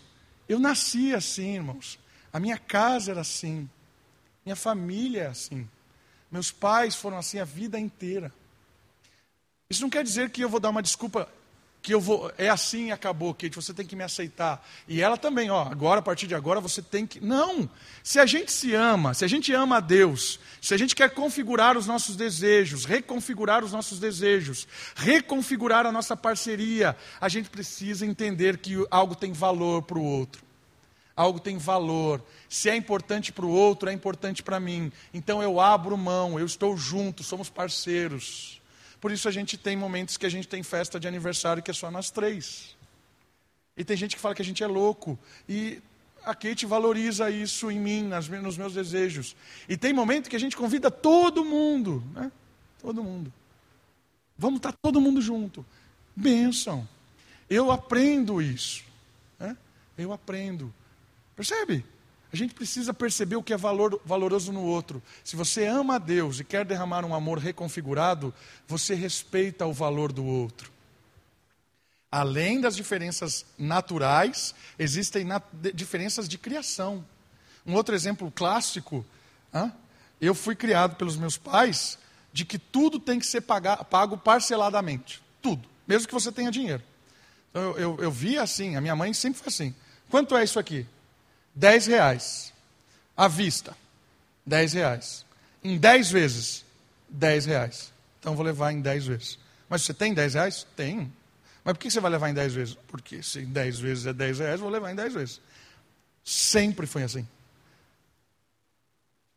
Eu 0.48 0.58
nasci 0.58 1.14
assim, 1.14 1.56
irmãos. 1.56 2.00
A 2.32 2.40
minha 2.40 2.58
casa 2.58 3.12
era 3.12 3.22
assim. 3.22 3.70
Minha 4.46 4.56
família 4.56 5.24
é 5.24 5.28
assim. 5.28 5.68
Meus 6.32 6.50
pais 6.50 6.96
foram 6.96 7.18
assim 7.18 7.40
a 7.40 7.46
vida 7.46 7.80
inteira. 7.80 8.32
Isso 9.70 9.82
não 9.82 9.90
quer 9.90 10.04
dizer 10.04 10.30
que 10.30 10.42
eu 10.42 10.50
vou 10.50 10.60
dar 10.60 10.70
uma 10.70 10.82
desculpa 10.82 11.28
que 11.82 11.94
eu 11.94 12.00
vou, 12.00 12.32
é 12.38 12.48
assim 12.48 12.88
e 12.88 12.92
acabou, 12.92 13.34
Kate, 13.34 13.56
você 13.56 13.74
tem 13.74 13.86
que 13.86 13.96
me 13.96 14.04
aceitar. 14.04 14.64
E 14.88 15.02
ela 15.02 15.18
também, 15.18 15.50
ó, 15.50 15.64
agora, 15.64 16.00
a 16.00 16.04
partir 16.04 16.28
de 16.28 16.36
agora, 16.36 16.60
você 16.60 16.82
tem 16.82 17.08
que. 17.08 17.20
Não! 17.20 17.68
Se 18.04 18.20
a 18.20 18.26
gente 18.26 18.52
se 18.52 18.76
ama, 18.76 19.14
se 19.14 19.26
a 19.26 19.28
gente 19.28 19.52
ama 19.52 19.78
a 19.78 19.80
Deus, 19.80 20.40
se 20.62 20.74
a 20.74 20.78
gente 20.78 20.96
quer 20.96 21.10
configurar 21.10 21.76
os 21.76 21.88
nossos 21.88 22.16
desejos, 22.16 22.86
reconfigurar 22.86 23.64
os 23.64 23.72
nossos 23.72 24.00
desejos, 24.00 24.68
reconfigurar 24.96 25.88
a 25.88 25.92
nossa 25.92 26.16
parceria, 26.16 26.96
a 27.20 27.28
gente 27.28 27.50
precisa 27.50 28.06
entender 28.06 28.60
que 28.60 28.86
algo 28.92 29.16
tem 29.16 29.34
valor 29.34 29.82
para 29.82 29.98
o 29.98 30.04
outro. 30.04 30.51
Algo 31.16 31.40
tem 31.40 31.58
valor. 31.58 32.24
Se 32.50 32.70
é 32.70 32.76
importante 32.76 33.32
para 33.32 33.46
o 33.46 33.50
outro, 33.50 33.90
é 33.90 33.94
importante 33.94 34.42
para 34.42 34.60
mim. 34.60 34.92
Então 35.14 35.42
eu 35.42 35.60
abro 35.60 35.98
mão, 35.98 36.40
eu 36.40 36.46
estou 36.46 36.78
junto, 36.78 37.24
somos 37.24 37.50
parceiros. 37.50 38.62
Por 39.00 39.12
isso 39.12 39.28
a 39.28 39.32
gente 39.32 39.58
tem 39.58 39.76
momentos 39.76 40.18
que 40.18 40.26
a 40.26 40.30
gente 40.30 40.48
tem 40.48 40.64
festa 40.64 41.00
de 41.00 41.08
aniversário 41.08 41.64
que 41.64 41.72
é 41.72 41.74
só 41.74 41.90
nós 41.90 42.12
três. 42.12 42.76
E 43.76 43.84
tem 43.84 43.98
gente 43.98 44.16
que 44.16 44.22
fala 44.22 44.36
que 44.36 44.42
a 44.42 44.46
gente 44.46 44.64
é 44.64 44.68
louco. 44.68 45.18
E 45.48 45.82
a 46.24 46.36
Kate 46.36 46.66
valoriza 46.66 47.30
isso 47.30 47.72
em 47.72 47.80
mim, 47.80 48.04
nas, 48.04 48.28
nos 48.28 48.58
meus 48.58 48.74
desejos. 48.74 49.36
E 49.68 49.76
tem 49.76 49.92
momento 49.92 50.30
que 50.30 50.36
a 50.36 50.40
gente 50.40 50.56
convida 50.56 50.92
todo 50.92 51.44
mundo, 51.44 52.04
né? 52.14 52.32
Todo 52.80 53.04
mundo. 53.04 53.34
Vamos 54.38 54.58
estar 54.58 54.74
todo 54.82 55.02
mundo 55.02 55.22
junto. 55.22 55.66
Bênção. 56.16 56.88
Eu 57.50 57.72
aprendo 57.72 58.42
isso. 58.42 58.84
Né? 59.40 59.58
Eu 59.98 60.14
aprendo. 60.14 60.74
Percebe? 61.42 61.84
A 62.32 62.36
gente 62.36 62.54
precisa 62.54 62.94
perceber 62.94 63.36
o 63.36 63.42
que 63.42 63.52
é 63.52 63.58
valor, 63.58 64.00
valoroso 64.06 64.52
no 64.52 64.62
outro. 64.62 65.02
Se 65.24 65.36
você 65.36 65.66
ama 65.66 65.96
a 65.96 65.98
Deus 65.98 66.40
e 66.40 66.44
quer 66.44 66.64
derramar 66.64 67.04
um 67.04 67.16
amor 67.16 67.40
reconfigurado, 67.40 68.32
você 68.68 68.94
respeita 68.94 69.66
o 69.66 69.74
valor 69.74 70.12
do 70.12 70.24
outro. 70.24 70.72
Além 72.12 72.62
das 72.62 72.76
diferenças 72.76 73.44
naturais, 73.58 74.54
existem 74.78 75.26
diferenças 75.74 76.30
de 76.30 76.38
criação. 76.38 77.04
Um 77.66 77.74
outro 77.74 77.96
exemplo 77.96 78.30
clássico, 78.30 79.04
hein? 79.52 79.74
eu 80.22 80.36
fui 80.36 80.56
criado 80.56 80.96
pelos 80.96 81.18
meus 81.18 81.40
pais 81.40 81.98
de 82.32 82.46
que 82.46 82.60
tudo 82.60 83.00
tem 83.00 83.18
que 83.18 83.26
ser 83.26 83.42
pago 83.42 84.16
parceladamente. 84.16 85.24
Tudo, 85.42 85.68
mesmo 85.88 86.08
que 86.08 86.14
você 86.14 86.32
tenha 86.32 86.52
dinheiro. 86.52 86.84
Então, 87.50 87.64
eu, 87.64 87.78
eu, 87.80 87.98
eu 88.04 88.12
via 88.12 88.44
assim, 88.44 88.76
a 88.76 88.82
minha 88.82 88.96
mãe 88.96 89.12
sempre 89.12 89.40
foi 89.40 89.48
assim. 89.48 89.76
Quanto 90.08 90.38
é 90.38 90.44
isso 90.44 90.60
aqui? 90.60 90.86
10 91.56 91.88
reais. 91.88 92.54
À 93.16 93.28
vista, 93.28 93.76
10 94.46 94.74
reais. 94.74 95.26
Em 95.64 95.78
10 95.78 96.12
vezes, 96.12 96.66
10 97.10 97.46
reais. 97.46 97.92
Então 98.20 98.36
vou 98.36 98.46
levar 98.46 98.72
em 98.72 98.82
10 98.82 99.06
vezes. 99.08 99.40
Mas 99.70 99.84
você 99.84 99.94
tem 99.94 100.14
10 100.14 100.34
reais? 100.34 100.68
Tem. 100.76 101.12
Mas 101.64 101.74
por 101.74 101.80
que 101.80 101.92
você 101.92 102.00
vai 102.00 102.12
levar 102.12 102.30
em 102.30 102.34
10 102.34 102.54
vezes? 102.54 102.78
Porque 102.88 103.22
se 103.22 103.42
10 103.42 103.80
vezes 103.80 104.06
é 104.06 104.14
10 104.14 104.40
reais, 104.40 104.60
vou 104.60 104.70
levar 104.70 104.92
em 104.92 104.96
10 104.96 105.14
vezes. 105.14 105.42
Sempre 106.24 106.88
foi 106.88 107.04
assim. 107.04 107.28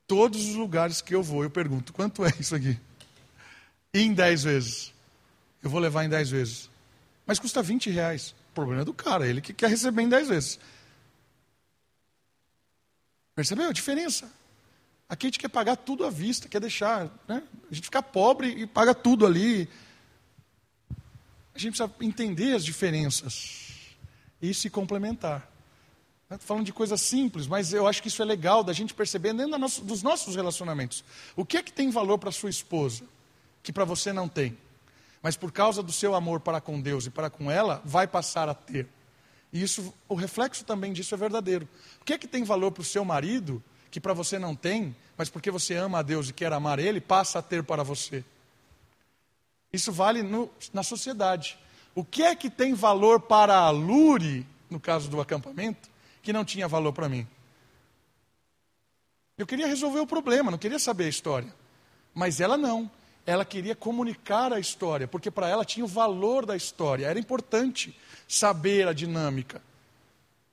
Todos 0.07 0.45
os 0.47 0.55
lugares 0.55 1.01
que 1.01 1.15
eu 1.15 1.23
vou, 1.23 1.43
eu 1.43 1.51
pergunto: 1.51 1.93
quanto 1.93 2.25
é 2.25 2.33
isso 2.39 2.55
aqui? 2.55 2.79
em 3.95 4.13
10 4.13 4.43
vezes. 4.43 4.93
Eu 5.63 5.71
vou 5.71 5.81
levar 5.81 6.05
em 6.05 6.09
10 6.09 6.31
vezes. 6.31 6.71
Mas 7.25 7.39
custa 7.39 7.63
20 7.63 7.91
reais. 7.91 8.35
O 8.51 8.55
problema 8.55 8.83
é 8.83 8.85
do 8.85 8.93
cara, 8.93 9.27
ele 9.27 9.41
que 9.41 9.53
quer 9.53 9.71
receber 9.71 10.03
em 10.03 10.09
10 10.09 10.29
vezes. 10.29 10.59
Percebeu 13.35 13.69
a 13.69 13.73
diferença? 13.73 14.31
Aqui 15.09 15.27
a 15.27 15.29
gente 15.29 15.39
quer 15.39 15.49
pagar 15.49 15.77
tudo 15.77 16.05
à 16.05 16.11
vista, 16.11 16.49
quer 16.49 16.61
deixar, 16.61 17.11
né? 17.29 17.43
A 17.71 17.75
gente 17.75 17.85
fica 17.85 18.03
pobre 18.03 18.49
e 18.49 18.67
paga 18.67 18.95
tudo 18.95 19.27
ali. 19.27 19.69
A 21.55 21.59
gente 21.59 21.77
precisa 21.77 21.93
entender 22.01 22.55
as 22.55 22.65
diferenças 22.65 23.65
e 24.41 24.53
se 24.55 24.71
complementar. 24.71 25.51
Estou 26.25 26.49
falando 26.49 26.65
de 26.65 26.73
coisas 26.73 27.01
simples, 27.01 27.47
mas 27.47 27.73
eu 27.73 27.87
acho 27.87 28.03
que 28.03 28.09
isso 28.09 28.23
é 28.23 28.25
legal 28.25 28.65
da 28.65 28.73
gente 28.73 28.95
perceber 28.95 29.35
dentro 29.35 29.59
dos 29.85 30.03
nossos 30.03 30.35
relacionamentos. 30.35 31.05
O 31.37 31.45
que 31.45 31.57
é 31.57 31.63
que 31.63 31.73
tem 31.73 31.91
valor 31.91 32.19
para 32.19 32.33
sua 32.33 32.51
esposa, 32.51 33.05
que 33.63 33.73
para 33.73 33.85
você 33.85 34.13
não 34.13 34.29
tem? 34.29 34.57
Mas 35.23 35.37
por 35.37 35.53
causa 35.53 35.83
do 35.83 35.93
seu 35.93 36.15
amor 36.15 36.41
para 36.41 36.61
com 36.61 36.81
Deus 36.81 37.07
e 37.07 37.11
para 37.11 37.31
com 37.31 37.51
ela, 37.51 37.81
vai 37.85 38.07
passar 38.07 38.49
a 38.49 38.55
ter. 38.55 38.89
E 39.55 39.63
isso, 39.63 39.95
o 40.09 40.17
reflexo 40.17 40.65
também 40.65 40.93
disso 40.93 41.15
é 41.15 41.17
verdadeiro. 41.17 41.69
O 42.01 42.05
que 42.05 42.13
é 42.13 42.19
que 42.19 42.27
tem 42.27 42.43
valor 42.43 42.73
para 42.73 42.81
o 42.81 42.85
seu 42.85 43.05
marido, 43.05 43.63
que 43.89 44.01
para 44.01 44.13
você 44.13 44.37
não 44.37 44.57
tem, 44.57 44.95
mas 45.17 45.31
porque 45.31 45.49
você 45.49 45.77
ama 45.77 46.01
a 46.01 46.03
Deus 46.03 46.29
e 46.29 46.33
quer 46.33 46.53
amar 46.53 46.81
Ele, 46.81 47.01
passa 47.01 47.39
a 47.39 47.43
ter 47.43 47.63
para 47.63 47.85
você? 47.85 48.25
Isso 49.73 49.93
vale 49.93 50.25
no, 50.25 50.51
na 50.73 50.83
sociedade. 50.83 51.57
O 51.95 52.05
que 52.05 52.25
é 52.25 52.35
que 52.35 52.51
tem 52.51 52.75
valor 52.75 53.21
para 53.21 53.57
a 53.57 53.71
Lure, 53.71 54.45
no 54.69 54.81
caso 54.81 55.09
do 55.09 55.21
acampamento, 55.21 55.89
que 56.21 56.33
não 56.33 56.45
tinha 56.45 56.67
valor 56.67 56.93
para 56.93 57.09
mim? 57.09 57.25
Eu 59.39 59.47
queria 59.47 59.69
resolver 59.69 60.01
o 60.01 60.07
problema, 60.07 60.51
não 60.51 60.59
queria 60.59 60.81
saber 60.81 61.05
a 61.05 61.09
história. 61.09 61.55
Mas 62.13 62.41
ela 62.41 62.57
não. 62.57 62.91
Ela 63.27 63.45
queria 63.45 63.75
comunicar 63.75 64.53
a 64.53 64.61
história, 64.61 65.09
porque 65.09 65.31
para 65.31 65.49
ela 65.49 65.65
tinha 65.65 65.85
o 65.85 65.89
valor 65.89 66.45
da 66.45 66.57
história, 66.57 67.07
era 67.07 67.19
importante 67.19 67.97
saber 68.29 68.87
a 68.87 68.93
dinâmica. 68.93 69.63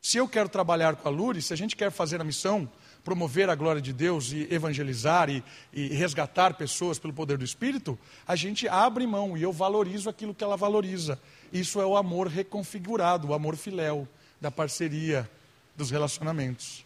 Se 0.01 0.17
eu 0.17 0.27
quero 0.27 0.49
trabalhar 0.49 0.95
com 0.95 1.07
a 1.07 1.11
Lure, 1.11 1.41
se 1.41 1.53
a 1.53 1.57
gente 1.57 1.75
quer 1.75 1.91
fazer 1.91 2.19
a 2.19 2.23
missão, 2.23 2.67
promover 3.03 3.49
a 3.49 3.55
glória 3.55 3.81
de 3.81 3.91
Deus 3.91 4.31
e 4.31 4.47
evangelizar 4.51 5.29
e, 5.29 5.43
e, 5.73 5.87
resgatar 5.89 6.53
pessoas 6.53 6.97
pelo 6.97 7.13
poder 7.13 7.37
do 7.37 7.45
Espírito, 7.45 7.97
a 8.27 8.35
gente 8.35 8.67
abre 8.67 9.05
mão 9.05 9.37
e 9.37 9.43
eu 9.43 9.51
valorizo 9.51 10.09
aquilo 10.09 10.33
que 10.33 10.43
ela 10.43 10.57
valoriza. 10.57 11.19
Isso 11.51 11.81
é 11.81 11.85
o 11.85 11.97
amor 11.97 12.27
reconfigurado, 12.27 13.27
o 13.27 13.33
amor 13.33 13.55
filéu, 13.55 14.07
da 14.39 14.49
parceria, 14.49 15.29
dos 15.75 15.91
relacionamentos. 15.91 16.85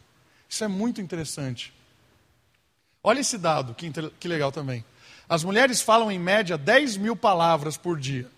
Isso 0.50 0.64
é 0.64 0.68
muito 0.68 1.02
interessante. 1.02 1.74
Olha 3.04 3.20
esse 3.20 3.38
dado, 3.38 3.74
que, 3.74 3.92
que 4.20 4.28
legal 4.28 4.52
também. 4.52 4.84
As 5.28 5.44
mulheres 5.44 5.82
falam 5.82 6.12
em 6.12 6.20
média 6.20 6.58
10 6.58 6.98
mil 6.98 7.16
palavras 7.16 7.78
por 7.78 8.00
dia, 8.00 8.30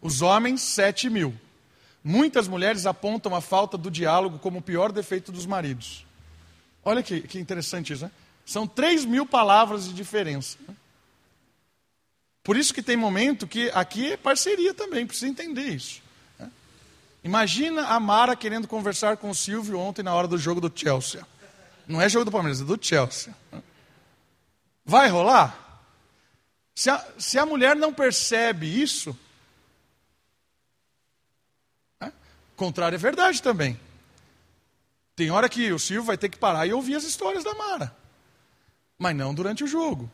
os 0.00 0.22
homens 0.22 0.62
7 0.62 1.10
mil. 1.10 1.34
Muitas 2.02 2.46
mulheres 2.46 2.86
apontam 2.86 3.34
a 3.34 3.40
falta 3.40 3.76
do 3.76 3.90
diálogo 3.90 4.38
como 4.38 4.60
o 4.60 4.62
pior 4.62 4.92
defeito 4.92 5.32
dos 5.32 5.44
maridos. 5.44 6.06
Olha 6.84 7.02
que, 7.02 7.20
que 7.22 7.40
interessante 7.40 7.92
isso, 7.92 8.04
né? 8.04 8.12
São 8.44 8.64
3 8.64 9.04
mil 9.04 9.26
palavras 9.26 9.86
de 9.86 9.92
diferença. 9.92 10.56
Né? 10.68 10.74
Por 12.44 12.56
isso 12.56 12.72
que 12.72 12.80
tem 12.80 12.96
momento 12.96 13.44
que 13.44 13.68
aqui 13.74 14.12
é 14.12 14.16
parceria 14.16 14.72
também, 14.72 15.04
precisa 15.04 15.26
entender 15.26 15.64
isso. 15.64 16.00
Né? 16.38 16.48
Imagina 17.24 17.88
a 17.88 17.98
Mara 17.98 18.36
querendo 18.36 18.68
conversar 18.68 19.16
com 19.16 19.30
o 19.30 19.34
Silvio 19.34 19.80
ontem 19.80 20.04
na 20.04 20.14
hora 20.14 20.28
do 20.28 20.38
jogo 20.38 20.60
do 20.60 20.70
Chelsea. 20.72 21.26
Não 21.88 22.00
é 22.00 22.08
jogo 22.08 22.24
do 22.24 22.30
Palmeiras, 22.30 22.60
é 22.60 22.64
do 22.64 22.78
Chelsea. 22.80 23.34
Né? 23.50 23.60
Vai 24.84 25.08
rolar? 25.08 25.65
Se 26.76 26.90
a, 26.90 27.04
se 27.18 27.38
a 27.38 27.46
mulher 27.46 27.74
não 27.74 27.90
percebe 27.90 28.66
isso, 28.66 29.18
contrário 32.54 32.96
é 32.96 32.98
verdade 32.98 33.42
também. 33.42 33.80
Tem 35.16 35.30
hora 35.30 35.48
que 35.48 35.72
o 35.72 35.78
Silvio 35.78 36.04
vai 36.04 36.18
ter 36.18 36.28
que 36.28 36.36
parar 36.36 36.66
e 36.66 36.74
ouvir 36.74 36.94
as 36.94 37.04
histórias 37.04 37.42
da 37.42 37.54
Mara. 37.54 37.96
Mas 38.98 39.16
não 39.16 39.34
durante 39.34 39.64
o 39.64 39.66
jogo. 39.66 40.10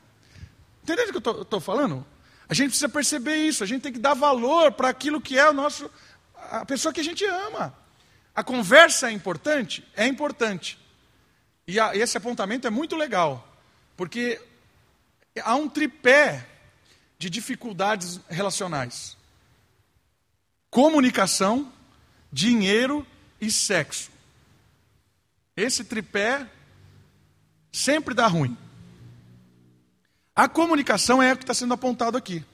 Entendeu 0.85 1.09
o 1.09 1.21
que 1.21 1.29
eu 1.29 1.43
estou 1.43 1.61
falando? 1.61 2.07
A 2.49 2.55
gente 2.55 2.69
precisa 2.69 2.89
perceber 2.89 3.35
isso, 3.35 3.65
a 3.65 3.67
gente 3.67 3.83
tem 3.83 3.93
que 3.93 3.99
dar 3.99 4.15
valor 4.15 4.71
para 4.71 4.89
aquilo 4.89 5.21
que 5.21 5.37
é 5.37 5.51
o 5.51 5.53
nosso, 5.53 5.91
a 6.37 6.65
pessoa 6.65 6.95
que 6.95 7.01
a 7.01 7.05
gente 7.05 7.25
ama. 7.25 7.77
A 8.33 8.45
conversa 8.45 9.09
é 9.09 9.13
importante? 9.13 9.85
É 9.97 10.07
importante. 10.07 10.79
E 11.67 11.81
a, 11.81 11.97
esse 11.97 12.17
apontamento 12.17 12.69
é 12.69 12.71
muito 12.71 12.95
legal, 12.95 13.49
porque 13.97 14.41
há 15.43 15.57
um 15.57 15.69
tripé 15.69 16.52
de 17.23 17.31
dificuldades 17.31 18.19
relacionais: 18.29 19.17
comunicação, 20.69 21.73
dinheiro 22.33 23.07
e 23.41 23.49
sexo. 23.49 24.11
Esse 25.57 25.85
tripé 25.85 26.51
sempre 27.71 28.13
dá 28.13 28.27
ruim. 28.27 28.59
A 30.35 30.49
comunicação 30.49 31.23
é 31.23 31.33
o 31.33 31.37
que 31.37 31.45
está 31.45 31.55
sendo 31.55 31.75
apontado 31.75 32.19
aqui. 32.19 32.45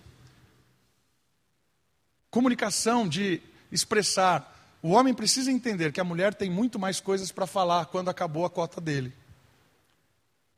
Comunicação 2.31 3.09
de 3.09 3.41
expressar. 3.73 4.55
O 4.83 4.91
homem 4.91 5.15
precisa 5.15 5.51
entender 5.51 5.93
que 5.93 6.01
a 6.01 6.05
mulher 6.05 6.35
tem 6.35 6.51
muito 6.51 6.79
mais 6.79 7.01
coisas 7.01 7.33
para 7.33 7.47
falar 7.47 7.87
quando 7.87 8.11
acabou 8.11 8.45
a 8.45 8.51
cota 8.51 8.83
dele. 8.83 9.15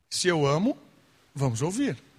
Se 0.09 0.27
eu 0.27 0.45
amo, 0.45 0.77
vamos 1.33 1.61
ouvir. 1.61 2.10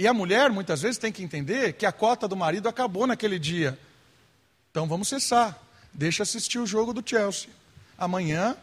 E 0.00 0.06
a 0.08 0.14
mulher, 0.14 0.50
muitas 0.50 0.80
vezes, 0.80 0.96
tem 0.96 1.12
que 1.12 1.22
entender 1.22 1.74
que 1.74 1.84
a 1.84 1.92
cota 1.92 2.26
do 2.26 2.34
marido 2.34 2.68
acabou 2.68 3.06
naquele 3.06 3.38
dia. 3.38 3.78
Então 4.70 4.88
vamos 4.88 5.08
cessar 5.08 5.60
deixa 5.92 6.22
assistir 6.22 6.58
o 6.58 6.66
jogo 6.66 6.92
do 6.92 7.02
Chelsea. 7.06 7.50
Amanhã 7.98 8.56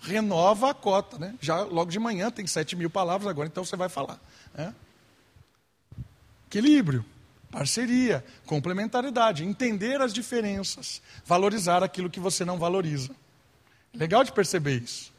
renova 0.00 0.70
a 0.70 0.74
cota, 0.74 1.18
né? 1.18 1.34
Já 1.40 1.62
logo 1.62 1.90
de 1.90 1.98
manhã 1.98 2.30
tem 2.30 2.46
7 2.46 2.76
mil 2.76 2.90
palavras 2.90 3.28
agora, 3.28 3.48
então 3.48 3.64
você 3.64 3.76
vai 3.76 3.88
falar. 3.88 4.20
Né? 4.54 4.74
Equilíbrio. 6.46 7.04
Parceria, 7.50 8.24
complementariedade, 8.46 9.44
entender 9.44 10.00
as 10.00 10.12
diferenças, 10.12 11.00
valorizar 11.24 11.84
aquilo 11.84 12.10
que 12.10 12.18
você 12.18 12.44
não 12.44 12.58
valoriza. 12.58 13.10
Legal 13.92 14.24
de 14.24 14.32
perceber 14.32 14.82
isso. 14.82 15.12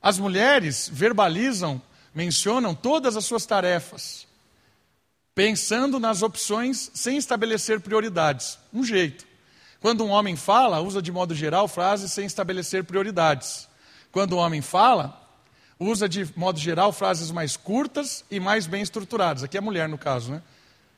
As 0.00 0.18
mulheres 0.18 0.90
verbalizam, 0.90 1.80
mencionam 2.14 2.74
todas 2.74 3.14
as 3.14 3.26
suas 3.26 3.44
tarefas, 3.44 4.25
pensando 5.36 6.00
nas 6.00 6.22
opções 6.22 6.90
sem 6.94 7.18
estabelecer 7.18 7.78
prioridades. 7.78 8.58
Um 8.72 8.82
jeito. 8.82 9.26
Quando 9.82 10.02
um 10.02 10.08
homem 10.08 10.34
fala, 10.34 10.80
usa 10.80 11.02
de 11.02 11.12
modo 11.12 11.34
geral 11.34 11.68
frases 11.68 12.10
sem 12.10 12.24
estabelecer 12.24 12.84
prioridades. 12.84 13.68
Quando 14.10 14.34
um 14.34 14.38
homem 14.38 14.62
fala, 14.62 15.22
usa 15.78 16.08
de 16.08 16.26
modo 16.34 16.58
geral 16.58 16.90
frases 16.90 17.30
mais 17.30 17.54
curtas 17.54 18.24
e 18.30 18.40
mais 18.40 18.66
bem 18.66 18.80
estruturadas. 18.80 19.42
Aqui 19.42 19.58
é 19.58 19.60
a 19.60 19.62
mulher, 19.62 19.90
no 19.90 19.98
caso, 19.98 20.32
né? 20.32 20.42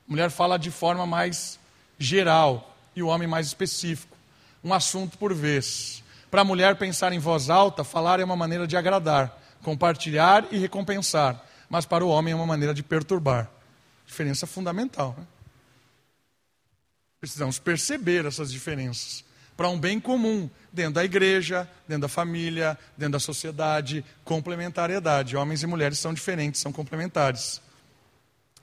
Mulher 0.07 0.31
fala 0.31 0.57
de 0.57 0.71
forma 0.71 1.05
mais 1.05 1.59
geral 1.99 2.77
e 2.95 3.03
o 3.03 3.09
homem 3.09 3.27
mais 3.27 3.49
específico. 3.49 4.17
Um 4.63 4.73
assunto 4.73 5.19
por 5.19 5.35
vez. 5.35 6.05
Para 6.31 6.43
a 6.43 6.45
mulher 6.45 6.77
pensar 6.77 7.13
em 7.13 7.19
voz 7.19 7.51
alta, 7.51 7.83
falar 7.83 8.21
é 8.21 8.25
uma 8.25 8.37
maneira 8.37 8.69
de 8.69 8.77
agradar, 8.77 9.37
compartilhar 9.65 10.47
e 10.53 10.59
recompensar. 10.59 11.45
Mas 11.69 11.85
para 11.85 12.05
o 12.05 12.09
homem 12.09 12.33
é 12.33 12.37
uma 12.37 12.47
maneira 12.47 12.73
de 12.73 12.85
perturbar. 12.85 13.58
Diferença 14.09 14.47
fundamental. 14.47 15.15
Né? 15.17 15.25
Precisamos 17.21 17.59
perceber 17.59 18.25
essas 18.25 18.51
diferenças 18.51 19.25
para 19.57 19.69
um 19.69 19.79
bem 19.79 19.99
comum, 19.99 20.49
dentro 20.73 20.95
da 20.95 21.05
igreja, 21.05 21.69
dentro 21.87 22.03
da 22.03 22.09
família, 22.09 22.79
dentro 22.97 23.15
da 23.15 23.19
sociedade, 23.19 24.05
complementariedade. 24.25 25.37
Homens 25.37 25.65
e 25.65 25.67
mulheres 25.67 25.99
são 25.99 26.15
diferentes, 26.15 26.61
são 26.61 26.73
complementares. 26.73 27.61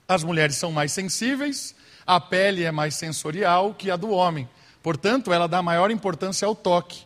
As 0.08 0.24
mulheres 0.24 0.56
são 0.56 0.72
mais 0.72 0.92
sensíveis, 0.92 1.74
a 2.06 2.18
pele 2.18 2.64
é 2.64 2.70
mais 2.70 2.94
sensorial 2.94 3.74
que 3.74 3.90
a 3.90 3.96
do 3.96 4.08
homem. 4.08 4.48
Portanto, 4.82 5.32
ela 5.34 5.46
dá 5.46 5.60
maior 5.60 5.90
importância 5.90 6.46
ao 6.46 6.54
toque. 6.54 7.04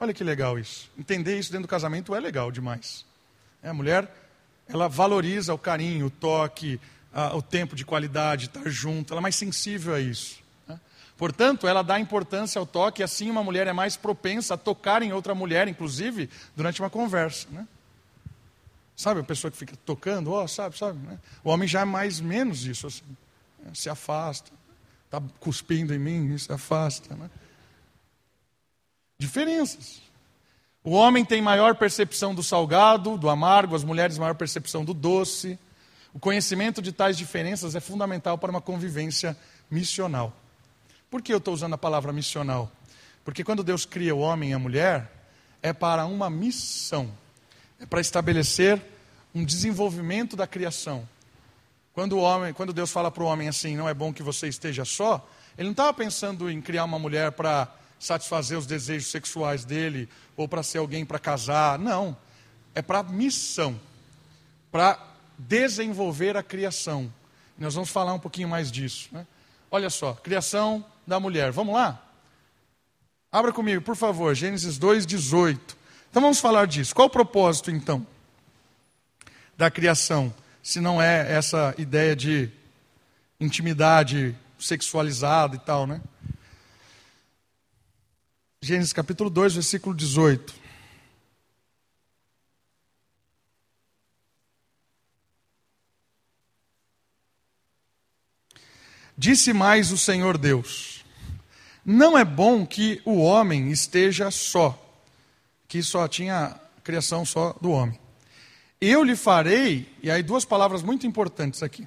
Olha 0.00 0.12
que 0.12 0.24
legal 0.24 0.58
isso. 0.58 0.90
Entender 0.98 1.38
isso 1.38 1.52
dentro 1.52 1.68
do 1.68 1.70
casamento 1.70 2.14
é 2.14 2.18
legal 2.18 2.50
demais. 2.50 3.06
É, 3.62 3.68
a 3.68 3.74
mulher, 3.74 4.12
ela 4.66 4.88
valoriza 4.88 5.54
o 5.54 5.58
carinho, 5.58 6.06
o 6.06 6.10
toque, 6.10 6.80
a, 7.12 7.36
o 7.36 7.42
tempo 7.42 7.74
de 7.74 7.84
qualidade, 7.84 8.46
estar 8.46 8.68
junto, 8.68 9.12
ela 9.12 9.20
é 9.20 9.22
mais 9.22 9.36
sensível 9.36 9.94
a 9.94 10.00
isso. 10.00 10.40
Portanto, 11.20 11.68
ela 11.68 11.82
dá 11.82 12.00
importância 12.00 12.58
ao 12.58 12.64
toque, 12.64 13.02
e 13.02 13.04
assim 13.04 13.30
uma 13.30 13.44
mulher 13.44 13.66
é 13.66 13.74
mais 13.74 13.94
propensa 13.94 14.54
a 14.54 14.56
tocar 14.56 15.02
em 15.02 15.12
outra 15.12 15.34
mulher, 15.34 15.68
inclusive, 15.68 16.30
durante 16.56 16.80
uma 16.80 16.88
conversa. 16.88 17.46
Né? 17.50 17.68
Sabe 18.96 19.20
a 19.20 19.22
pessoa 19.22 19.50
que 19.50 19.56
fica 19.58 19.76
tocando, 19.84 20.32
ó, 20.32 20.44
oh, 20.44 20.48
sabe, 20.48 20.78
sabe? 20.78 20.98
Né? 21.06 21.18
O 21.44 21.50
homem 21.50 21.68
já 21.68 21.82
é 21.82 21.84
mais 21.84 22.20
menos 22.20 22.64
isso, 22.64 22.86
assim, 22.86 23.04
né? 23.62 23.70
se 23.74 23.90
afasta, 23.90 24.50
está 25.04 25.20
cuspindo 25.38 25.92
em 25.92 25.98
mim, 25.98 26.38
se 26.38 26.50
afasta. 26.50 27.14
Né? 27.14 27.28
Diferenças. 29.18 30.00
O 30.82 30.92
homem 30.92 31.22
tem 31.22 31.42
maior 31.42 31.74
percepção 31.74 32.34
do 32.34 32.42
salgado, 32.42 33.18
do 33.18 33.28
amargo, 33.28 33.76
as 33.76 33.84
mulheres 33.84 34.16
maior 34.16 34.34
percepção 34.34 34.86
do 34.86 34.94
doce. 34.94 35.58
O 36.12 36.18
conhecimento 36.18 36.82
de 36.82 36.92
tais 36.92 37.16
diferenças 37.16 37.74
é 37.74 37.80
fundamental 37.80 38.36
para 38.36 38.50
uma 38.50 38.60
convivência 38.60 39.36
missional. 39.70 40.36
Por 41.10 41.22
que 41.22 41.32
eu 41.32 41.38
estou 41.38 41.54
usando 41.54 41.74
a 41.74 41.78
palavra 41.78 42.12
missional? 42.12 42.70
Porque 43.24 43.44
quando 43.44 43.62
Deus 43.62 43.84
cria 43.84 44.14
o 44.14 44.18
homem 44.18 44.50
e 44.50 44.52
a 44.52 44.58
mulher, 44.58 45.10
é 45.62 45.72
para 45.72 46.06
uma 46.06 46.30
missão, 46.30 47.12
é 47.78 47.86
para 47.86 48.00
estabelecer 48.00 48.80
um 49.34 49.44
desenvolvimento 49.44 50.36
da 50.36 50.46
criação. 50.46 51.08
Quando, 51.92 52.14
o 52.14 52.20
homem, 52.20 52.52
quando 52.52 52.72
Deus 52.72 52.90
fala 52.90 53.10
para 53.10 53.22
o 53.22 53.26
homem 53.26 53.48
assim, 53.48 53.76
não 53.76 53.88
é 53.88 53.94
bom 53.94 54.12
que 54.12 54.22
você 54.22 54.48
esteja 54.48 54.84
só, 54.84 55.28
ele 55.56 55.66
não 55.66 55.72
estava 55.72 55.92
pensando 55.92 56.50
em 56.50 56.60
criar 56.60 56.84
uma 56.84 56.98
mulher 56.98 57.32
para 57.32 57.68
satisfazer 57.98 58.56
os 58.56 58.66
desejos 58.66 59.10
sexuais 59.10 59.64
dele, 59.64 60.08
ou 60.36 60.48
para 60.48 60.62
ser 60.62 60.78
alguém 60.78 61.04
para 61.04 61.18
casar. 61.18 61.78
Não. 61.78 62.16
É 62.74 62.80
para 62.80 63.02
missão, 63.02 63.78
para 64.72 65.09
desenvolver 65.48 66.36
a 66.36 66.42
criação. 66.42 67.12
Nós 67.58 67.74
vamos 67.74 67.90
falar 67.90 68.14
um 68.14 68.18
pouquinho 68.18 68.48
mais 68.48 68.70
disso. 68.70 69.08
Né? 69.12 69.26
Olha 69.70 69.90
só, 69.90 70.14
criação 70.14 70.84
da 71.06 71.20
mulher. 71.20 71.52
Vamos 71.52 71.74
lá? 71.74 72.02
Abra 73.32 73.52
comigo, 73.52 73.82
por 73.82 73.96
favor, 73.96 74.34
Gênesis 74.34 74.76
2, 74.78 75.06
18. 75.06 75.76
Então 76.10 76.20
vamos 76.20 76.40
falar 76.40 76.66
disso. 76.66 76.94
Qual 76.94 77.06
o 77.06 77.10
propósito, 77.10 77.70
então, 77.70 78.04
da 79.56 79.70
criação, 79.70 80.34
se 80.62 80.80
não 80.80 81.00
é 81.00 81.32
essa 81.32 81.74
ideia 81.78 82.16
de 82.16 82.50
intimidade 83.38 84.36
sexualizada 84.58 85.56
e 85.56 85.58
tal, 85.60 85.86
né? 85.86 86.00
Gênesis 88.62 88.92
capítulo 88.92 89.30
2, 89.30 89.54
versículo 89.54 89.94
18. 89.94 90.59
Disse 99.20 99.52
mais 99.52 99.92
o 99.92 99.98
Senhor 99.98 100.38
Deus: 100.38 101.04
não 101.84 102.16
é 102.16 102.24
bom 102.24 102.64
que 102.64 103.02
o 103.04 103.20
homem 103.20 103.70
esteja 103.70 104.30
só, 104.30 104.82
que 105.68 105.82
só 105.82 106.08
tinha 106.08 106.58
criação 106.82 107.26
só 107.26 107.54
do 107.60 107.70
homem. 107.70 108.00
Eu 108.80 109.04
lhe 109.04 109.14
farei, 109.14 109.94
e 110.02 110.10
aí 110.10 110.22
duas 110.22 110.46
palavras 110.46 110.82
muito 110.82 111.06
importantes 111.06 111.62
aqui. 111.62 111.86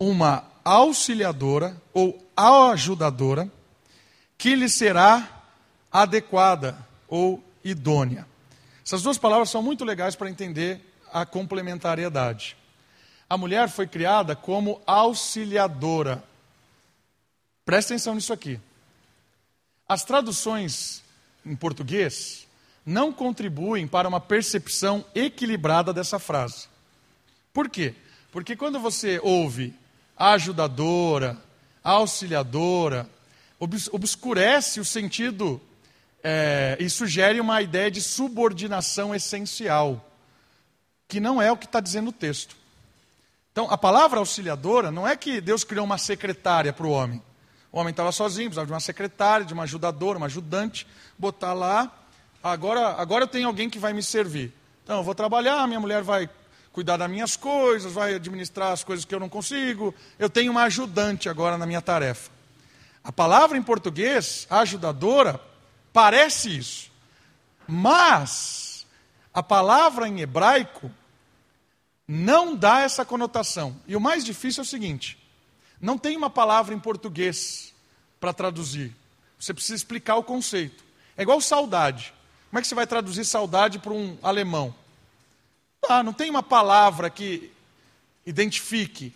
Uma 0.00 0.42
auxiliadora 0.64 1.76
ou 1.92 2.18
ajudadora 2.34 3.52
que 4.38 4.54
lhe 4.54 4.70
será 4.70 5.44
adequada 5.92 6.78
ou 7.06 7.44
idônea. 7.62 8.26
Essas 8.82 9.02
duas 9.02 9.18
palavras 9.18 9.50
são 9.50 9.62
muito 9.62 9.84
legais 9.84 10.16
para 10.16 10.30
entender 10.30 10.80
a 11.12 11.26
complementariedade. 11.26 12.56
A 13.28 13.36
mulher 13.36 13.68
foi 13.68 13.86
criada 13.86 14.36
como 14.36 14.80
auxiliadora 14.86 16.22
Preste 17.66 17.88
atenção 17.88 18.14
nisso 18.14 18.32
aqui. 18.32 18.60
As 19.88 20.04
traduções 20.04 21.02
em 21.44 21.56
português 21.56 22.46
não 22.86 23.12
contribuem 23.12 23.88
para 23.88 24.08
uma 24.08 24.20
percepção 24.20 25.04
equilibrada 25.12 25.92
dessa 25.92 26.20
frase. 26.20 26.68
Por 27.52 27.68
quê? 27.68 27.92
Porque 28.30 28.54
quando 28.54 28.78
você 28.78 29.18
ouve 29.20 29.74
ajudadora, 30.16 31.36
auxiliadora, 31.82 33.10
obscurece 33.58 34.78
o 34.78 34.84
sentido 34.84 35.60
é, 36.22 36.76
e 36.78 36.88
sugere 36.88 37.40
uma 37.40 37.60
ideia 37.60 37.90
de 37.90 38.00
subordinação 38.00 39.12
essencial, 39.12 40.08
que 41.08 41.18
não 41.18 41.42
é 41.42 41.50
o 41.50 41.56
que 41.56 41.66
está 41.66 41.80
dizendo 41.80 42.10
o 42.10 42.12
texto. 42.12 42.56
Então, 43.56 43.70
a 43.70 43.78
palavra 43.78 44.18
auxiliadora 44.18 44.90
não 44.90 45.08
é 45.08 45.16
que 45.16 45.40
Deus 45.40 45.64
criou 45.64 45.86
uma 45.86 45.96
secretária 45.96 46.74
para 46.74 46.86
o 46.86 46.90
homem. 46.90 47.22
O 47.72 47.80
homem 47.80 47.90
estava 47.90 48.12
sozinho, 48.12 48.50
precisava 48.50 48.66
de 48.66 48.72
uma 48.74 48.80
secretária, 48.80 49.46
de 49.46 49.54
uma 49.54 49.62
ajudadora, 49.62 50.18
uma 50.18 50.26
ajudante, 50.26 50.86
botar 51.16 51.54
lá. 51.54 51.90
Agora, 52.44 52.88
agora 53.00 53.24
eu 53.24 53.26
tenho 53.26 53.48
alguém 53.48 53.70
que 53.70 53.78
vai 53.78 53.94
me 53.94 54.02
servir. 54.02 54.52
Então, 54.84 54.98
eu 54.98 55.02
vou 55.02 55.14
trabalhar, 55.14 55.66
minha 55.66 55.80
mulher 55.80 56.02
vai 56.02 56.28
cuidar 56.70 56.98
das 56.98 57.08
minhas 57.08 57.34
coisas, 57.34 57.94
vai 57.94 58.16
administrar 58.16 58.72
as 58.72 58.84
coisas 58.84 59.06
que 59.06 59.14
eu 59.14 59.20
não 59.20 59.30
consigo. 59.30 59.94
Eu 60.18 60.28
tenho 60.28 60.52
uma 60.52 60.64
ajudante 60.64 61.26
agora 61.26 61.56
na 61.56 61.64
minha 61.64 61.80
tarefa. 61.80 62.30
A 63.02 63.10
palavra 63.10 63.56
em 63.56 63.62
português, 63.62 64.46
ajudadora, 64.50 65.40
parece 65.94 66.58
isso. 66.58 66.90
Mas 67.66 68.86
a 69.32 69.42
palavra 69.42 70.06
em 70.06 70.20
hebraico 70.20 70.90
não 72.06 72.54
dá 72.54 72.80
essa 72.80 73.04
conotação. 73.04 73.76
E 73.86 73.96
o 73.96 74.00
mais 74.00 74.24
difícil 74.24 74.62
é 74.62 74.64
o 74.64 74.68
seguinte: 74.68 75.18
não 75.80 75.98
tem 75.98 76.16
uma 76.16 76.30
palavra 76.30 76.74
em 76.74 76.78
português 76.78 77.74
para 78.20 78.32
traduzir. 78.32 78.94
Você 79.38 79.52
precisa 79.52 79.74
explicar 79.74 80.16
o 80.16 80.24
conceito. 80.24 80.84
É 81.16 81.22
igual 81.22 81.40
saudade. 81.40 82.12
Como 82.50 82.58
é 82.58 82.62
que 82.62 82.68
você 82.68 82.74
vai 82.74 82.86
traduzir 82.86 83.24
saudade 83.24 83.78
para 83.78 83.92
um 83.92 84.16
alemão? 84.22 84.74
Ah, 85.88 86.02
não 86.02 86.12
tem 86.12 86.30
uma 86.30 86.42
palavra 86.42 87.10
que 87.10 87.50
identifique. 88.24 89.12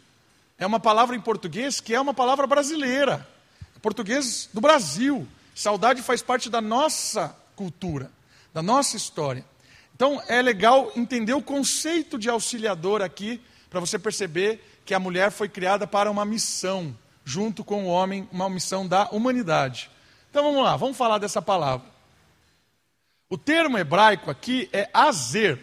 É 0.59 0.67
uma 0.67 0.79
palavra 0.79 1.17
em 1.17 1.21
português 1.21 1.81
que 1.81 1.95
é 1.95 2.01
uma 2.01 2.13
palavra 2.13 2.47
brasileira. 2.47 3.27
Português 3.81 4.49
do 4.53 4.61
Brasil. 4.61 5.27
Saudade 5.55 6.03
faz 6.03 6.23
parte 6.23 6.49
da 6.49 6.61
nossa 6.61 7.35
cultura, 7.57 8.11
da 8.53 8.63
nossa 8.63 8.97
história. 8.97 9.45
Então 10.01 10.19
é 10.29 10.41
legal 10.41 10.91
entender 10.97 11.35
o 11.35 11.43
conceito 11.43 12.19
de 12.19 12.31
auxiliador 12.31 13.03
aqui, 13.03 13.39
para 13.69 13.81
você 13.81 13.99
perceber 13.99 14.81
que 14.83 14.95
a 14.95 14.99
mulher 14.99 15.31
foi 15.31 15.47
criada 15.47 15.87
para 15.87 16.11
uma 16.11 16.25
missão, 16.25 16.97
junto 17.23 17.63
com 17.63 17.85
o 17.85 17.89
homem, 17.89 18.27
uma 18.33 18.49
missão 18.49 18.89
da 18.89 19.11
humanidade. 19.11 19.91
Então 20.31 20.43
vamos 20.43 20.65
lá, 20.65 20.75
vamos 20.75 20.97
falar 20.97 21.19
dessa 21.19 21.43
palavra. 21.43 21.87
O 23.29 23.37
termo 23.37 23.77
hebraico 23.77 24.31
aqui 24.31 24.71
é 24.73 24.89
azer. 24.91 25.61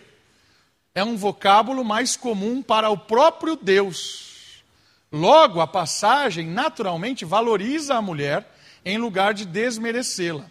É 0.94 1.04
um 1.04 1.18
vocábulo 1.18 1.84
mais 1.84 2.16
comum 2.16 2.62
para 2.62 2.92
o 2.92 2.98
próprio 2.98 3.56
Deus. 3.56 4.62
Logo, 5.12 5.62
a 5.62 5.66
passagem 5.66 6.46
naturalmente 6.46 7.26
valoriza 7.26 7.96
a 7.96 8.04
mulher 8.04 8.48
em 8.86 9.00
lugar 9.00 9.34
de 9.34 9.48
desmerecê-la. 9.48 10.46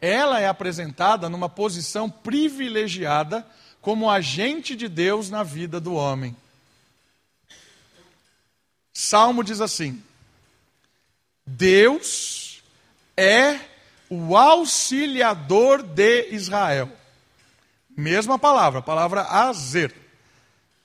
Ela 0.00 0.40
é 0.40 0.48
apresentada 0.48 1.28
numa 1.28 1.48
posição 1.48 2.10
privilegiada 2.10 3.46
como 3.80 4.10
agente 4.10 4.74
de 4.74 4.88
Deus 4.88 5.30
na 5.30 5.42
vida 5.42 5.80
do 5.80 5.94
homem. 5.94 6.36
Salmo 8.92 9.44
diz 9.44 9.60
assim: 9.60 10.02
Deus 11.46 12.62
é 13.16 13.58
o 14.10 14.36
auxiliador 14.36 15.82
de 15.82 16.30
Israel. 16.30 16.90
Mesma 17.96 18.38
palavra, 18.38 18.80
a 18.80 18.82
palavra 18.82 19.22
azer. 19.22 19.94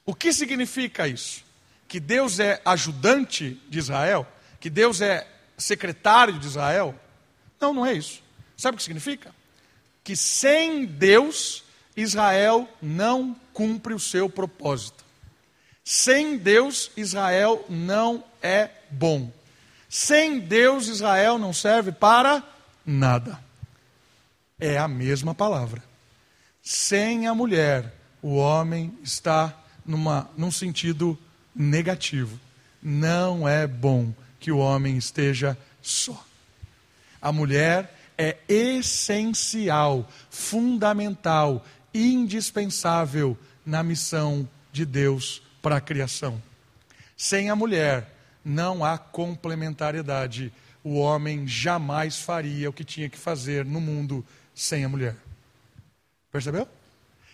O 0.05 0.15
que 0.15 0.31
significa 0.31 1.07
isso? 1.07 1.43
Que 1.87 1.99
Deus 1.99 2.39
é 2.39 2.61
ajudante 2.63 3.61
de 3.67 3.79
Israel? 3.79 4.25
Que 4.59 4.69
Deus 4.69 5.01
é 5.01 5.27
secretário 5.57 6.39
de 6.39 6.47
Israel? 6.47 6.95
Não, 7.59 7.73
não 7.73 7.85
é 7.85 7.93
isso. 7.93 8.21
Sabe 8.61 8.75
o 8.75 8.77
que 8.77 8.83
significa? 8.83 9.33
Que 10.03 10.15
sem 10.15 10.85
Deus, 10.85 11.63
Israel 11.97 12.69
não 12.79 13.35
cumpre 13.51 13.91
o 13.91 13.99
seu 13.99 14.29
propósito. 14.29 15.03
Sem 15.83 16.37
Deus, 16.37 16.91
Israel 16.95 17.65
não 17.67 18.23
é 18.39 18.69
bom. 18.91 19.31
Sem 19.89 20.39
Deus, 20.39 20.87
Israel 20.87 21.39
não 21.39 21.51
serve 21.51 21.91
para 21.91 22.43
nada. 22.85 23.43
É 24.59 24.77
a 24.77 24.87
mesma 24.87 25.33
palavra. 25.33 25.83
Sem 26.61 27.25
a 27.25 27.33
mulher, 27.33 27.91
o 28.21 28.35
homem 28.35 28.95
está 29.01 29.57
numa, 29.83 30.29
num 30.37 30.51
sentido 30.51 31.17
negativo. 31.55 32.39
Não 32.79 33.49
é 33.49 33.65
bom 33.65 34.13
que 34.39 34.51
o 34.51 34.59
homem 34.59 34.97
esteja 34.97 35.57
só. 35.81 36.23
A 37.19 37.31
mulher 37.31 37.97
é 38.21 38.37
essencial, 38.47 40.07
fundamental, 40.29 41.65
indispensável 41.93 43.37
na 43.65 43.81
missão 43.81 44.47
de 44.71 44.85
Deus 44.85 45.41
para 45.61 45.77
a 45.77 45.81
criação. 45.81 46.41
Sem 47.17 47.49
a 47.49 47.55
mulher, 47.55 48.15
não 48.43 48.83
há 48.85 48.97
complementariedade. 48.97 50.53
O 50.83 50.97
homem 50.97 51.47
jamais 51.47 52.19
faria 52.19 52.69
o 52.69 52.73
que 52.73 52.83
tinha 52.83 53.09
que 53.09 53.17
fazer 53.17 53.65
no 53.65 53.81
mundo 53.81 54.25
sem 54.53 54.85
a 54.85 54.89
mulher. 54.89 55.15
Percebeu? 56.31 56.67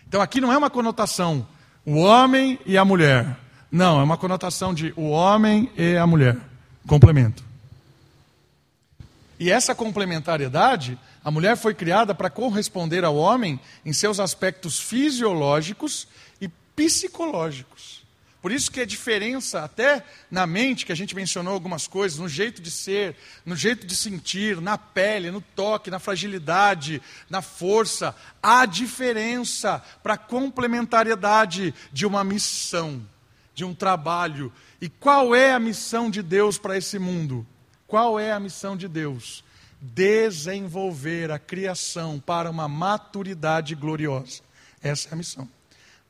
Então 0.07 0.21
aqui 0.21 0.39
não 0.39 0.51
é 0.51 0.57
uma 0.57 0.69
conotação 0.69 1.47
o 1.87 1.99
homem 1.99 2.59
e 2.65 2.77
a 2.77 2.83
mulher. 2.83 3.37
Não, 3.71 4.01
é 4.01 4.03
uma 4.03 4.17
conotação 4.17 4.73
de 4.73 4.93
o 4.97 5.07
homem 5.07 5.71
e 5.77 5.95
a 5.95 6.05
mulher. 6.05 6.37
Complemento. 6.85 7.45
E 9.39 9.51
essa 9.51 9.75
complementariedade, 9.75 10.97
a 11.23 11.29
mulher 11.29 11.55
foi 11.55 11.73
criada 11.73 12.15
para 12.15 12.29
corresponder 12.29 13.03
ao 13.03 13.15
homem 13.15 13.59
em 13.85 13.93
seus 13.93 14.19
aspectos 14.19 14.79
fisiológicos 14.79 16.07
e 16.41 16.47
psicológicos. 16.47 17.97
Por 18.41 18.51
isso 18.51 18.71
que 18.71 18.79
a 18.79 18.85
diferença 18.85 19.63
até 19.63 20.03
na 20.31 20.47
mente, 20.47 20.85
que 20.85 20.91
a 20.91 20.95
gente 20.95 21.15
mencionou 21.15 21.53
algumas 21.53 21.85
coisas, 21.85 22.17
no 22.17 22.29
jeito 22.29 22.61
de 22.61 22.71
ser, 22.71 23.15
no 23.45 23.55
jeito 23.55 23.85
de 23.85 23.95
sentir, 23.95 24.61
na 24.61 24.77
pele, 24.77 25.29
no 25.29 25.41
toque, 25.41 25.91
na 25.91 25.99
fragilidade, 25.99 27.01
na 27.29 27.41
força, 27.41 28.15
há 28.41 28.65
diferença 28.65 29.83
para 30.01 30.13
a 30.13 30.17
complementariedade 30.17 31.73
de 31.91 32.05
uma 32.05 32.23
missão, 32.23 33.05
de 33.53 33.65
um 33.65 33.73
trabalho. 33.73 34.51
E 34.79 34.87
qual 34.87 35.35
é 35.35 35.51
a 35.51 35.59
missão 35.59 36.09
de 36.09 36.21
Deus 36.23 36.57
para 36.57 36.77
esse 36.77 36.97
mundo? 36.97 37.45
Qual 37.87 38.19
é 38.19 38.33
a 38.33 38.39
missão 38.39 38.75
de 38.75 38.87
Deus? 38.87 39.43
Desenvolver 39.79 41.31
a 41.31 41.39
criação 41.39 42.19
para 42.19 42.49
uma 42.49 42.67
maturidade 42.67 43.73
gloriosa. 43.75 44.41
Essa 44.83 45.09
é 45.09 45.13
a 45.13 45.15
missão. 45.15 45.47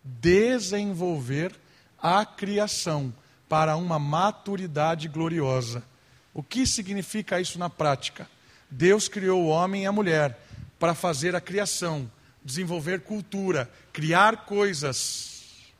Desenvolver 0.03 1.53
a 2.01 2.25
criação 2.25 3.13
para 3.47 3.75
uma 3.75 3.99
maturidade 3.99 5.07
gloriosa. 5.07 5.84
O 6.34 6.41
que 6.41 6.65
significa 6.65 7.39
isso 7.39 7.59
na 7.59 7.69
prática? 7.69 8.28
Deus 8.69 9.07
criou 9.07 9.43
o 9.43 9.47
homem 9.47 9.84
e 9.84 9.86
a 9.86 9.91
mulher 9.91 10.38
para 10.80 10.93
fazer 10.93 11.36
a 11.36 11.41
criação, 11.41 12.09
desenvolver 12.43 13.01
cultura, 13.01 13.69
criar 13.93 14.45
coisas. 14.45 15.73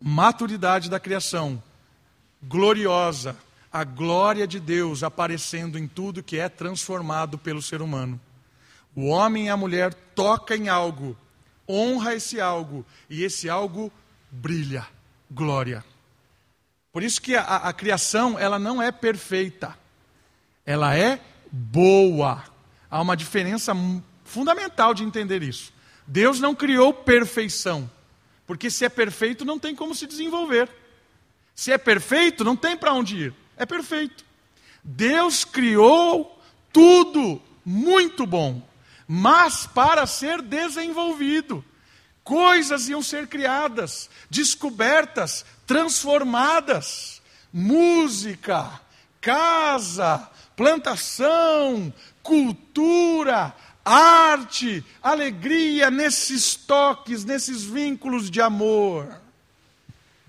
Maturidade 0.00 0.88
da 0.88 0.98
criação, 0.98 1.62
gloriosa, 2.42 3.36
a 3.72 3.84
glória 3.84 4.46
de 4.46 4.58
Deus 4.58 5.02
aparecendo 5.02 5.78
em 5.78 5.86
tudo 5.86 6.22
que 6.22 6.38
é 6.38 6.48
transformado 6.48 7.38
pelo 7.38 7.62
ser 7.62 7.80
humano. 7.80 8.20
O 8.94 9.06
homem 9.06 9.46
e 9.46 9.48
a 9.48 9.56
mulher 9.56 9.94
tocam 9.94 10.56
em 10.56 10.68
algo, 10.68 11.16
honra 11.68 12.14
esse 12.14 12.40
algo, 12.40 12.84
e 13.08 13.22
esse 13.22 13.48
algo 13.48 13.92
brilha 14.30 14.86
glória. 15.30 15.84
Por 16.92 17.04
isso 17.04 17.22
que 17.22 17.36
a, 17.36 17.42
a 17.42 17.72
criação 17.72 18.36
ela 18.36 18.58
não 18.58 18.82
é 18.82 18.90
perfeita, 18.90 19.78
ela 20.66 20.96
é 20.96 21.20
boa. 21.52 22.42
Há 22.90 23.00
uma 23.00 23.16
diferença 23.16 23.72
fundamental 24.24 24.92
de 24.92 25.04
entender 25.04 25.44
isso. 25.44 25.72
Deus 26.04 26.40
não 26.40 26.56
criou 26.56 26.92
perfeição, 26.92 27.88
porque 28.44 28.68
se 28.68 28.84
é 28.84 28.88
perfeito 28.88 29.44
não 29.44 29.60
tem 29.60 29.76
como 29.76 29.94
se 29.94 30.08
desenvolver. 30.08 30.68
Se 31.54 31.70
é 31.70 31.78
perfeito, 31.78 32.42
não 32.42 32.56
tem 32.56 32.76
para 32.76 32.92
onde 32.92 33.16
ir 33.16 33.39
é 33.60 33.66
perfeito. 33.66 34.24
Deus 34.82 35.44
criou 35.44 36.42
tudo 36.72 37.40
muito 37.64 38.26
bom, 38.26 38.66
mas 39.06 39.66
para 39.66 40.06
ser 40.06 40.40
desenvolvido. 40.40 41.62
Coisas 42.24 42.88
iam 42.88 43.02
ser 43.02 43.26
criadas, 43.26 44.08
descobertas, 44.30 45.44
transformadas. 45.66 47.20
Música, 47.52 48.80
casa, 49.20 50.30
plantação, 50.56 51.92
cultura, 52.22 53.54
arte, 53.84 54.82
alegria 55.02 55.90
nesses 55.90 56.54
toques, 56.54 57.26
nesses 57.26 57.62
vínculos 57.62 58.30
de 58.30 58.40
amor. 58.40 59.20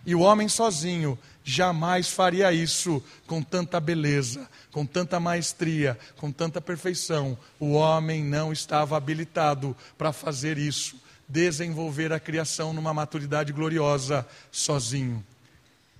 E 0.05 0.15
o 0.15 0.19
homem 0.19 0.49
sozinho 0.49 1.17
jamais 1.43 2.09
faria 2.09 2.51
isso 2.53 3.03
com 3.27 3.41
tanta 3.41 3.79
beleza, 3.79 4.49
com 4.71 4.85
tanta 4.85 5.19
maestria, 5.19 5.97
com 6.17 6.31
tanta 6.31 6.61
perfeição. 6.61 7.37
O 7.59 7.73
homem 7.73 8.23
não 8.23 8.53
estava 8.53 8.95
habilitado 8.95 9.75
para 9.97 10.13
fazer 10.13 10.57
isso, 10.57 10.95
desenvolver 11.27 12.13
a 12.13 12.19
criação 12.19 12.73
numa 12.73 12.93
maturidade 12.93 13.51
gloriosa 13.51 14.27
sozinho. 14.51 15.23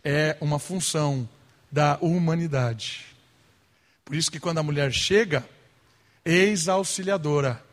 É 0.03 0.37
uma 0.41 0.59
função 0.59 1.27
da 1.71 1.97
humanidade. 2.01 3.05
Por 4.03 4.15
isso 4.15 4.31
que 4.31 4.39
quando 4.39 4.57
a 4.57 4.63
mulher 4.63 4.91
chega, 4.91 5.47
eis 6.25 6.67
a 6.67 6.73
auxiliadora. 6.73 7.63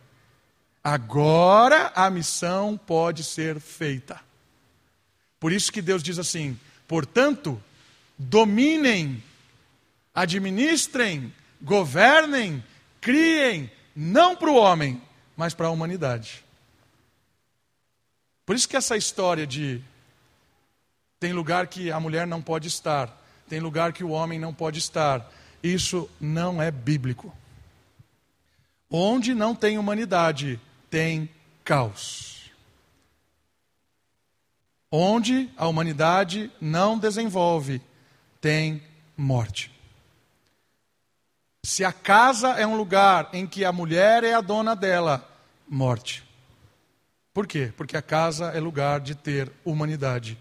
Agora 0.82 1.92
a 1.94 2.08
missão 2.08 2.78
pode 2.78 3.24
ser 3.24 3.58
feita. 3.60 4.20
Por 5.40 5.52
isso 5.52 5.72
que 5.72 5.82
Deus 5.82 6.02
diz 6.02 6.18
assim: 6.18 6.58
Portanto, 6.88 7.62
dominem, 8.18 9.22
administrem, 10.14 11.32
governem, 11.62 12.64
criem, 13.00 13.70
não 13.94 14.34
para 14.34 14.50
o 14.50 14.56
homem, 14.56 15.00
mas 15.36 15.54
para 15.54 15.66
a 15.66 15.70
humanidade. 15.70 16.44
Por 18.44 18.56
isso 18.56 18.68
que 18.68 18.76
essa 18.76 18.96
história 18.96 19.46
de 19.46 19.82
tem 21.20 21.32
lugar 21.32 21.66
que 21.66 21.90
a 21.90 22.00
mulher 22.00 22.26
não 22.26 22.40
pode 22.40 22.68
estar, 22.68 23.14
tem 23.48 23.60
lugar 23.60 23.92
que 23.92 24.02
o 24.02 24.10
homem 24.10 24.38
não 24.38 24.54
pode 24.54 24.78
estar, 24.78 25.30
isso 25.62 26.08
não 26.20 26.62
é 26.62 26.70
bíblico. 26.70 27.36
Onde 28.90 29.34
não 29.34 29.54
tem 29.54 29.76
humanidade, 29.76 30.58
tem 30.88 31.28
caos. 31.62 32.27
Onde 34.90 35.50
a 35.56 35.66
humanidade 35.66 36.50
não 36.60 36.98
desenvolve, 36.98 37.82
tem 38.40 38.82
morte. 39.16 39.70
Se 41.64 41.84
a 41.84 41.92
casa 41.92 42.48
é 42.50 42.66
um 42.66 42.76
lugar 42.76 43.28
em 43.32 43.46
que 43.46 43.64
a 43.64 43.72
mulher 43.72 44.24
é 44.24 44.34
a 44.34 44.40
dona 44.40 44.74
dela, 44.74 45.28
morte. 45.68 46.24
Por 47.34 47.46
quê? 47.46 47.72
Porque 47.76 47.96
a 47.96 48.02
casa 48.02 48.46
é 48.46 48.60
lugar 48.60 49.00
de 49.00 49.14
ter 49.14 49.52
humanidade. 49.64 50.38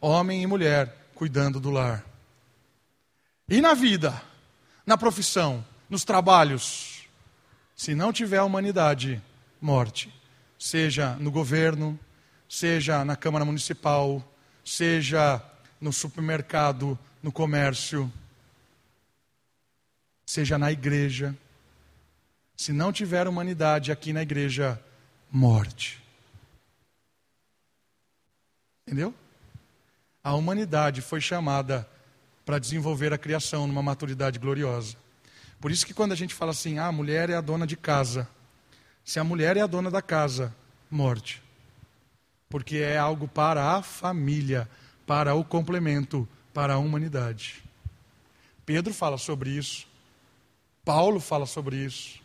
Homem 0.00 0.42
e 0.42 0.46
mulher 0.46 0.94
cuidando 1.14 1.58
do 1.58 1.70
lar. 1.70 2.04
E 3.48 3.60
na 3.60 3.74
vida, 3.74 4.20
na 4.84 4.98
profissão, 4.98 5.64
nos 5.88 6.04
trabalhos, 6.04 7.08
se 7.74 7.94
não 7.94 8.12
tiver 8.12 8.42
humanidade, 8.42 9.22
morte. 9.60 10.12
Seja 10.58 11.16
no 11.16 11.30
governo, 11.30 11.98
seja 12.52 13.02
na 13.02 13.16
Câmara 13.16 13.46
Municipal, 13.46 14.22
seja 14.62 15.42
no 15.80 15.90
supermercado, 15.90 16.98
no 17.22 17.32
comércio, 17.32 18.12
seja 20.26 20.58
na 20.58 20.70
igreja. 20.70 21.34
Se 22.54 22.70
não 22.70 22.92
tiver 22.92 23.26
humanidade 23.26 23.90
aqui 23.90 24.12
na 24.12 24.20
igreja, 24.20 24.78
morte. 25.30 25.98
Entendeu? 28.86 29.14
A 30.22 30.34
humanidade 30.34 31.00
foi 31.00 31.22
chamada 31.22 31.88
para 32.44 32.58
desenvolver 32.58 33.14
a 33.14 33.18
criação 33.18 33.66
numa 33.66 33.82
maturidade 33.82 34.38
gloriosa. 34.38 34.94
Por 35.58 35.70
isso 35.70 35.86
que 35.86 35.94
quando 35.94 36.12
a 36.12 36.16
gente 36.16 36.34
fala 36.34 36.50
assim, 36.50 36.76
ah, 36.76 36.88
a 36.88 36.92
mulher 36.92 37.30
é 37.30 37.34
a 37.34 37.40
dona 37.40 37.66
de 37.66 37.78
casa. 37.78 38.28
Se 39.02 39.18
a 39.18 39.24
mulher 39.24 39.56
é 39.56 39.62
a 39.62 39.66
dona 39.66 39.90
da 39.90 40.02
casa, 40.02 40.54
morte. 40.90 41.41
Porque 42.52 42.76
é 42.76 42.98
algo 42.98 43.26
para 43.26 43.76
a 43.76 43.82
família, 43.82 44.68
para 45.06 45.34
o 45.34 45.42
complemento, 45.42 46.28
para 46.52 46.74
a 46.74 46.78
humanidade. 46.78 47.64
Pedro 48.66 48.92
fala 48.92 49.16
sobre 49.16 49.48
isso. 49.48 49.88
Paulo 50.84 51.18
fala 51.18 51.46
sobre 51.46 51.76
isso. 51.76 52.20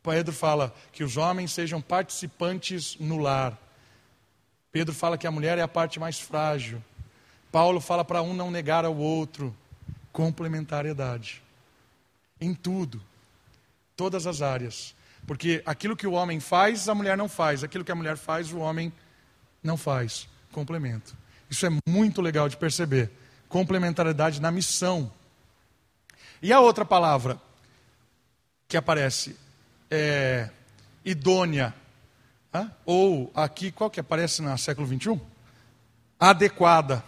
Pedro 0.00 0.32
fala 0.32 0.72
que 0.92 1.02
os 1.02 1.16
homens 1.16 1.50
sejam 1.50 1.82
participantes 1.82 2.96
no 3.00 3.18
lar. 3.18 3.58
Pedro 4.70 4.94
fala 4.94 5.18
que 5.18 5.26
a 5.26 5.30
mulher 5.32 5.58
é 5.58 5.62
a 5.62 5.66
parte 5.66 5.98
mais 5.98 6.20
frágil. 6.20 6.80
Paulo 7.50 7.80
fala 7.80 8.04
para 8.04 8.22
um 8.22 8.34
não 8.34 8.48
negar 8.48 8.84
ao 8.84 8.96
outro. 8.96 9.52
Complementariedade. 10.12 11.42
Em 12.40 12.54
tudo. 12.54 13.02
Todas 13.96 14.24
as 14.24 14.40
áreas. 14.40 14.94
Porque 15.26 15.64
aquilo 15.66 15.96
que 15.96 16.06
o 16.06 16.12
homem 16.12 16.38
faz, 16.38 16.88
a 16.88 16.94
mulher 16.94 17.16
não 17.16 17.28
faz. 17.28 17.64
Aquilo 17.64 17.84
que 17.84 17.90
a 17.90 17.96
mulher 17.96 18.16
faz, 18.16 18.52
o 18.52 18.58
homem 18.58 18.92
não 19.62 19.76
faz. 19.76 20.28
Complemento. 20.50 21.16
Isso 21.48 21.66
é 21.66 21.70
muito 21.88 22.20
legal 22.20 22.48
de 22.48 22.56
perceber. 22.56 23.10
Complementariedade 23.48 24.40
na 24.40 24.50
missão. 24.50 25.12
E 26.40 26.52
a 26.52 26.60
outra 26.60 26.84
palavra 26.84 27.40
que 28.66 28.76
aparece 28.76 29.36
é 29.90 30.50
idônea. 31.04 31.74
Ou 32.84 33.30
aqui, 33.34 33.70
qual 33.70 33.90
que 33.90 34.00
aparece 34.00 34.42
no 34.42 34.56
século 34.58 34.86
21? 34.86 35.20
Adequada. 36.18 37.04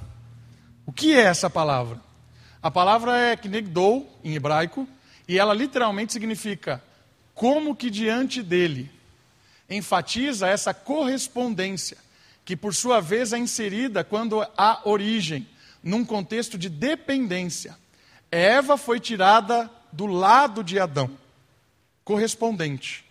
O 0.86 0.92
que 0.92 1.14
é 1.14 1.22
essa 1.22 1.48
palavra? 1.48 2.00
A 2.62 2.70
palavra 2.70 3.18
é 3.18 3.36
knegdou, 3.36 4.20
em 4.22 4.34
hebraico, 4.34 4.88
e 5.28 5.38
ela 5.38 5.52
literalmente 5.52 6.12
significa 6.12 6.82
como 7.34 7.74
que 7.74 7.90
diante 7.90 8.42
dele. 8.42 8.90
Enfatiza 9.68 10.46
essa 10.46 10.72
correspondência, 10.72 11.96
que 12.44 12.56
por 12.56 12.74
sua 12.74 13.00
vez 13.00 13.32
é 13.32 13.38
inserida 13.38 14.04
quando 14.04 14.46
há 14.56 14.80
origem, 14.84 15.48
num 15.82 16.04
contexto 16.04 16.58
de 16.58 16.68
dependência. 16.68 17.76
Eva 18.30 18.76
foi 18.76 19.00
tirada 19.00 19.70
do 19.92 20.06
lado 20.06 20.62
de 20.62 20.78
Adão, 20.78 21.10
correspondente. 22.04 23.04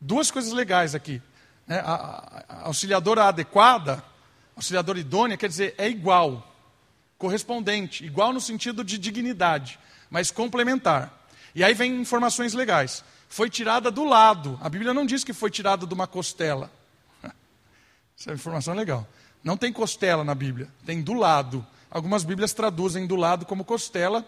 Duas 0.00 0.30
coisas 0.30 0.52
legais 0.52 0.94
aqui. 0.94 1.22
Né? 1.66 1.78
A, 1.84 2.44
auxiliadora 2.64 3.24
adequada, 3.24 4.02
auxiliadora 4.56 4.98
idônea, 4.98 5.36
quer 5.36 5.48
dizer, 5.48 5.74
é 5.78 5.88
igual, 5.88 6.54
correspondente, 7.16 8.04
igual 8.04 8.32
no 8.32 8.40
sentido 8.40 8.82
de 8.82 8.98
dignidade, 8.98 9.78
mas 10.10 10.30
complementar. 10.30 11.26
E 11.54 11.62
aí 11.62 11.74
vem 11.74 12.00
informações 12.00 12.54
legais 12.54 13.04
foi 13.30 13.48
tirada 13.48 13.92
do 13.92 14.04
lado. 14.04 14.58
A 14.60 14.68
Bíblia 14.68 14.92
não 14.92 15.06
diz 15.06 15.22
que 15.22 15.32
foi 15.32 15.50
tirada 15.50 15.86
de 15.86 15.94
uma 15.94 16.06
costela. 16.06 16.70
Essa 18.20 18.32
é 18.32 18.34
informação 18.34 18.74
legal. 18.74 19.08
Não 19.42 19.56
tem 19.56 19.72
costela 19.72 20.22
na 20.22 20.34
Bíblia, 20.34 20.68
tem 20.84 21.00
do 21.00 21.14
lado. 21.14 21.66
Algumas 21.90 22.22
Bíblias 22.22 22.52
traduzem 22.52 23.06
do 23.06 23.16
lado 23.16 23.46
como 23.46 23.64
costela, 23.64 24.22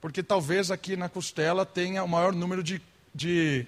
porque 0.00 0.22
talvez 0.22 0.70
aqui 0.70 0.96
na 0.96 1.10
costela 1.10 1.66
tenha 1.66 2.02
o 2.02 2.08
maior 2.08 2.32
número 2.32 2.62
de. 2.62 2.80
de 3.14 3.66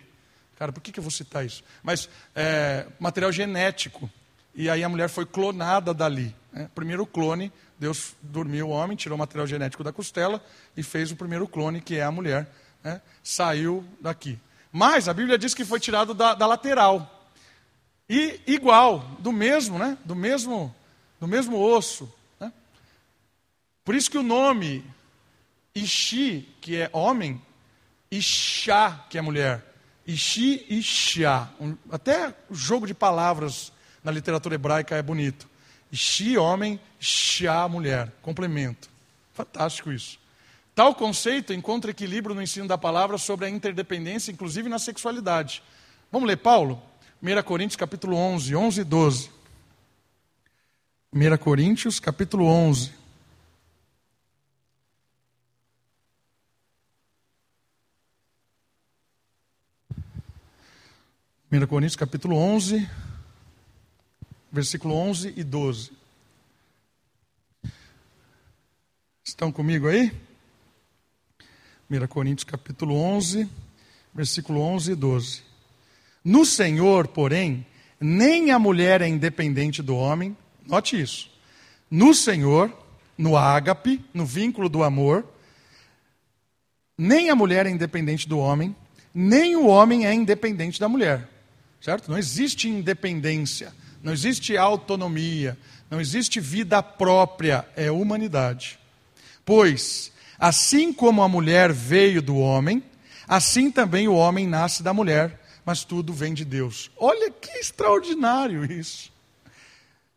cara, 0.57 0.73
por 0.73 0.81
que, 0.81 0.91
que 0.91 0.99
eu 0.99 1.03
vou 1.03 1.11
citar 1.11 1.45
isso? 1.45 1.63
Mas 1.83 2.09
é, 2.35 2.87
material 2.99 3.31
genético. 3.31 4.11
E 4.55 4.71
aí 4.71 4.83
a 4.83 4.89
mulher 4.89 5.11
foi 5.11 5.27
clonada 5.27 5.93
dali. 5.93 6.35
Né? 6.51 6.71
Primeiro 6.75 7.05
clone, 7.05 7.53
Deus 7.79 8.15
dormiu 8.23 8.69
o 8.69 8.71
homem, 8.71 8.97
tirou 8.97 9.17
o 9.17 9.19
material 9.19 9.47
genético 9.47 9.85
da 9.85 9.93
costela 9.93 10.43
e 10.75 10.83
fez 10.83 11.13
o 11.13 11.17
primeiro 11.17 11.47
clone, 11.47 11.83
que 11.83 11.97
é 11.97 12.03
a 12.03 12.11
mulher. 12.11 12.51
Né? 12.83 13.03
Saiu 13.23 13.85
daqui. 14.01 14.39
Mas 14.73 15.09
a 15.09 15.15
Bíblia 15.15 15.37
diz 15.37 15.53
que 15.53 15.65
foi 15.65 15.79
tirado 15.79 16.15
da, 16.15 16.35
da 16.35 16.47
lateral. 16.47 17.18
E 18.09 18.41
igual, 18.47 19.01
do 19.19 19.31
mesmo, 19.31 19.79
né? 19.79 19.99
Do 20.05 20.15
mesmo, 20.15 20.75
do 21.21 21.29
mesmo 21.29 21.59
osso. 21.59 22.13
Né? 22.41 22.53
Por 23.85 23.95
isso 23.95 24.11
que 24.11 24.19
o 24.19 24.23
nome 24.23 24.85
Ishi, 25.75 26.49
que 26.61 26.77
é 26.77 26.91
homem, 26.93 27.41
Ixá, 28.11 29.07
que 29.11 29.19
é 29.19 29.21
mulher. 29.21 29.65
Ishi 30.07 30.65
e. 30.71 30.83
Um, 31.61 31.77
até 31.91 32.35
o 32.49 32.55
jogo 32.55 32.87
de 32.87 32.95
palavras 32.95 33.71
na 34.03 34.11
literatura 34.11 34.55
hebraica 34.55 34.97
é 34.97 35.03
bonito. 35.03 35.47
Ishi, 35.93 36.39
homem, 36.39 36.81
Shá, 36.99 37.69
mulher. 37.69 38.11
Complemento. 38.23 38.89
Fantástico 39.35 39.93
isso. 39.93 40.19
Tal 40.75 40.95
conceito 40.95 41.53
encontra 41.53 41.91
equilíbrio 41.91 42.35
no 42.35 42.43
ensino 42.43 42.67
da 42.67 42.79
palavra 42.79 43.19
sobre 43.19 43.47
a 43.47 43.51
interdependência, 43.51 44.33
inclusive 44.33 44.69
na 44.69 44.79
sexualidade. 44.79 45.63
Vamos 46.11 46.27
ler 46.27 46.37
Paulo? 46.37 46.83
1 47.21 47.43
Coríntios 47.43 47.75
capítulo 47.75 48.17
11, 48.17 48.55
11 48.55 48.81
e 48.81 48.85
12. 48.85 49.31
1 51.13 51.39
Coríntios 51.39 51.99
capítulo 51.99 52.45
11. 52.45 52.93
Primeira 61.49 61.67
Coríntios 61.67 61.97
capítulo 61.97 62.37
11, 62.37 62.89
versículo 64.53 64.95
11 64.95 65.35
e 65.37 65.43
12. 65.43 65.91
Estão 69.25 69.51
comigo 69.51 69.89
aí? 69.89 70.13
1 71.91 72.07
Coríntios 72.07 72.45
capítulo 72.45 72.95
11, 72.95 73.51
versículo 74.15 74.61
11 74.61 74.93
e 74.93 74.95
12. 74.95 75.48
No 76.29 76.45
Senhor, 76.45 77.09
porém, 77.09 77.65
nem 78.01 78.51
a 78.51 78.59
mulher 78.59 79.01
é 79.01 79.09
independente 79.09 79.83
do 79.83 79.97
homem, 79.97 80.37
note 80.67 81.01
isso. 81.01 81.31
No 81.91 82.13
Senhor, 82.13 82.73
no 83.17 83.37
ágape, 83.37 84.05
no 84.13 84.27
vínculo 84.27 84.69
do 84.69 84.83
amor, 84.83 85.27
nem 86.97 87.31
a 87.31 87.37
mulher 87.37 87.67
é 87.67 87.71
independente 87.71 88.29
do 88.29 88.39
homem, 88.39 88.75
nem 89.15 89.57
o 89.57 89.67
homem 89.67 90.07
é 90.07 90.13
independente 90.13 90.79
da 90.79 90.89
mulher. 90.89 91.29
Certo? 91.81 92.11
Não 92.11 92.19
existe 92.19 92.69
independência, 92.69 93.73
não 94.03 94.13
existe 94.13 94.57
autonomia, 94.57 95.57
não 95.91 96.01
existe 96.01 96.41
vida 96.41 96.83
própria, 96.83 97.67
é 97.77 97.91
humanidade. 97.91 98.79
Pois 99.45 100.13
Assim 100.39 100.93
como 100.93 101.21
a 101.21 101.29
mulher 101.29 101.73
veio 101.73 102.23
do 102.23 102.37
homem, 102.37 102.83
assim 103.27 103.73
também 103.73 104.07
o 104.07 104.15
homem 104.15 104.47
nasce 104.47 104.85
da 104.85 104.95
mulher, 104.95 105.41
mas 105.69 105.85
tudo 105.85 106.15
vem 106.15 106.33
de 106.33 106.47
Deus. 106.47 106.91
Olha 106.97 107.31
que 107.31 107.51
extraordinário 107.59 108.65
isso. 108.73 109.13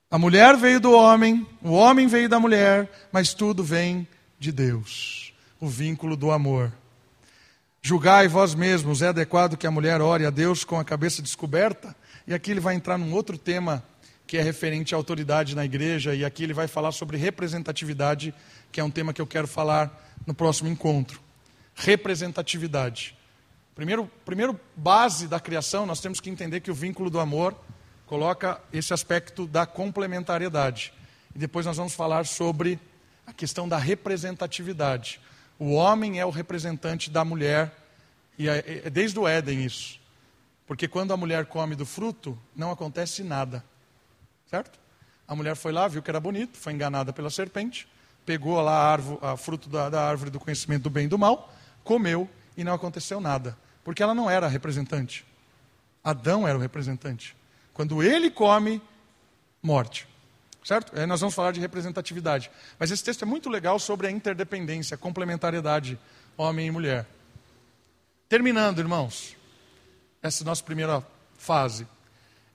A 0.09 0.17
mulher 0.17 0.55
veio 0.55 0.79
do 0.79 0.93
homem, 0.93 1.45
o 1.61 1.71
homem 1.71 2.07
veio 2.07 2.29
da 2.29 2.39
mulher, 2.39 2.89
mas 3.11 3.33
tudo 3.33 3.61
vem 3.61 4.07
de 4.39 4.49
Deus. 4.49 5.33
O 5.59 5.67
vínculo 5.67 6.15
do 6.15 6.31
amor. 6.31 6.71
Julgai 7.81 8.29
vós 8.29 8.55
mesmos, 8.55 9.01
é 9.01 9.09
adequado 9.09 9.57
que 9.57 9.67
a 9.67 9.71
mulher 9.71 9.99
ore 9.99 10.25
a 10.25 10.29
Deus 10.29 10.63
com 10.63 10.79
a 10.79 10.85
cabeça 10.85 11.21
descoberta? 11.21 11.93
E 12.25 12.33
aqui 12.33 12.51
ele 12.51 12.61
vai 12.61 12.73
entrar 12.73 12.97
num 12.97 13.11
outro 13.11 13.37
tema 13.37 13.83
que 14.25 14.37
é 14.37 14.41
referente 14.41 14.95
à 14.95 14.97
autoridade 14.97 15.53
na 15.53 15.65
igreja, 15.65 16.15
e 16.15 16.23
aqui 16.23 16.45
ele 16.45 16.53
vai 16.53 16.69
falar 16.69 16.93
sobre 16.93 17.17
representatividade, 17.17 18.33
que 18.71 18.79
é 18.79 18.83
um 18.85 18.89
tema 18.89 19.11
que 19.11 19.21
eu 19.21 19.27
quero 19.27 19.49
falar 19.49 20.15
no 20.25 20.33
próximo 20.33 20.69
encontro. 20.69 21.19
Representatividade. 21.75 23.19
Primeiro, 23.81 24.07
primeiro 24.23 24.59
base 24.75 25.27
da 25.27 25.39
criação, 25.39 25.87
nós 25.87 25.99
temos 25.99 26.19
que 26.19 26.29
entender 26.29 26.59
que 26.59 26.69
o 26.69 26.73
vínculo 26.75 27.09
do 27.09 27.19
amor 27.19 27.55
coloca 28.05 28.61
esse 28.71 28.93
aspecto 28.93 29.47
da 29.47 29.65
complementariedade. 29.65 30.93
E 31.33 31.39
depois 31.39 31.65
nós 31.65 31.77
vamos 31.77 31.95
falar 31.95 32.27
sobre 32.27 32.79
a 33.25 33.33
questão 33.33 33.67
da 33.67 33.79
representatividade. 33.79 35.19
O 35.57 35.73
homem 35.73 36.19
é 36.19 36.25
o 36.27 36.29
representante 36.29 37.09
da 37.09 37.25
mulher, 37.25 37.75
e 38.37 38.47
é, 38.47 38.83
é 38.85 38.89
desde 38.91 39.17
o 39.17 39.27
Éden 39.27 39.65
isso. 39.65 39.99
Porque 40.67 40.87
quando 40.87 41.11
a 41.11 41.17
mulher 41.17 41.47
come 41.47 41.75
do 41.75 41.83
fruto, 41.83 42.37
não 42.55 42.69
acontece 42.69 43.23
nada. 43.23 43.65
Certo? 44.45 44.79
A 45.27 45.35
mulher 45.35 45.55
foi 45.55 45.71
lá, 45.71 45.87
viu 45.87 46.03
que 46.03 46.11
era 46.11 46.19
bonito, 46.19 46.55
foi 46.55 46.73
enganada 46.73 47.11
pela 47.11 47.31
serpente, 47.31 47.87
pegou 48.27 48.61
lá 48.61 48.73
a, 48.73 48.91
árvore, 48.91 49.19
a 49.23 49.35
fruto 49.35 49.67
da, 49.67 49.89
da 49.89 50.07
árvore 50.07 50.29
do 50.29 50.39
conhecimento 50.39 50.83
do 50.83 50.89
bem 50.91 51.05
e 51.05 51.09
do 51.09 51.17
mal, 51.17 51.51
comeu 51.83 52.29
e 52.55 52.63
não 52.63 52.75
aconteceu 52.75 53.19
nada. 53.19 53.57
Porque 53.83 54.01
ela 54.03 54.13
não 54.13 54.29
era 54.29 54.45
a 54.45 54.49
representante. 54.49 55.25
Adão 56.03 56.47
era 56.47 56.57
o 56.57 56.61
representante. 56.61 57.35
Quando 57.73 58.01
ele 58.03 58.29
come, 58.29 58.81
morte. 59.61 60.07
Certo? 60.63 60.97
Aí 60.97 61.05
nós 61.05 61.19
vamos 61.19 61.33
falar 61.33 61.51
de 61.51 61.59
representatividade. 61.59 62.51
Mas 62.77 62.91
esse 62.91 63.03
texto 63.03 63.23
é 63.23 63.25
muito 63.25 63.49
legal 63.49 63.79
sobre 63.79 64.07
a 64.07 64.11
interdependência, 64.11 64.95
a 64.95 64.97
complementariedade 64.97 65.99
homem 66.37 66.67
e 66.67 66.71
mulher. 66.71 67.05
Terminando, 68.29 68.79
irmãos, 68.79 69.35
essa 70.21 70.43
nossa 70.43 70.63
primeira 70.63 71.05
fase. 71.37 71.87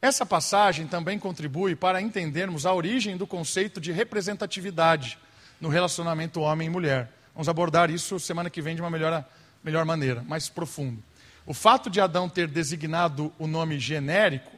Essa 0.01 0.25
passagem 0.25 0.87
também 0.87 1.19
contribui 1.19 1.75
para 1.75 2.01
entendermos 2.01 2.65
a 2.65 2.73
origem 2.73 3.17
do 3.17 3.27
conceito 3.27 3.81
de 3.81 3.91
representatividade 3.91 5.19
no 5.61 5.69
relacionamento 5.69 6.41
homem 6.41 6.69
e 6.69 6.71
mulher. 6.71 7.11
Vamos 7.35 7.49
abordar 7.49 7.91
isso 7.91 8.21
semana 8.21 8.49
que 8.49 8.63
vem 8.63 8.77
de 8.77 8.81
uma 8.81 8.91
melhor, 8.91 9.25
melhor 9.63 9.85
maneira, 9.85 10.23
mais 10.23 10.49
profundo. 10.49 11.03
O 11.47 11.55
fato 11.55 11.89
de 11.89 12.01
Adão 12.01 12.29
ter 12.29 12.49
designado 12.49 13.33
o 13.39 13.47
nome 13.47 13.79
genérico, 13.79 14.51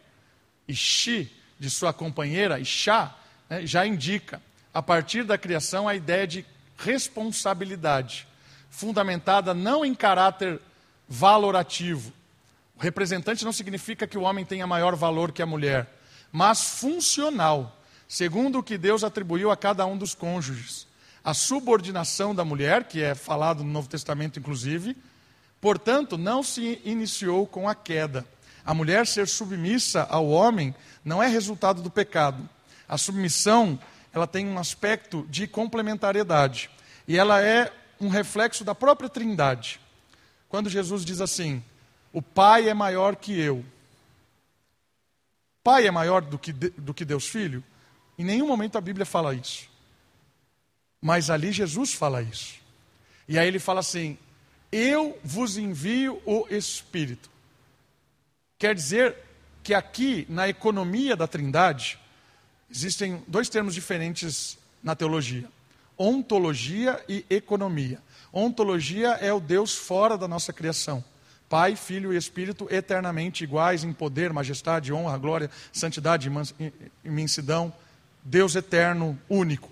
Ishi, 0.66 1.30
de 1.58 1.68
sua 1.68 1.92
companheira, 1.92 2.58
Ishá, 2.58 3.14
né, 3.48 3.66
já 3.66 3.86
indica, 3.86 4.40
a 4.72 4.82
partir 4.82 5.22
da 5.24 5.36
criação, 5.36 5.86
a 5.86 5.94
ideia 5.94 6.26
de 6.26 6.46
responsabilidade, 6.78 8.26
fundamentada 8.70 9.52
não 9.52 9.84
em 9.84 9.94
caráter 9.94 10.60
valorativo. 11.06 12.12
O 12.76 12.80
representante 12.80 13.44
não 13.44 13.52
significa 13.52 14.06
que 14.06 14.16
o 14.16 14.22
homem 14.22 14.44
tenha 14.44 14.66
maior 14.66 14.94
valor 14.94 15.32
que 15.32 15.42
a 15.42 15.46
mulher, 15.46 15.86
mas 16.32 16.78
funcional, 16.78 17.76
segundo 18.06 18.60
o 18.60 18.62
que 18.62 18.78
Deus 18.78 19.04
atribuiu 19.04 19.50
a 19.50 19.56
cada 19.56 19.84
um 19.84 19.96
dos 19.96 20.14
cônjuges. 20.14 20.86
A 21.24 21.34
subordinação 21.34 22.34
da 22.34 22.44
mulher, 22.44 22.84
que 22.84 23.02
é 23.02 23.14
falado 23.14 23.62
no 23.62 23.70
Novo 23.70 23.88
Testamento, 23.88 24.38
inclusive, 24.38 24.96
portanto, 25.60 26.16
não 26.16 26.42
se 26.42 26.80
iniciou 26.84 27.46
com 27.46 27.68
a 27.68 27.74
queda. 27.74 28.26
A 28.64 28.74
mulher 28.74 29.06
ser 29.06 29.26
submissa 29.26 30.06
ao 30.10 30.28
homem 30.28 30.74
não 31.04 31.22
é 31.22 31.26
resultado 31.26 31.80
do 31.80 31.90
pecado, 31.90 32.48
a 32.88 32.96
submissão, 32.96 33.78
ela 34.12 34.26
tem 34.26 34.46
um 34.46 34.58
aspecto 34.58 35.26
de 35.28 35.46
complementariedade. 35.46 36.70
E 37.06 37.18
ela 37.18 37.40
é 37.42 37.72
um 38.00 38.08
reflexo 38.08 38.64
da 38.64 38.74
própria 38.74 39.08
Trindade. 39.08 39.78
Quando 40.48 40.70
Jesus 40.70 41.04
diz 41.04 41.20
assim: 41.20 41.62
"O 42.12 42.22
Pai 42.22 42.68
é 42.68 42.74
maior 42.74 43.16
que 43.16 43.38
eu". 43.38 43.64
Pai 45.62 45.86
é 45.86 45.90
maior 45.90 46.22
do 46.22 46.38
que 46.38 46.52
do 46.52 46.94
que 46.94 47.04
Deus 47.04 47.26
Filho? 47.26 47.62
Em 48.18 48.24
nenhum 48.24 48.48
momento 48.48 48.78
a 48.78 48.80
Bíblia 48.80 49.04
fala 49.04 49.34
isso. 49.34 49.68
Mas 51.00 51.28
ali 51.28 51.52
Jesus 51.52 51.92
fala 51.92 52.22
isso. 52.22 52.54
E 53.28 53.38
aí 53.38 53.46
ele 53.46 53.58
fala 53.58 53.80
assim: 53.80 54.16
Eu 54.70 55.18
vos 55.24 55.56
envio 55.56 56.20
o 56.24 56.46
Espírito. 56.50 57.30
Quer 58.58 58.74
dizer 58.74 59.16
que 59.62 59.74
aqui, 59.74 60.26
na 60.28 60.48
economia 60.48 61.16
da 61.16 61.26
Trindade, 61.26 61.98
Existem 62.70 63.22
dois 63.26 63.48
termos 63.48 63.74
diferentes 63.74 64.58
na 64.82 64.94
teologia: 64.94 65.48
ontologia 65.96 67.02
e 67.08 67.24
economia. 67.30 68.00
Ontologia 68.32 69.12
é 69.12 69.32
o 69.32 69.40
Deus 69.40 69.74
fora 69.74 70.18
da 70.18 70.28
nossa 70.28 70.52
criação. 70.52 71.02
Pai, 71.48 71.76
Filho 71.76 72.12
e 72.12 72.16
Espírito 72.16 72.68
eternamente 72.70 73.42
iguais 73.42 73.82
em 73.82 73.92
poder, 73.92 74.34
majestade, 74.34 74.92
honra, 74.92 75.16
glória, 75.16 75.50
santidade, 75.72 76.30
imensidão. 77.02 77.72
Deus 78.22 78.54
eterno, 78.54 79.18
único. 79.30 79.70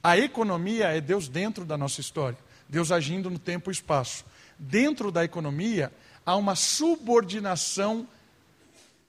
A 0.00 0.16
economia 0.16 0.86
é 0.86 1.00
Deus 1.00 1.26
dentro 1.28 1.64
da 1.64 1.76
nossa 1.76 2.00
história, 2.00 2.38
Deus 2.70 2.92
agindo 2.92 3.28
no 3.28 3.38
tempo 3.38 3.70
e 3.70 3.72
espaço. 3.72 4.24
Dentro 4.56 5.10
da 5.10 5.24
economia 5.24 5.92
há 6.24 6.36
uma 6.36 6.54
subordinação 6.54 8.06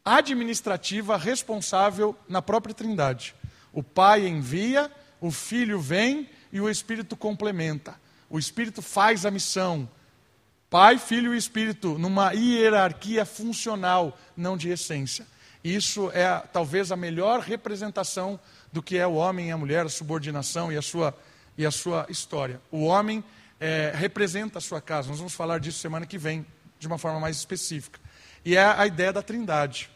administrativa 0.04 1.16
responsável 1.16 2.18
na 2.28 2.42
própria 2.42 2.74
Trindade. 2.74 3.36
O 3.72 3.84
Pai 3.84 4.28
envia, 4.28 4.92
o 5.22 5.30
Filho 5.30 5.80
vem 5.80 6.28
e 6.52 6.60
o 6.60 6.68
Espírito 6.68 7.16
complementa. 7.16 7.96
O 8.30 8.40
Espírito 8.40 8.82
faz 8.82 9.26
a 9.26 9.32
missão. 9.32 9.88
Pai, 10.68 10.98
Filho 10.98 11.34
e 11.34 11.38
Espírito, 11.38 12.00
numa 12.00 12.32
hierarquia 12.32 13.26
funcional, 13.26 14.18
não 14.36 14.58
de 14.58 14.70
essência. 14.70 15.28
Isso 15.64 16.10
é 16.12 16.40
talvez 16.52 16.92
a 16.92 16.96
melhor 16.96 17.42
representação 17.42 18.40
do 18.74 18.82
que 18.82 18.98
é 18.98 19.06
o 19.06 19.14
homem 19.14 19.50
e 19.50 19.52
a 19.52 19.58
mulher, 19.58 19.86
a 19.86 19.90
subordinação 19.90 20.72
e 20.72 20.78
a 20.78 20.82
sua, 20.82 21.16
e 21.56 21.66
a 21.66 21.70
sua 21.70 22.08
história. 22.10 22.60
O 22.72 22.86
homem 22.86 23.24
é, 23.62 23.92
representa 23.96 24.58
a 24.58 24.62
sua 24.62 24.82
casa. 24.82 25.08
Nós 25.10 25.20
vamos 25.20 25.34
falar 25.34 25.60
disso 25.60 25.78
semana 25.78 26.08
que 26.08 26.18
vem, 26.18 26.44
de 26.80 26.88
uma 26.88 26.98
forma 26.98 27.20
mais 27.20 27.38
específica. 27.38 28.00
E 28.44 28.58
é 28.58 28.66
a 28.66 28.88
ideia 28.88 29.14
da 29.14 29.22
trindade. 29.22 29.88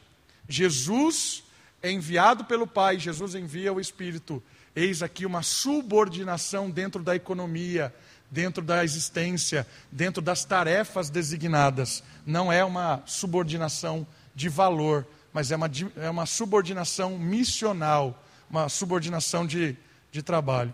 Jesus 0.48 1.44
é 1.82 1.92
enviado 1.92 2.46
pelo 2.46 2.68
Pai, 2.68 3.00
Jesus 3.00 3.34
envia 3.34 3.74
o 3.74 3.82
Espírito. 3.82 4.42
Eis 4.76 5.02
aqui 5.02 5.26
uma 5.26 5.42
subordinação 5.42 6.70
dentro 6.70 7.02
da 7.02 7.16
economia, 7.16 7.92
dentro 8.30 8.64
da 8.64 8.84
existência, 8.84 9.66
dentro 9.92 10.22
das 10.22 10.46
tarefas 10.46 11.10
designadas. 11.10 12.04
Não 12.24 12.54
é 12.54 12.64
uma 12.64 13.02
subordinação 13.08 14.06
de 14.36 14.48
valor, 14.48 15.08
mas 15.34 15.52
é 15.52 15.56
uma, 15.56 15.72
é 15.98 16.10
uma 16.10 16.28
subordinação 16.28 17.18
missional, 17.18 18.24
uma 18.48 18.70
subordinação 18.70 19.48
de, 19.48 19.76
de 20.12 20.22
trabalho. 20.22 20.74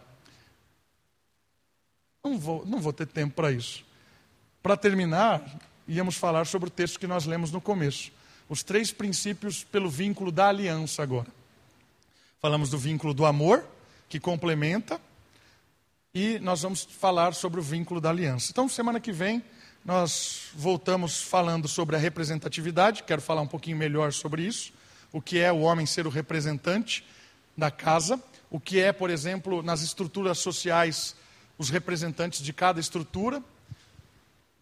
Não 2.24 2.38
vou, 2.38 2.65
não 2.65 2.80
vou 2.80 2.93
ter 2.93 3.07
tempo 3.07 3.36
para 3.36 3.51
isso. 3.51 3.84
Para 4.61 4.78
terminar, 4.78 5.43
íamos 5.88 6.15
falar 6.15 6.45
sobre 6.45 6.67
o 6.69 6.72
texto 6.72 6.99
que 6.99 7.07
nós 7.07 7.26
lemos 7.26 7.51
no 7.51 7.59
começo. 7.59 8.11
Os 8.47 8.61
três 8.61 8.91
princípios 8.91 9.63
pelo 9.63 9.89
vínculo 9.89 10.32
da 10.32 10.49
aliança 10.49 11.01
agora. 11.01 11.28
Falamos 12.39 12.69
do 12.69 12.78
vínculo 12.78 13.13
do 13.13 13.26
amor, 13.26 13.65
que 14.07 14.19
complementa, 14.19 15.01
e 16.13 16.38
nós 16.39 16.61
vamos 16.61 16.84
falar 16.84 17.34
sobre 17.34 17.59
o 17.59 17.63
vínculo 17.63 18.01
da 18.01 18.09
aliança. 18.09 18.51
Então, 18.51 18.67
semana 18.67 18.99
que 18.99 19.11
vem, 19.11 19.43
nós 19.84 20.49
voltamos 20.53 21.22
falando 21.22 21.67
sobre 21.67 21.95
a 21.95 21.99
representatividade, 21.99 23.03
quero 23.03 23.22
falar 23.22 23.41
um 23.41 23.47
pouquinho 23.47 23.78
melhor 23.78 24.13
sobre 24.13 24.43
isso, 24.43 24.74
o 25.11 25.22
que 25.22 25.39
é 25.39 25.51
o 25.51 25.61
homem 25.61 25.86
ser 25.86 26.05
o 26.05 26.09
representante 26.09 27.03
da 27.57 27.72
casa, 27.72 28.22
o 28.49 28.59
que 28.59 28.80
é, 28.80 28.91
por 28.91 29.09
exemplo, 29.09 29.63
nas 29.63 29.82
estruturas 29.82 30.38
sociais, 30.38 31.15
os 31.62 31.70
representantes 31.70 32.41
de 32.41 32.51
cada 32.51 32.80
estrutura, 32.80 33.39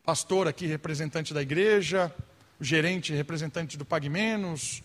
pastor 0.04 0.50
aqui, 0.50 0.66
representante 0.66 1.34
da 1.34 1.42
igreja, 1.42 2.14
o 2.60 2.64
gerente, 2.66 3.14
representante 3.14 3.78
do 3.78 3.86
Pague 3.86 4.10
Menos, 4.10 4.84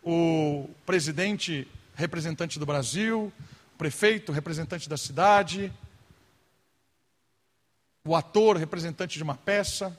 o 0.00 0.70
presidente, 0.86 1.66
representante 1.96 2.56
do 2.60 2.64
Brasil, 2.64 3.32
o 3.74 3.76
prefeito, 3.76 4.30
representante 4.30 4.88
da 4.88 4.96
cidade, 4.96 5.72
o 8.04 8.14
ator, 8.14 8.56
representante 8.56 9.16
de 9.16 9.24
uma 9.24 9.34
peça. 9.34 9.98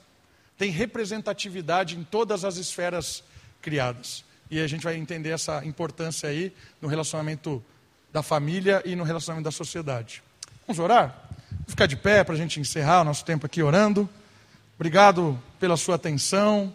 Tem 0.56 0.70
representatividade 0.70 1.98
em 1.98 2.02
todas 2.02 2.46
as 2.46 2.56
esferas 2.56 3.22
criadas. 3.60 4.24
E 4.50 4.58
a 4.58 4.66
gente 4.66 4.84
vai 4.84 4.96
entender 4.96 5.32
essa 5.32 5.62
importância 5.66 6.30
aí 6.30 6.50
no 6.80 6.88
relacionamento 6.88 7.62
da 8.10 8.22
família 8.22 8.80
e 8.86 8.96
no 8.96 9.04
relacionamento 9.04 9.44
da 9.44 9.52
sociedade. 9.52 10.22
Vamos 10.66 10.78
orar? 10.78 11.27
Ficar 11.68 11.86
de 11.86 11.96
pé 11.96 12.24
para 12.24 12.34
a 12.34 12.36
gente 12.38 12.58
encerrar 12.58 13.02
o 13.02 13.04
nosso 13.04 13.22
tempo 13.24 13.44
aqui 13.44 13.62
orando. 13.62 14.08
Obrigado 14.76 15.38
pela 15.60 15.76
sua 15.76 15.96
atenção. 15.96 16.74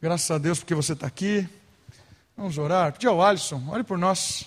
Graças 0.00 0.30
a 0.30 0.38
Deus 0.38 0.58
porque 0.58 0.74
você 0.74 0.94
está 0.94 1.06
aqui. 1.06 1.46
Vamos 2.34 2.56
orar. 2.56 2.92
Pedir 2.94 3.08
ao 3.08 3.22
Alisson, 3.22 3.62
ore 3.68 3.84
por 3.84 3.98
nós. 3.98 4.46